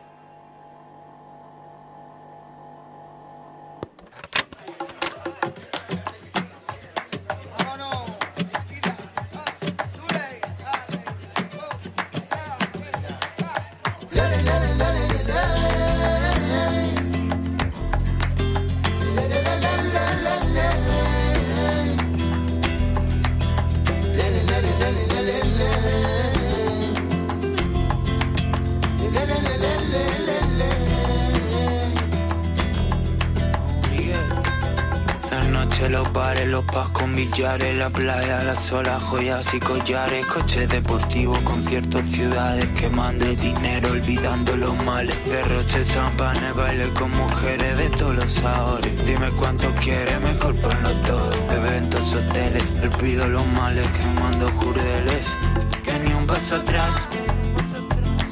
en 37.13 37.79
la 37.79 37.89
playa, 37.89 38.41
las 38.43 38.71
olas, 38.71 39.03
joyas 39.03 39.53
y 39.53 39.59
collares, 39.59 40.25
coches 40.27 40.69
deportivos, 40.69 41.37
conciertos, 41.39 42.01
ciudades 42.09 42.65
quemando 42.79 43.25
dinero, 43.25 43.91
olvidando 43.91 44.55
los 44.55 44.73
males. 44.85 45.15
Derroche, 45.25 45.85
champanes, 45.85 46.55
baile 46.55 46.87
con 46.97 47.11
mujeres 47.11 47.77
de 47.77 47.89
todos 47.89 48.15
los 48.15 48.31
sabores. 48.31 49.05
Dime 49.05 49.29
cuánto 49.37 49.67
quieres, 49.83 50.21
mejor 50.21 50.55
ponlo 50.55 50.91
todo. 51.05 51.31
Eventos, 51.51 52.15
hoteles, 52.15 52.63
olvido 52.81 53.27
los 53.27 53.45
males, 53.47 53.87
quemando 53.89 54.47
jurdeles. 54.49 55.35
Que 55.83 55.99
ni 55.99 56.13
un 56.13 56.25
paso 56.25 56.55
atrás, 56.55 56.95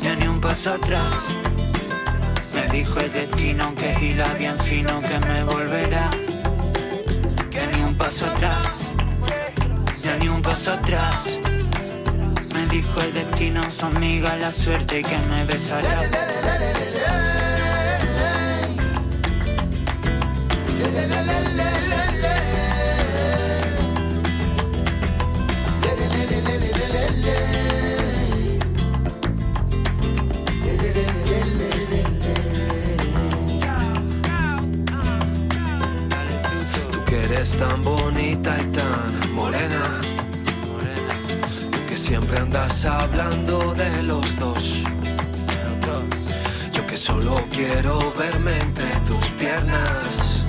ya 0.02 0.16
ni 0.16 0.28
un 0.28 0.40
paso 0.40 0.74
atrás. 0.74 1.36
Me 2.56 2.78
dijo 2.78 3.00
el 3.00 3.12
destino 3.12 3.74
que 3.76 3.94
gila 3.96 4.34
bien 4.36 4.58
fino 4.60 5.02
que 5.02 5.20
me 5.28 5.44
volverá. 5.44 6.10
Que 8.20 8.26
ni 8.26 8.28
un 8.28 8.32
paso 8.34 8.34
atrás 8.34 8.90
ni 10.20 10.28
un 10.28 10.42
paso 10.42 10.74
atrás. 10.74 11.40
Me 12.54 12.66
dijo 12.68 13.02
el 13.02 13.14
destino, 13.14 13.72
su 13.72 13.86
amiga, 13.86 14.36
la 14.36 14.52
suerte 14.52 15.04
que 15.04 15.18
me 15.30 15.46
besará. 15.46 16.02
Tan 37.60 37.82
bonita 37.84 38.58
y 38.58 38.64
tan 38.76 39.36
morena 39.36 40.00
Siempre 42.10 42.40
andas 42.40 42.86
hablando 42.86 43.76
de 43.76 44.02
los 44.02 44.40
dos. 44.40 44.82
Yo 46.74 46.88
que 46.88 46.98
solo 46.98 47.40
quiero 47.52 48.12
verme 48.18 48.60
entre 48.60 48.90
tus 49.06 49.24
piernas. 49.38 50.44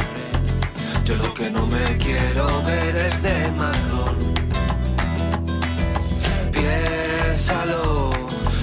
Yo 1.04 1.16
lo 1.16 1.34
que 1.34 1.50
no 1.50 1.66
me 1.66 1.98
quiero 1.98 2.46
ver 2.62 2.96
es 2.96 3.22
de 3.22 3.52
marrón. 3.58 4.16
Piénsalo, 6.50 8.11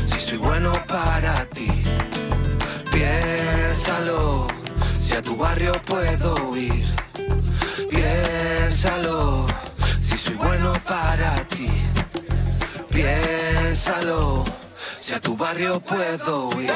si 0.07 0.19
soy 0.19 0.39
bueno 0.39 0.71
para 0.87 1.45
ti. 1.53 1.83
Piénsalo, 2.91 4.47
si 4.99 5.13
a 5.13 5.21
tu 5.21 5.37
barrio 5.37 5.73
puedo 5.85 6.57
ir. 6.57 7.06
A 15.17 15.19
tu 15.19 15.35
barrio 15.35 15.79
puedo 15.79 16.49
ir. 16.61 16.71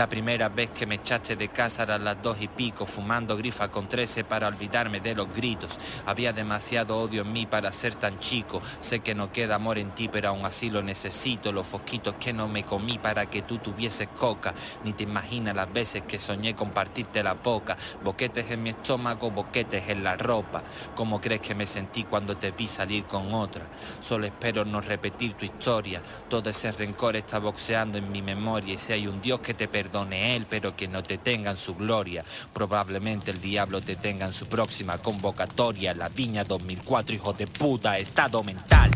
La 0.00 0.08
primera 0.08 0.48
vez 0.48 0.70
que 0.70 0.86
me 0.86 0.94
echaste 0.94 1.36
de 1.36 1.48
casa 1.48 1.82
eran 1.82 2.04
las 2.04 2.22
dos 2.22 2.40
y 2.40 2.48
pico, 2.48 2.86
fumando 2.86 3.36
grifa 3.36 3.70
con 3.70 3.86
trece 3.86 4.24
para 4.24 4.48
olvidarme 4.48 4.98
de 4.98 5.14
los 5.14 5.30
gritos. 5.30 5.78
Había 6.06 6.32
demasiado 6.32 6.96
odio 6.96 7.20
en 7.20 7.34
mí 7.34 7.44
para 7.44 7.70
ser 7.70 7.96
tan 7.96 8.18
chico. 8.18 8.62
Sé 8.80 9.00
que 9.00 9.14
no 9.14 9.30
queda 9.30 9.56
amor 9.56 9.76
en 9.76 9.94
ti, 9.94 10.08
pero 10.08 10.30
aún 10.30 10.46
así 10.46 10.70
lo 10.70 10.82
necesito. 10.82 11.52
Los 11.52 11.66
fosquitos 11.66 12.14
que 12.14 12.32
no 12.32 12.48
me 12.48 12.64
comí 12.64 12.98
para 12.98 13.26
que 13.26 13.42
tú 13.42 13.58
tuvieses 13.58 14.08
coca. 14.08 14.54
Ni 14.84 14.94
te 14.94 15.02
imaginas 15.02 15.54
las 15.54 15.70
veces 15.70 16.04
que 16.08 16.18
soñé 16.18 16.56
compartirte 16.56 17.22
la 17.22 17.34
boca. 17.34 17.76
Boquetes 18.02 18.50
en 18.50 18.62
mi 18.62 18.70
estómago, 18.70 19.30
boquetes 19.30 19.86
en 19.90 20.02
la 20.02 20.16
ropa. 20.16 20.62
¿Cómo 20.94 21.20
crees 21.20 21.42
que 21.42 21.54
me 21.54 21.66
sentí 21.66 22.04
cuando 22.04 22.38
te 22.38 22.52
vi 22.52 22.68
salir 22.68 23.04
con 23.04 23.34
otra? 23.34 23.66
Solo 24.00 24.24
espero 24.24 24.64
no 24.64 24.80
repetir 24.80 25.34
tu 25.34 25.44
historia. 25.44 26.00
Todo 26.30 26.48
ese 26.48 26.72
rencor 26.72 27.16
está 27.16 27.38
boxeando 27.38 27.98
en 27.98 28.10
mi 28.10 28.22
memoria. 28.22 28.72
Y 28.72 28.78
si 28.78 28.94
hay 28.94 29.06
un 29.06 29.20
Dios 29.20 29.40
que 29.40 29.52
te 29.52 29.68
perdone, 29.68 29.89
perdone 29.90 30.36
él, 30.36 30.46
pero 30.48 30.76
que 30.76 30.86
no 30.86 31.02
te 31.02 31.18
tenga 31.18 31.50
en 31.50 31.56
su 31.56 31.74
gloria. 31.74 32.24
Probablemente 32.52 33.30
el 33.32 33.40
diablo 33.40 33.80
te 33.80 33.96
tenga 33.96 34.26
en 34.26 34.32
su 34.32 34.46
próxima 34.46 34.98
convocatoria. 34.98 35.94
La 35.94 36.08
viña 36.08 36.44
2004, 36.44 37.14
hijo 37.14 37.32
de 37.32 37.46
puta, 37.46 37.98
estado 37.98 38.44
mental. 38.44 38.90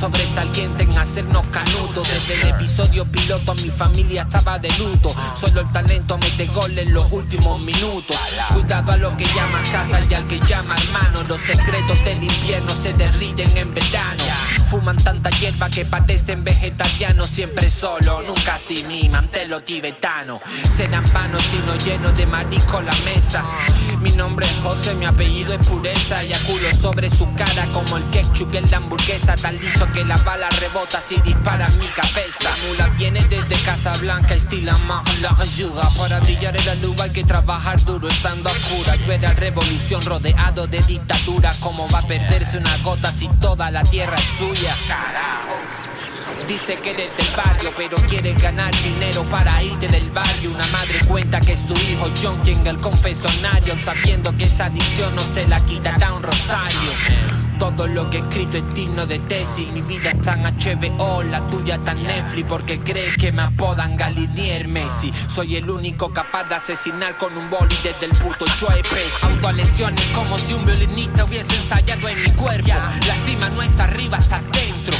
Sobresaliente 0.00 0.84
en 0.84 0.98
hacernos 0.98 1.44
canudos. 1.52 2.08
Desde 2.08 2.40
el 2.40 2.54
episodio 2.54 3.04
piloto 3.04 3.54
mi 3.54 3.68
familia 3.68 4.22
estaba 4.22 4.58
de 4.58 4.70
luto. 4.78 5.14
Solo 5.38 5.60
el 5.60 5.70
talento 5.72 6.16
mete 6.16 6.46
gol 6.46 6.76
en 6.78 6.94
los 6.94 7.12
últimos 7.12 7.60
minutos. 7.60 8.16
Cuidado 8.54 8.92
a 8.92 8.96
lo 8.96 9.14
que 9.18 9.24
llama 9.26 9.62
casa 9.70 10.00
y 10.08 10.14
al 10.14 10.26
que 10.26 10.40
llama 10.40 10.74
hermano. 10.76 11.22
Los 11.28 11.40
secretos 11.42 12.02
del 12.04 12.22
invierno 12.22 12.72
se 12.82 12.94
derriten 12.94 13.54
en 13.56 13.74
verano. 13.74 14.24
Fuman 14.70 14.96
tanta 14.96 15.28
hierba 15.30 15.68
que 15.68 15.84
padecen 15.84 16.44
vegetarianos 16.44 17.28
siempre 17.28 17.70
solo, 17.70 18.22
nunca 18.22 18.58
sin 18.58 18.88
mi 18.88 19.08
mantelo 19.08 19.60
tibetano. 19.60 20.40
Serán 20.76 21.04
vanos 21.12 21.42
sino 21.42 21.76
lleno 21.76 22.10
de 22.12 22.26
marisco 22.26 22.80
la 22.80 22.94
mesa. 23.04 23.44
Mi 24.00 24.10
nombre 24.12 24.46
es 24.46 24.56
José, 24.62 24.94
mi 24.94 25.04
apellido 25.04 25.52
es 25.52 25.66
pureza. 25.66 26.24
Y 26.24 26.32
culo 26.46 26.70
sobre 26.80 27.10
su 27.10 27.26
cara 27.34 27.66
como 27.72 27.98
el 27.98 28.04
ketchup 28.10 28.54
en 28.54 28.70
la 28.70 28.78
hamburguesa. 28.78 29.34
Tan 29.34 29.58
listo 29.58 29.86
que 29.92 30.04
la 30.04 30.16
bala 30.18 30.48
rebota 30.58 31.00
si 31.00 31.20
dispara 31.20 31.68
mi 31.78 31.86
cabeza. 31.88 32.50
Mula 32.68 32.86
viene 32.96 33.20
desde 33.28 33.62
Casablanca, 33.62 34.34
estila 34.34 34.76
más 34.78 35.20
la 35.20 35.36
ayuda. 35.38 35.88
Para 35.98 36.18
brillar 36.20 36.56
la 36.64 36.74
luz 36.76 36.98
hay 37.00 37.10
que 37.10 37.24
trabajar 37.24 37.82
duro 37.84 38.08
estando 38.08 38.48
a 38.48 38.52
cura. 38.52 38.96
Yo 38.96 39.12
era 39.12 39.32
revolución 39.34 40.00
rodeado 40.02 40.66
de 40.66 40.80
dictadura. 40.80 41.52
¿Cómo 41.60 41.86
va 41.90 41.98
a 41.98 42.06
perderse 42.06 42.56
una 42.56 42.76
gota 42.78 43.12
si 43.12 43.28
toda 43.38 43.70
la 43.70 43.82
tierra 43.82 44.16
es 44.16 44.38
suya? 44.38 44.74
Carajo. 44.88 45.99
Dice 46.50 46.76
que 46.80 46.90
eres 46.90 47.16
del 47.16 47.36
barrio, 47.36 47.70
pero 47.76 47.96
quiere 48.08 48.34
ganar 48.34 48.74
dinero 48.82 49.22
para 49.30 49.62
irte 49.62 49.86
del 49.86 50.10
barrio. 50.10 50.50
Una 50.50 50.66
madre 50.72 50.98
cuenta 51.06 51.38
que 51.38 51.56
su 51.56 51.74
hijo 51.74 52.10
John 52.20 52.42
llega 52.42 52.70
al 52.70 52.80
confesionario, 52.80 53.76
sabiendo 53.84 54.36
que 54.36 54.44
esa 54.44 54.64
adicción 54.64 55.14
no 55.14 55.20
se 55.20 55.46
la 55.46 55.64
quitará 55.64 56.12
un 56.12 56.24
rosario. 56.24 56.90
Todo 57.60 57.86
lo 57.86 58.10
que 58.10 58.16
he 58.16 58.20
escrito 58.20 58.56
es 58.56 58.74
digno 58.74 59.04
de 59.06 59.18
tesis 59.18 59.70
Mi 59.70 59.82
vida 59.82 60.12
es 60.12 60.22
tan 60.22 60.42
HBO, 60.42 61.22
la 61.22 61.46
tuya 61.50 61.76
tan 61.84 62.02
Netflix 62.02 62.48
Porque 62.48 62.80
crees 62.80 63.18
que 63.18 63.32
me 63.32 63.42
apodan 63.42 63.98
Galinier 63.98 64.66
Messi 64.66 65.12
Soy 65.28 65.56
el 65.56 65.68
único 65.68 66.10
capaz 66.10 66.44
de 66.44 66.54
asesinar 66.54 67.18
con 67.18 67.36
un 67.36 67.50
boli 67.50 67.76
desde 67.84 68.06
el 68.06 68.12
puto 68.12 68.46
Pesci 68.46 69.26
Autolesiones 69.26 70.06
como 70.14 70.38
si 70.38 70.54
un 70.54 70.64
violinista 70.64 71.24
hubiese 71.24 71.54
ensayado 71.54 72.08
en 72.08 72.22
mi 72.22 72.30
cuerpo 72.30 72.68
La 73.06 73.26
cima 73.26 73.50
no 73.50 73.60
está 73.60 73.84
arriba, 73.84 74.16
está 74.16 74.40
dentro 74.52 74.96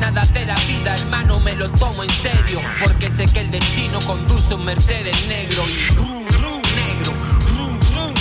Nada 0.00 0.22
de 0.26 0.46
la 0.46 0.54
vida, 0.66 0.94
hermano, 0.94 1.40
me 1.40 1.54
lo 1.54 1.70
tomo 1.70 2.02
en 2.02 2.10
serio 2.10 2.60
Porque 2.82 3.10
sé 3.10 3.26
que 3.26 3.40
el 3.40 3.50
destino 3.50 3.98
conduce 4.00 4.54
un 4.54 4.64
Mercedes 4.64 5.26
negro 5.28 5.62
y 5.68 6.76
negro, 6.76 7.12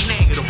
negro, 0.07 0.43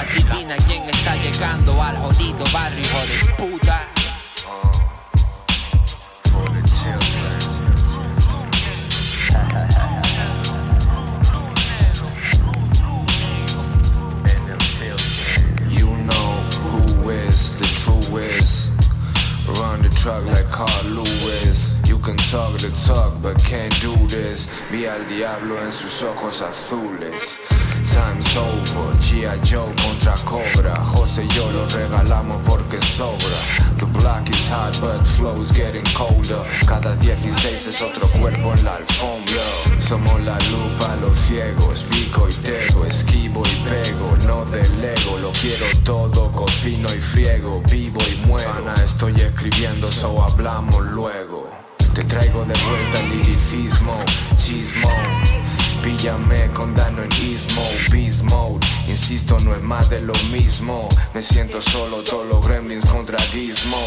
Adivina 0.00 0.56
quién 0.66 0.88
está 0.88 1.14
llegando 1.16 1.82
al 1.82 1.96
jodido 1.98 2.44
barrio, 2.52 2.80
hijo 2.80 2.98
de 3.06 3.34
puta. 3.34 3.99
Truck 20.00 20.24
like 20.24 20.50
Carl 20.50 20.84
Lewis. 20.86 21.76
You 21.86 21.98
can 21.98 22.16
talk 22.16 22.56
the 22.56 22.70
talk, 22.86 23.12
but 23.22 23.36
can't 23.44 23.74
do 23.82 23.94
this. 24.06 24.48
Vi 24.70 24.86
al 24.86 25.06
diablo 25.06 25.58
en 25.58 25.70
sus 25.70 26.02
ojos 26.02 26.40
azules. 26.40 27.49
Time's 27.92 28.36
over, 28.36 28.94
G.I. 29.00 29.38
Joe 29.42 29.66
contra 29.82 30.14
Cobra. 30.24 30.76
José 30.84 31.24
y 31.24 31.28
yo 31.34 31.50
lo 31.50 31.66
regalamos 31.68 32.40
porque 32.46 32.80
sobra. 32.80 33.40
The 33.78 33.86
black 33.98 34.30
is 34.30 34.48
hot, 34.48 34.78
but 34.80 35.04
flow's 35.04 35.50
getting 35.50 35.84
colder. 35.94 36.40
Cada 36.66 36.94
16 36.96 37.66
es 37.66 37.82
otro 37.82 38.08
cuerpo 38.18 38.54
en 38.54 38.64
la 38.64 38.76
alfombra. 38.76 39.42
Somos 39.80 40.20
la 40.20 40.38
lupa, 40.50 40.94
los 41.00 41.18
ciegos, 41.18 41.84
pico 41.90 42.28
y 42.28 42.32
tego, 42.34 42.86
esquivo 42.86 43.42
y 43.44 43.68
pego. 43.68 44.16
No 44.26 44.44
delego, 44.46 45.18
lo 45.18 45.32
quiero 45.32 45.66
todo, 45.84 46.30
cocino 46.32 46.88
y 46.94 46.98
friego, 46.98 47.60
vivo 47.70 48.00
y 48.08 48.26
muero. 48.26 48.52
Ana, 48.52 48.74
estoy 48.84 49.14
escribiendo, 49.20 49.90
so 49.90 50.22
hablamos 50.22 50.86
luego. 50.92 51.50
Te 51.94 52.04
traigo 52.04 52.44
de 52.44 52.54
vuelta 52.54 53.00
el 53.00 53.10
liricismo, 53.10 53.96
chismo. 54.36 54.88
Píllame 55.82 56.46
con 56.52 56.74
Dano 56.74 57.02
en 57.02 57.12
Ismo, 57.24 57.62
Beast 57.90 58.22
Mode. 58.22 58.66
Insisto, 58.86 59.38
no 59.40 59.54
es 59.54 59.62
más 59.62 59.88
de 59.88 60.00
lo 60.02 60.12
mismo. 60.30 60.88
Me 61.14 61.22
siento 61.22 61.60
solo, 61.60 62.02
todos 62.02 62.26
los 62.28 62.46
gremlins 62.46 62.84
contra 62.84 63.18
Gizmo. 63.18 63.78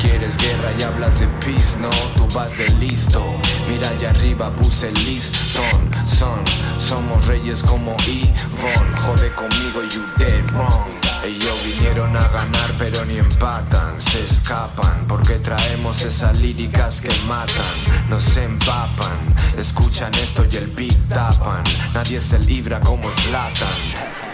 Quieres 0.00 0.36
guerra 0.36 0.70
y 0.78 0.82
hablas 0.82 1.18
de 1.18 1.26
peace, 1.44 1.78
no 1.78 1.90
Tú 2.16 2.26
vas 2.34 2.56
de 2.56 2.68
listo. 2.78 3.22
Mira 3.68 3.88
allá 3.88 4.10
arriba, 4.10 4.50
puse 4.50 4.92
listón 4.92 5.90
Son, 6.06 6.38
somos 6.78 7.26
reyes 7.26 7.62
como 7.62 7.96
Yvonne. 8.06 8.96
Jode 9.00 9.30
conmigo, 9.34 9.82
you 9.90 10.04
dead 10.18 10.50
wrong 10.52 10.99
ellos 11.24 11.58
vinieron 11.64 12.16
a 12.16 12.28
ganar 12.28 12.74
pero 12.78 13.04
ni 13.04 13.18
empatan, 13.18 14.00
se 14.00 14.24
escapan 14.24 15.04
porque 15.06 15.34
traemos 15.34 16.02
esas 16.02 16.40
líricas 16.40 17.00
que 17.00 17.10
matan, 17.26 18.08
nos 18.08 18.36
empapan, 18.36 19.34
escuchan 19.58 20.14
esto 20.14 20.44
y 20.50 20.56
el 20.56 20.68
beat 20.68 21.08
tapan, 21.08 21.62
nadie 21.92 22.20
se 22.20 22.38
libra 22.38 22.80
como 22.80 23.10
Slatan. 23.12 24.29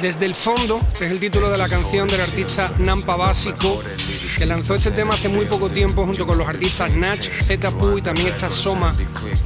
Desde 0.00 0.26
el 0.26 0.34
fondo 0.34 0.80
es 0.94 1.10
el 1.10 1.18
título 1.18 1.48
de 1.50 1.56
la 1.56 1.68
canción 1.68 2.06
del 2.06 2.20
artista 2.20 2.70
Nampa 2.78 3.16
Básico, 3.16 3.82
que 4.36 4.44
lanzó 4.44 4.74
este 4.74 4.90
tema 4.90 5.14
hace 5.14 5.30
muy 5.30 5.46
poco 5.46 5.70
tiempo 5.70 6.04
junto 6.04 6.26
con 6.26 6.36
los 6.36 6.46
artistas 6.46 6.90
Natch, 6.90 7.30
Zetapu 7.30 7.96
y 7.96 8.02
también 8.02 8.28
está 8.28 8.50
Soma. 8.50 8.94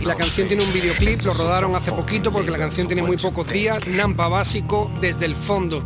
Y 0.00 0.04
la 0.04 0.16
canción 0.16 0.48
tiene 0.48 0.64
un 0.64 0.72
videoclip, 0.72 1.22
lo 1.22 1.34
rodaron 1.34 1.76
hace 1.76 1.92
poquito 1.92 2.32
porque 2.32 2.50
la 2.50 2.58
canción 2.58 2.88
tiene 2.88 3.02
muy 3.02 3.16
pocos 3.16 3.48
días, 3.48 3.86
Nampa 3.86 4.26
Básico, 4.26 4.90
desde 5.00 5.26
el 5.26 5.36
fondo. 5.36 5.84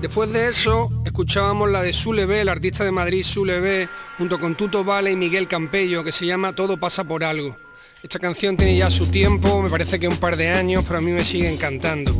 Después 0.00 0.32
de 0.32 0.48
eso, 0.48 0.90
escuchábamos 1.04 1.70
la 1.70 1.82
de 1.82 1.92
Sule 1.92 2.26
B, 2.26 2.40
el 2.40 2.48
artista 2.48 2.82
de 2.82 2.90
Madrid 2.90 3.22
Sule 3.22 3.60
B, 3.60 3.88
junto 4.18 4.40
con 4.40 4.56
Tuto 4.56 4.82
Vale 4.82 5.12
y 5.12 5.16
Miguel 5.16 5.46
Campello, 5.46 6.02
que 6.02 6.10
se 6.10 6.26
llama 6.26 6.52
Todo 6.52 6.78
pasa 6.78 7.04
por 7.04 7.22
algo. 7.22 7.56
Esta 8.02 8.18
canción 8.18 8.56
tiene 8.56 8.76
ya 8.76 8.90
su 8.90 9.08
tiempo, 9.08 9.62
me 9.62 9.70
parece 9.70 10.00
que 10.00 10.08
un 10.08 10.16
par 10.16 10.36
de 10.36 10.48
años, 10.48 10.84
pero 10.84 10.98
a 10.98 11.02
mí 11.02 11.12
me 11.12 11.22
sigue 11.22 11.52
encantando. 11.52 12.12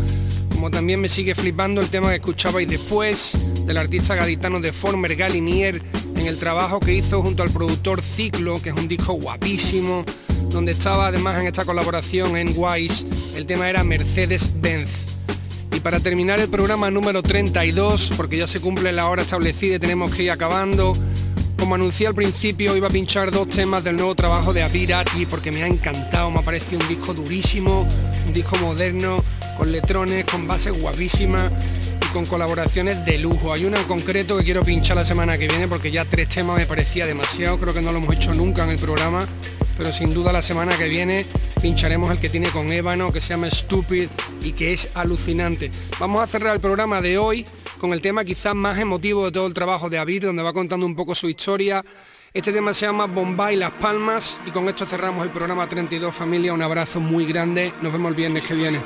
Como 0.61 0.71
también 0.71 1.01
me 1.01 1.09
sigue 1.09 1.35
flipando 1.35 1.81
el 1.81 1.89
tema 1.89 2.11
que 2.11 2.17
escuchabais 2.17 2.69
después 2.69 3.33
del 3.65 3.79
artista 3.79 4.15
gaditano 4.15 4.61
de 4.61 4.73
Former 4.73 5.17
Galinier 5.17 5.83
en 6.17 6.27
el 6.27 6.37
trabajo 6.37 6.81
que 6.81 6.93
hizo 6.93 7.23
junto 7.23 7.43
al 7.43 7.49
productor 7.49 8.03
Ciclo, 8.03 8.61
que 8.61 8.69
es 8.69 8.75
un 8.77 8.87
disco 8.87 9.15
guapísimo, 9.15 10.05
donde 10.51 10.73
estaba 10.73 11.07
además 11.07 11.41
en 11.41 11.47
esta 11.47 11.65
colaboración 11.65 12.37
en 12.37 12.53
Wise, 12.55 13.07
el 13.37 13.47
tema 13.47 13.71
era 13.71 13.83
Mercedes-Benz. 13.85 14.91
Y 15.73 15.81
para 15.81 15.99
terminar 15.99 16.39
el 16.41 16.51
programa 16.51 16.91
número 16.91 17.23
32, 17.23 18.13
porque 18.15 18.37
ya 18.37 18.47
se 18.47 18.61
cumple 18.61 18.93
la 18.93 19.09
hora 19.09 19.23
establecida 19.23 19.77
y 19.77 19.79
tenemos 19.79 20.15
que 20.15 20.25
ir 20.25 20.31
acabando, 20.31 20.93
como 21.59 21.75
anuncié 21.75 22.07
al 22.07 22.15
principio, 22.15 22.77
iba 22.77 22.89
a 22.89 22.91
pinchar 22.91 23.31
dos 23.31 23.49
temas 23.49 23.83
del 23.83 23.97
nuevo 23.97 24.15
trabajo 24.15 24.53
de 24.53 24.63
Abirati 24.63 25.25
porque 25.25 25.53
me 25.53 25.63
ha 25.63 25.67
encantado, 25.67 26.31
me 26.31 26.41
ha 26.41 26.43
parecido 26.43 26.83
un 26.83 26.89
disco 26.89 27.15
durísimo, 27.15 27.87
un 28.31 28.35
disco 28.35 28.57
moderno, 28.59 29.25
con 29.59 29.73
letrones, 29.73 30.25
con 30.25 30.47
bases 30.47 30.81
guapísimas 30.81 31.51
y 32.01 32.13
con 32.13 32.27
colaboraciones 32.27 33.05
de 33.05 33.19
lujo. 33.19 33.53
Hay 33.53 33.65
una 33.65 33.81
en 33.81 33.85
concreto 33.87 34.37
que 34.37 34.45
quiero 34.45 34.63
pinchar 34.63 34.97
la 34.97 35.05
semana 35.05 35.37
que 35.37 35.49
viene 35.49 35.67
porque 35.67 35.91
ya 35.91 36.05
tres 36.05 36.29
temas 36.29 36.57
me 36.57 36.65
parecía 36.65 37.09
demasiado, 37.09 37.59
creo 37.59 37.75
que 37.75 37.83
no 37.83 37.91
lo 37.91 37.99
hemos 37.99 38.15
hecho 38.15 38.33
nunca 38.33 38.63
en 38.63 38.71
el 38.71 38.79
programa, 38.79 39.27
pero 39.77 39.93
sin 39.93 40.15
duda 40.15 40.33
la 40.33 40.43
semana 40.43 40.79
que 40.79 40.87
viene 40.87 41.27
pincharemos 41.61 42.09
el 42.13 42.21
que 42.21 42.29
tiene 42.29 42.51
con 42.51 42.71
Ébano, 42.71 43.11
que 43.11 43.21
se 43.21 43.31
llama 43.31 43.51
Stupid 43.51 44.09
y 44.45 44.53
que 44.53 44.75
es 44.75 44.91
alucinante. 44.95 45.73
Vamos 45.99 46.23
a 46.23 46.29
cerrar 46.29 46.55
el 46.55 46.61
programa 46.61 47.01
de 47.01 47.19
hoy 47.19 47.45
con 47.81 47.93
el 47.93 48.01
tema 48.01 48.25
quizás 48.25 48.55
más 48.55 48.79
emotivo 48.79 49.25
de 49.25 49.33
todo 49.33 49.49
el 49.49 49.55
trabajo 49.55 49.91
de 49.91 49.99
Abir, 49.99 50.23
donde 50.23 50.45
va 50.45 50.53
contando 50.53 50.87
un 50.87 50.95
poco 50.95 51.17
su 51.17 51.29
historia. 51.29 51.85
Este 52.33 52.53
tema 52.53 52.73
se 52.73 52.87
llama 52.87 53.07
Bombay 53.07 53.57
Las 53.57 53.73
Palmas 53.73 54.39
y 54.47 54.53
con 54.53 54.69
esto 54.69 54.87
cerramos 54.87 55.25
el 55.25 55.33
programa 55.33 55.69
32 55.69 56.15
familia. 56.15 56.53
Un 56.53 56.63
abrazo 56.63 57.01
muy 57.01 57.27
grande. 57.27 57.75
Nos 57.83 57.93
vemos 57.93 58.11
el 58.11 58.15
viernes 58.15 58.45
que 58.45 58.55
viene. 58.55 58.81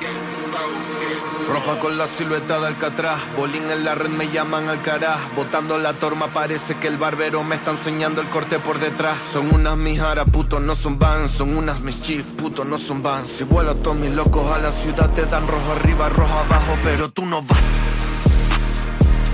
Ropa 1.52 1.78
con 1.78 1.98
la 1.98 2.06
silueta 2.06 2.58
de 2.58 2.68
Alcatraz, 2.68 3.20
bolín 3.36 3.70
en 3.70 3.84
la 3.84 3.94
red 3.94 4.08
me 4.08 4.30
llaman 4.30 4.70
al 4.70 4.80
caraj, 4.80 5.34
botando 5.36 5.76
la 5.76 5.92
torma 5.92 6.32
parece 6.32 6.78
que 6.78 6.88
el 6.88 6.96
barbero 6.96 7.44
me 7.44 7.56
está 7.56 7.72
enseñando 7.72 8.22
el 8.22 8.30
corte 8.30 8.58
por 8.58 8.78
detrás. 8.78 9.18
Son 9.30 9.54
unas 9.54 9.76
mijaras, 9.76 10.24
puto, 10.30 10.58
no 10.58 10.74
son 10.74 10.98
vans, 10.98 11.30
son 11.30 11.54
unas 11.54 11.82
mischief, 11.82 12.32
puto, 12.32 12.64
no 12.64 12.78
son 12.78 13.02
vans. 13.02 13.28
Si 13.28 13.44
vuelo 13.44 13.76
todos 13.76 13.98
mis 13.98 14.12
locos 14.12 14.50
a 14.52 14.58
la 14.58 14.72
ciudad 14.72 15.12
te 15.12 15.26
dan 15.26 15.46
rojo 15.46 15.72
arriba, 15.72 16.08
rojo 16.08 16.38
abajo, 16.38 16.78
pero 16.82 17.10
tú 17.10 17.26
no 17.26 17.42
vas. 17.42 18.03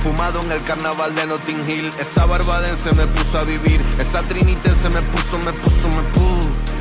Fumado 0.02 0.40
en 0.42 0.52
el 0.52 0.62
carnaval 0.64 1.14
de 1.14 1.26
Notting 1.26 1.68
Hill, 1.68 1.90
esa 1.98 2.24
barbadense 2.24 2.92
me 2.94 3.06
puso 3.06 3.38
a 3.38 3.44
vivir, 3.44 3.80
esa 3.98 4.22
trinitense 4.22 4.88
me 4.88 5.02
puso, 5.02 5.38
me 5.38 5.52
puso, 5.52 5.88
me 5.88 6.02
puso. 6.10 6.30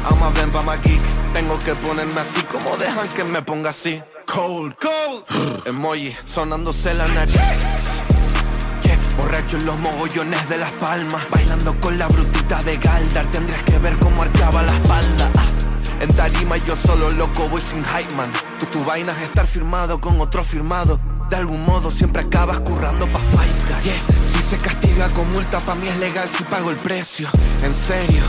Ama 0.05 0.29
ven 0.29 0.49
pa' 0.49 0.77
geek 0.77 1.01
Tengo 1.33 1.59
que 1.59 1.75
ponerme 1.75 2.21
así. 2.21 2.41
Como 2.43 2.77
dejan 2.77 3.07
que 3.09 3.23
me 3.25 3.41
ponga 3.41 3.71
así 3.71 4.01
Cold, 4.25 4.75
cold. 4.79 5.65
Emoji 5.65 6.15
sonándose 6.25 6.93
la 6.93 7.07
nariz. 7.09 7.35
Borracho 9.17 9.57
en 9.57 9.65
los 9.65 9.77
mogollones 9.79 10.47
de 10.47 10.57
las 10.57 10.71
palmas. 10.73 11.29
Bailando 11.29 11.77
con 11.81 11.97
la 11.97 12.07
brutita 12.07 12.63
de 12.63 12.77
Galdar. 12.77 13.29
Tendrías 13.31 13.61
que 13.63 13.77
ver 13.79 13.97
cómo 13.99 14.21
arqueaba 14.21 14.63
la 14.63 14.73
espalda. 14.73 15.29
Ah, 15.35 15.45
En 15.99 16.15
tarima 16.15 16.55
yo 16.57 16.75
solo 16.75 17.09
loco 17.09 17.49
voy 17.49 17.59
sin 17.61 17.83
hype 17.83 18.15
man. 18.15 18.31
Tu, 18.59 18.65
tu 18.67 18.83
vaina 18.85 19.11
es 19.11 19.23
estar 19.23 19.45
firmado 19.45 19.99
con 19.99 20.21
otro 20.21 20.43
firmado 20.43 20.99
de 21.29 21.35
algún 21.35 21.63
modo 21.65 21.91
siempre 21.91 22.23
acabas 22.23 22.59
currando 22.61 23.05
pa' 23.11 23.19
Five 23.19 23.81
Guys. 23.83 24.33
Si 24.33 24.41
se 24.41 24.57
castiga 24.57 25.07
con 25.09 25.31
multa 25.31 25.59
pa' 25.59 25.75
mí 25.75 25.87
es 25.87 25.97
legal 25.97 26.27
si 26.27 26.43
pago 26.43 26.71
el 26.71 26.77
precio. 26.77 27.29
En 27.63 27.73
serio 27.73 28.23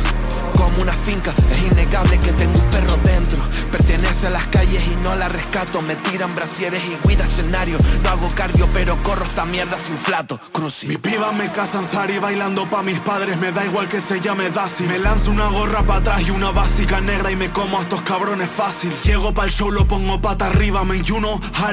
como 0.60 0.82
una 0.82 0.92
finca 0.92 1.32
Es 1.50 1.72
innegable 1.72 2.18
que 2.18 2.32
tengo 2.32 2.58
un 2.58 2.70
perro 2.70 2.96
dentro. 2.98 3.38
Pertenece 3.72 4.26
a 4.26 4.30
las 4.30 4.46
calles 4.48 4.82
y 4.86 5.02
no 5.02 5.14
la 5.16 5.28
rescato. 5.28 5.80
Me 5.80 5.96
tiran 5.96 6.34
brasieres 6.34 6.82
y 6.84 6.90
cuida 7.02 7.24
escenario. 7.24 7.78
No 8.02 8.10
hago 8.10 8.28
cardio 8.34 8.68
pero 8.74 9.02
corro 9.02 9.24
esta 9.24 9.44
mierda 9.44 9.78
sin 9.78 9.96
flato. 9.96 10.38
Cruci. 10.52 10.86
Mi 10.86 10.98
piba 10.98 11.32
me 11.32 11.50
casan 11.50 11.88
Sari 11.88 12.18
bailando 12.18 12.68
pa' 12.68 12.82
mis 12.82 13.00
padres. 13.00 13.38
Me 13.38 13.52
da 13.52 13.64
igual 13.64 13.88
que 13.88 14.00
se 14.00 14.20
llame 14.20 14.50
Dasi 14.50 14.84
Me 14.84 14.98
lanzo 14.98 15.30
una 15.30 15.48
gorra 15.48 15.84
pa' 15.86 15.96
atrás 15.96 16.22
y 16.26 16.30
una 16.30 16.50
básica 16.50 17.00
negra 17.00 17.30
Y 17.30 17.36
me 17.36 17.50
como 17.50 17.78
a 17.78 17.80
estos 17.80 18.02
cabrones 18.02 18.50
fácil. 18.50 18.92
Llego 19.04 19.32
el 19.42 19.50
show, 19.50 19.70
lo 19.70 19.86
pongo 19.86 20.20
pata 20.20 20.46
arriba 20.46 20.84
Me 20.84 21.00
you 21.00 21.16
know 21.16 21.40
how 21.54 21.70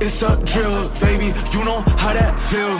it's 0.00 0.22
a 0.22 0.36
drill, 0.44 0.88
baby, 1.00 1.32
you 1.52 1.64
know 1.64 1.80
how 1.98 2.12
that 2.12 2.34
feel. 2.38 2.78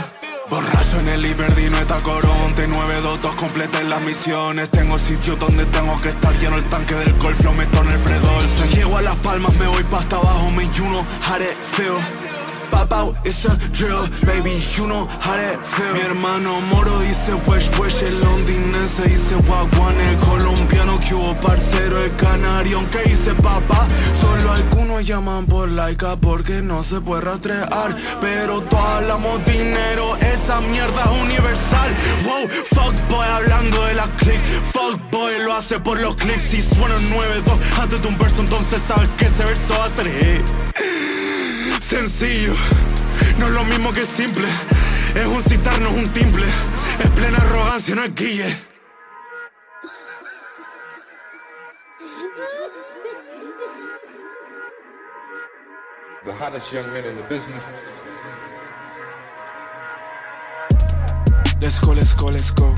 Borracho 0.48 0.98
en 0.98 1.08
el 1.08 1.24
Iberdino, 1.24 1.78
está 1.78 2.00
coronte 2.02 2.66
Nueve 2.66 3.00
dotos, 3.02 3.34
completen 3.36 3.88
las 3.88 4.02
misiones. 4.02 4.68
Tengo 4.70 4.98
sitio 4.98 5.36
donde 5.36 5.64
tengo 5.66 5.96
que 6.00 6.08
estar 6.08 6.32
Lleno 6.40 6.56
el 6.56 6.64
tanque 6.64 6.94
del 6.94 7.16
golf, 7.18 7.40
lo 7.44 7.52
meto 7.52 7.80
en 7.82 7.88
el 7.88 7.98
Fredolsen 7.98 8.68
Llego 8.70 8.98
a 8.98 9.02
Las 9.02 9.16
Palmas, 9.16 9.54
me 9.58 9.66
voy 9.68 9.84
pa' 9.84 9.98
hasta 9.98 10.16
abajo 10.16 10.50
Me 10.50 10.64
you 10.64 10.86
know 10.86 11.04
how 11.22 11.38
that 11.38 11.56
feel 11.62 12.29
pop 12.70 12.92
out, 12.92 13.14
it's 13.24 13.44
a 13.44 13.56
drill, 13.72 14.06
baby, 14.24 14.60
you 14.76 14.86
know 14.86 15.06
how 15.20 15.36
that 15.36 15.58
feel. 15.66 15.92
Mi 15.92 16.00
hermano 16.00 16.60
Moro 16.72 16.98
dice 17.00 17.34
wesh 17.46 17.68
wesh, 17.78 18.02
el 18.02 18.20
londinense 18.20 19.02
dice 19.08 19.36
wagwan, 19.48 19.98
el 20.00 20.16
colombiano 20.18 20.98
que 21.00 21.14
hubo 21.14 21.34
parcero, 21.40 22.02
el 22.04 22.14
canario, 22.16 22.78
aunque 22.78 23.02
dice 23.04 23.34
papá. 23.34 23.88
Solo 24.20 24.52
algunos 24.52 25.04
llaman 25.04 25.46
por 25.46 25.68
laica 25.68 26.16
porque 26.16 26.62
no 26.62 26.82
se 26.82 27.00
puede 27.00 27.22
rastrear, 27.22 27.96
pero 28.20 28.60
todos 28.62 28.84
hablamos 28.84 29.44
dinero, 29.44 30.16
esa 30.16 30.60
mierda 30.60 31.02
es 31.04 31.22
universal. 31.22 31.90
Wow, 32.24 32.48
fuck 32.48 32.94
boy, 33.08 33.26
hablando 33.26 33.84
de 33.84 33.94
la 33.94 34.06
click, 34.16 34.40
fuck 34.72 35.00
boy 35.10 35.32
lo 35.44 35.54
hace 35.54 35.80
por 35.80 35.98
los 36.00 36.14
clics, 36.16 36.42
si 36.42 36.60
suena 36.62 36.96
9-2 36.96 37.80
antes 37.80 38.02
de 38.02 38.08
un 38.08 38.18
verso, 38.18 38.40
entonces 38.40 38.80
sabes 38.86 39.08
que 39.16 39.24
ese 39.26 39.44
verso 39.44 39.74
va 39.78 39.84
a 39.84 39.88
ser 39.88 40.08
hit 40.10 41.09
sencillo, 41.90 42.54
no 43.36 43.46
es 43.46 43.52
lo 43.52 43.64
mismo 43.64 43.92
que 43.92 44.04
simple. 44.04 44.46
Es 45.12 45.26
un 45.26 45.42
citarnos 45.42 45.92
un 45.92 46.12
timple, 46.12 46.46
es 47.02 47.10
plena 47.10 47.38
arrogancia, 47.38 47.96
no 47.96 48.04
es 48.04 48.14
guille. 48.14 48.56
The 56.24 56.32
hottest 56.32 56.72
young 56.72 56.92
men 56.92 57.06
in 57.06 57.16
the 57.16 57.24
business. 57.24 57.68
Let's 61.60 61.80
go, 61.80 61.92
let's 61.92 62.12
go, 62.12 62.26
let's 62.30 62.52
go. 62.52 62.72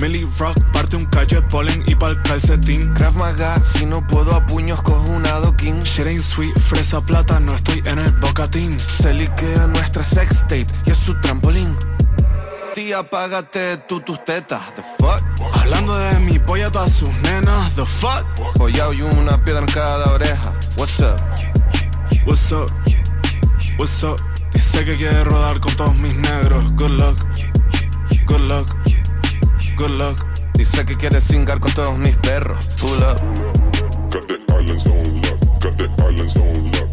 Millie 0.00 0.26
Rock 0.38 0.58
parte 0.72 0.96
un 0.96 1.04
callo 1.04 1.42
de 1.42 1.46
polen 1.48 1.84
y 1.86 1.94
pa'l 1.94 2.20
calcetín. 2.22 2.94
Krav 2.94 3.14
Maga, 3.16 3.60
si 3.74 3.84
no 3.84 4.06
puedo 4.06 4.34
a 4.34 4.46
puños 4.46 4.80
cojo 4.82 5.10
un 5.10 5.26
adoquín. 5.26 5.80
Shit 5.80 6.06
ain't 6.06 6.22
sweet, 6.22 6.58
fresa 6.58 7.02
plata, 7.02 7.38
no 7.38 7.54
estoy 7.54 7.82
en 7.84 7.98
el 7.98 8.10
bocatín. 8.12 8.80
Se 8.80 9.12
liquea 9.12 9.66
nuestra 9.66 10.02
sex 10.02 10.40
tape 10.42 10.66
y 10.86 10.90
es 10.90 10.96
su 10.96 11.14
trampolín. 11.20 11.76
Tía, 12.72 13.00
apágate 13.00 13.76
tú 13.88 14.00
tus 14.00 14.24
tetas, 14.24 14.62
the 14.76 14.82
fuck 14.98 15.20
Hablando 15.54 15.98
de 15.98 16.20
mi 16.20 16.38
polla 16.38 16.70
todas 16.70 16.92
sus 16.92 17.10
nenas, 17.22 17.74
the 17.74 17.84
fuck 17.84 18.24
Pollao 18.54 18.92
y 18.92 19.02
una 19.02 19.42
piedra 19.44 19.60
en 19.60 19.66
cada 19.66 20.12
oreja, 20.12 20.52
what's 20.76 21.00
up 21.00 21.20
What's 22.26 22.52
up, 22.52 22.70
what's 23.76 24.02
up 24.04 24.20
Dice 24.52 24.84
que 24.84 24.96
quiere 24.96 25.24
rodar 25.24 25.58
con 25.58 25.74
todos 25.74 25.96
mis 25.96 26.16
negros, 26.16 26.64
good 26.76 26.90
luck, 26.90 27.26
good 28.26 28.40
luck 28.42 28.79
good 29.80 29.92
luck. 29.92 30.26
Dice 30.54 30.84
que 30.84 30.94
quiere 30.94 31.20
singar 31.22 31.58
con 31.58 31.72
todos 31.72 31.96
mis 31.96 32.14
perros. 32.18 32.66
Pull 32.78 33.02
up. 33.02 33.18
Got 34.10 34.28
the 34.28 34.38
islands 34.52 34.86
on 34.86 35.22
lock. 35.22 35.40
Got 35.60 35.78
the 35.78 35.88
islands 36.04 36.36
on 36.36 36.70
lock. 36.72 36.88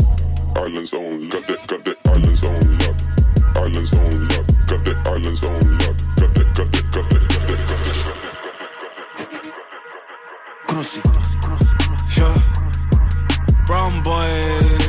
Islands 0.55 0.93
on. 0.93 1.29
Got 1.29 1.47
got 1.67 1.97
islands 2.07 2.45
on 2.45 2.77
lock. 2.79 2.95
Islands 3.57 3.93
on 3.93 4.27
lock. 4.29 4.45
Got 4.67 4.85
the 4.85 4.93
islands 5.05 5.45
on 5.45 5.59
lock. 5.79 5.95
Got 6.15 6.33
the, 6.33 6.43
got 6.55 6.71
the, 6.71 6.81
got 6.93 7.09
the, 7.09 7.19
got 7.19 7.47
the, 7.47 7.55
got 7.57 7.79
the. 7.79 8.13
Cruci. 10.67 11.01
Yeah. 12.17 12.38
Brown 13.65 14.01
boy. 14.01 14.86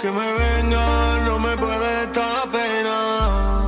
Que 0.00 0.10
me 0.10 0.32
venga, 0.32 1.20
no 1.26 1.38
me 1.38 1.56
puede 1.58 2.04
esta 2.04 2.44
pena. 2.50 3.66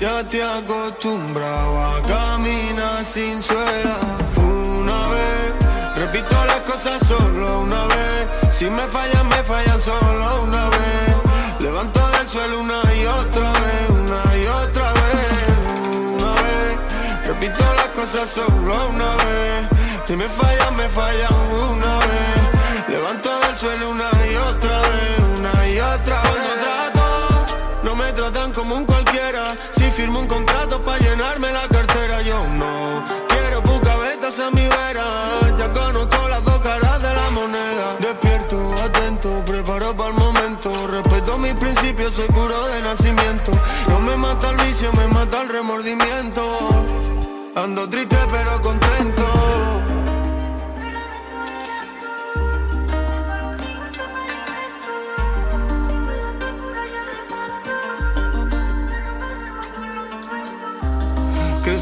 Ya 0.00 0.28
te 0.28 0.42
acostumbrado 0.42 1.80
a 1.80 2.02
caminar 2.02 3.04
sin 3.04 3.40
suela. 3.40 3.98
Una 4.36 5.08
vez, 5.14 5.52
repito 5.96 6.34
las 6.46 6.60
cosas 6.60 7.06
solo 7.06 7.60
una 7.60 7.84
vez. 7.86 8.28
Si 8.50 8.64
me 8.68 8.82
fallan, 8.82 9.28
me 9.28 9.42
fallan 9.44 9.80
solo 9.80 10.42
una 10.42 10.68
vez. 10.70 11.14
Levanto 11.60 12.00
del 12.08 12.28
suelo 12.28 12.60
una 12.60 12.82
y 12.92 13.06
otra 13.06 13.52
vez, 13.52 13.90
una 13.90 14.36
y 14.36 14.46
otra 14.46 14.92
vez. 14.92 15.54
Una 16.16 16.32
vez, 16.42 17.26
repito 17.28 17.64
las 17.76 17.88
cosas 17.88 18.28
solo 18.28 18.88
una 18.88 19.10
vez. 19.24 19.68
Si 20.04 20.16
me 20.16 20.28
fallan, 20.28 20.76
me 20.76 20.88
fallan 20.88 21.34
una 21.70 21.98
vez. 21.98 22.88
Levanto 22.88 23.38
del 23.38 23.56
suelo 23.56 23.90
una 23.90 24.10
y 24.28 24.34
otra 24.36 24.80
vez 24.80 25.23
y 25.74 25.80
otra 25.80 26.22
vez. 26.22 26.60
trato, 26.60 27.46
no 27.82 27.96
me 27.96 28.12
tratan 28.12 28.52
como 28.52 28.76
un 28.76 28.84
cualquiera. 28.84 29.56
Si 29.72 29.90
firmo 29.90 30.20
un 30.20 30.26
contrato 30.26 30.80
para 30.84 30.98
llenarme 30.98 31.50
la 31.52 31.66
cartera, 31.68 32.22
yo 32.22 32.46
no 32.48 33.02
quiero 33.28 33.60
bucabetas 33.62 34.38
a 34.38 34.50
mi 34.50 34.66
vera. 34.66 35.06
Ya 35.58 35.72
conozco 35.72 36.28
las 36.28 36.44
dos 36.44 36.60
caras 36.60 37.02
de 37.02 37.12
la 37.12 37.30
moneda. 37.30 37.96
Despierto, 37.98 38.74
atento, 38.84 39.42
preparo 39.46 39.96
para 39.96 40.10
el 40.10 40.14
momento. 40.14 40.86
Respeto 40.86 41.38
mis 41.38 41.54
principios, 41.54 42.14
soy 42.14 42.28
puro 42.28 42.68
de 42.68 42.80
nacimiento. 42.82 43.50
No 43.88 43.98
me 44.00 44.16
mata 44.16 44.50
el 44.50 44.56
vicio, 44.66 44.92
me 44.92 45.08
mata 45.08 45.42
el 45.42 45.48
remordimiento. 45.48 46.42
Ando 47.56 47.88
triste 47.88 48.18
pero 48.30 48.62
contento. 48.62 49.83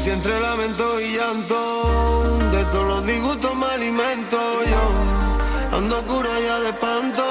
Si 0.03 0.09
entre 0.09 0.37
lamento 0.37 0.99
y 0.99 1.15
llanto, 1.15 2.37
de 2.51 2.65
todos 2.65 2.87
los 2.87 3.05
disgustos 3.05 3.55
me 3.55 3.67
alimento 3.67 4.37
yo. 4.65 5.77
Ando 5.77 6.03
cura 6.03 6.41
ya 6.45 6.59
de 6.59 6.69
espanto, 6.71 7.23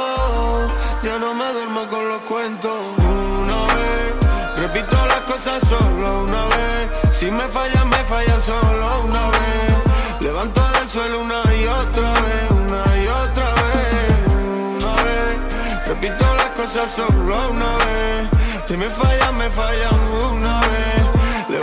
ya 1.03 1.19
no 1.19 1.35
me 1.35 1.53
duermo 1.53 1.87
con 1.91 2.09
los 2.09 2.23
cuentos. 2.23 2.73
Una 2.97 3.75
vez, 3.75 4.57
repito 4.57 4.97
las 5.07 5.21
cosas 5.31 5.63
solo 5.69 6.23
una 6.23 6.47
vez. 6.47 7.15
Si 7.15 7.31
me 7.31 7.43
fallan, 7.43 7.91
me 7.91 8.03
fallan 8.05 8.41
solo 8.41 9.03
una 9.05 9.29
vez. 9.29 10.21
Levanto 10.21 10.63
del 10.73 10.89
suelo 10.89 11.21
una 11.21 11.43
y 11.55 11.67
otra 11.67 12.11
vez, 12.23 12.51
una 12.53 12.97
y 12.97 13.07
otra 13.07 13.49
vez. 13.53 14.81
Una 14.81 14.95
vez, 15.03 15.89
repito 15.89 16.25
las 16.37 16.49
cosas 16.57 16.91
solo 16.91 17.51
una 17.51 17.77
vez. 17.85 18.29
Si 18.67 18.79
me 18.79 18.89
fallan, 18.89 19.37
me 19.37 19.51
fallan 19.51 20.01
una 20.33 20.61
vez. 20.61 21.12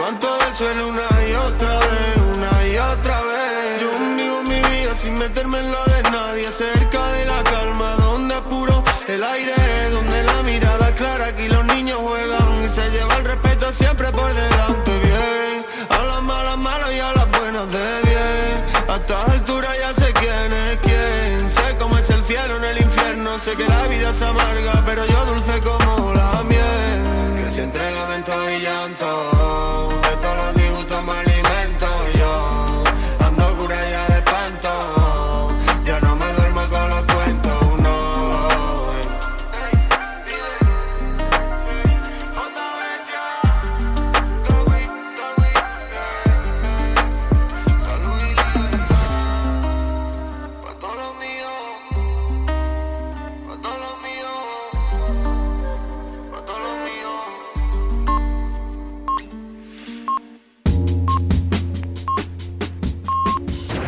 Levanto 0.09 0.37
del 0.43 0.53
suelo 0.55 0.87
una 0.87 1.07
y 1.29 1.33
otra 1.33 1.77
vez, 1.77 2.17
una 2.35 2.67
y 2.67 2.77
otra 2.79 3.21
vez. 3.21 3.79
Yo 3.79 3.91
vivo 4.17 4.41
mi 4.41 4.59
vida 4.59 4.95
sin 4.95 5.13
meterme 5.19 5.59
en 5.59 5.71
la 5.71 5.83
de 5.83 6.01
nadie, 6.09 6.51
cerca 6.51 7.11
de 7.11 7.25
la 7.25 7.43
calma, 7.43 7.95
donde 7.97 8.33
apuro 8.33 8.83
el 9.07 9.23
aire, 9.23 9.53
donde 9.91 10.23
la 10.23 10.41
mirada 10.41 10.95
clara, 10.95 11.27
aquí 11.27 11.47
los 11.47 11.63
niños 11.65 11.99
juegan 12.01 12.63
y 12.65 12.69
se 12.69 12.89
lleva 12.89 13.17
el 13.17 13.25
respeto 13.25 13.71
siempre 13.71 14.11
por 14.11 14.33
delante, 14.33 14.97
bien. 14.97 15.65
A 15.89 16.03
las 16.03 16.23
malas, 16.23 16.57
malas 16.57 16.91
y 16.91 16.99
a 16.99 17.13
las 17.13 17.29
buenas 17.29 17.71
de 17.71 18.01
bien. 18.09 18.65
A 18.87 18.95
estas 18.95 19.29
alturas 19.29 19.77
ya 19.79 19.93
sé 19.93 20.11
quién 20.13 20.51
es 20.51 20.79
quién, 20.79 21.51
sé 21.51 21.77
cómo 21.77 21.95
es 21.99 22.09
el 22.09 22.23
cielo 22.23 22.57
en 22.57 22.63
el 22.63 22.81
infierno, 22.81 23.37
sé 23.37 23.51
que 23.53 23.67
la 23.67 23.85
vida 23.85 24.09
es 24.09 24.21
amarga, 24.23 24.81
pero 24.87 25.05
yo 25.05 25.25
dulce 25.25 25.59
como 25.59 26.13
la 26.15 26.43
miel. 26.45 27.38
Si 27.51 27.61
entre 27.61 27.91
lamento 27.91 28.31
y 28.51 28.61
llanto 28.61 30.08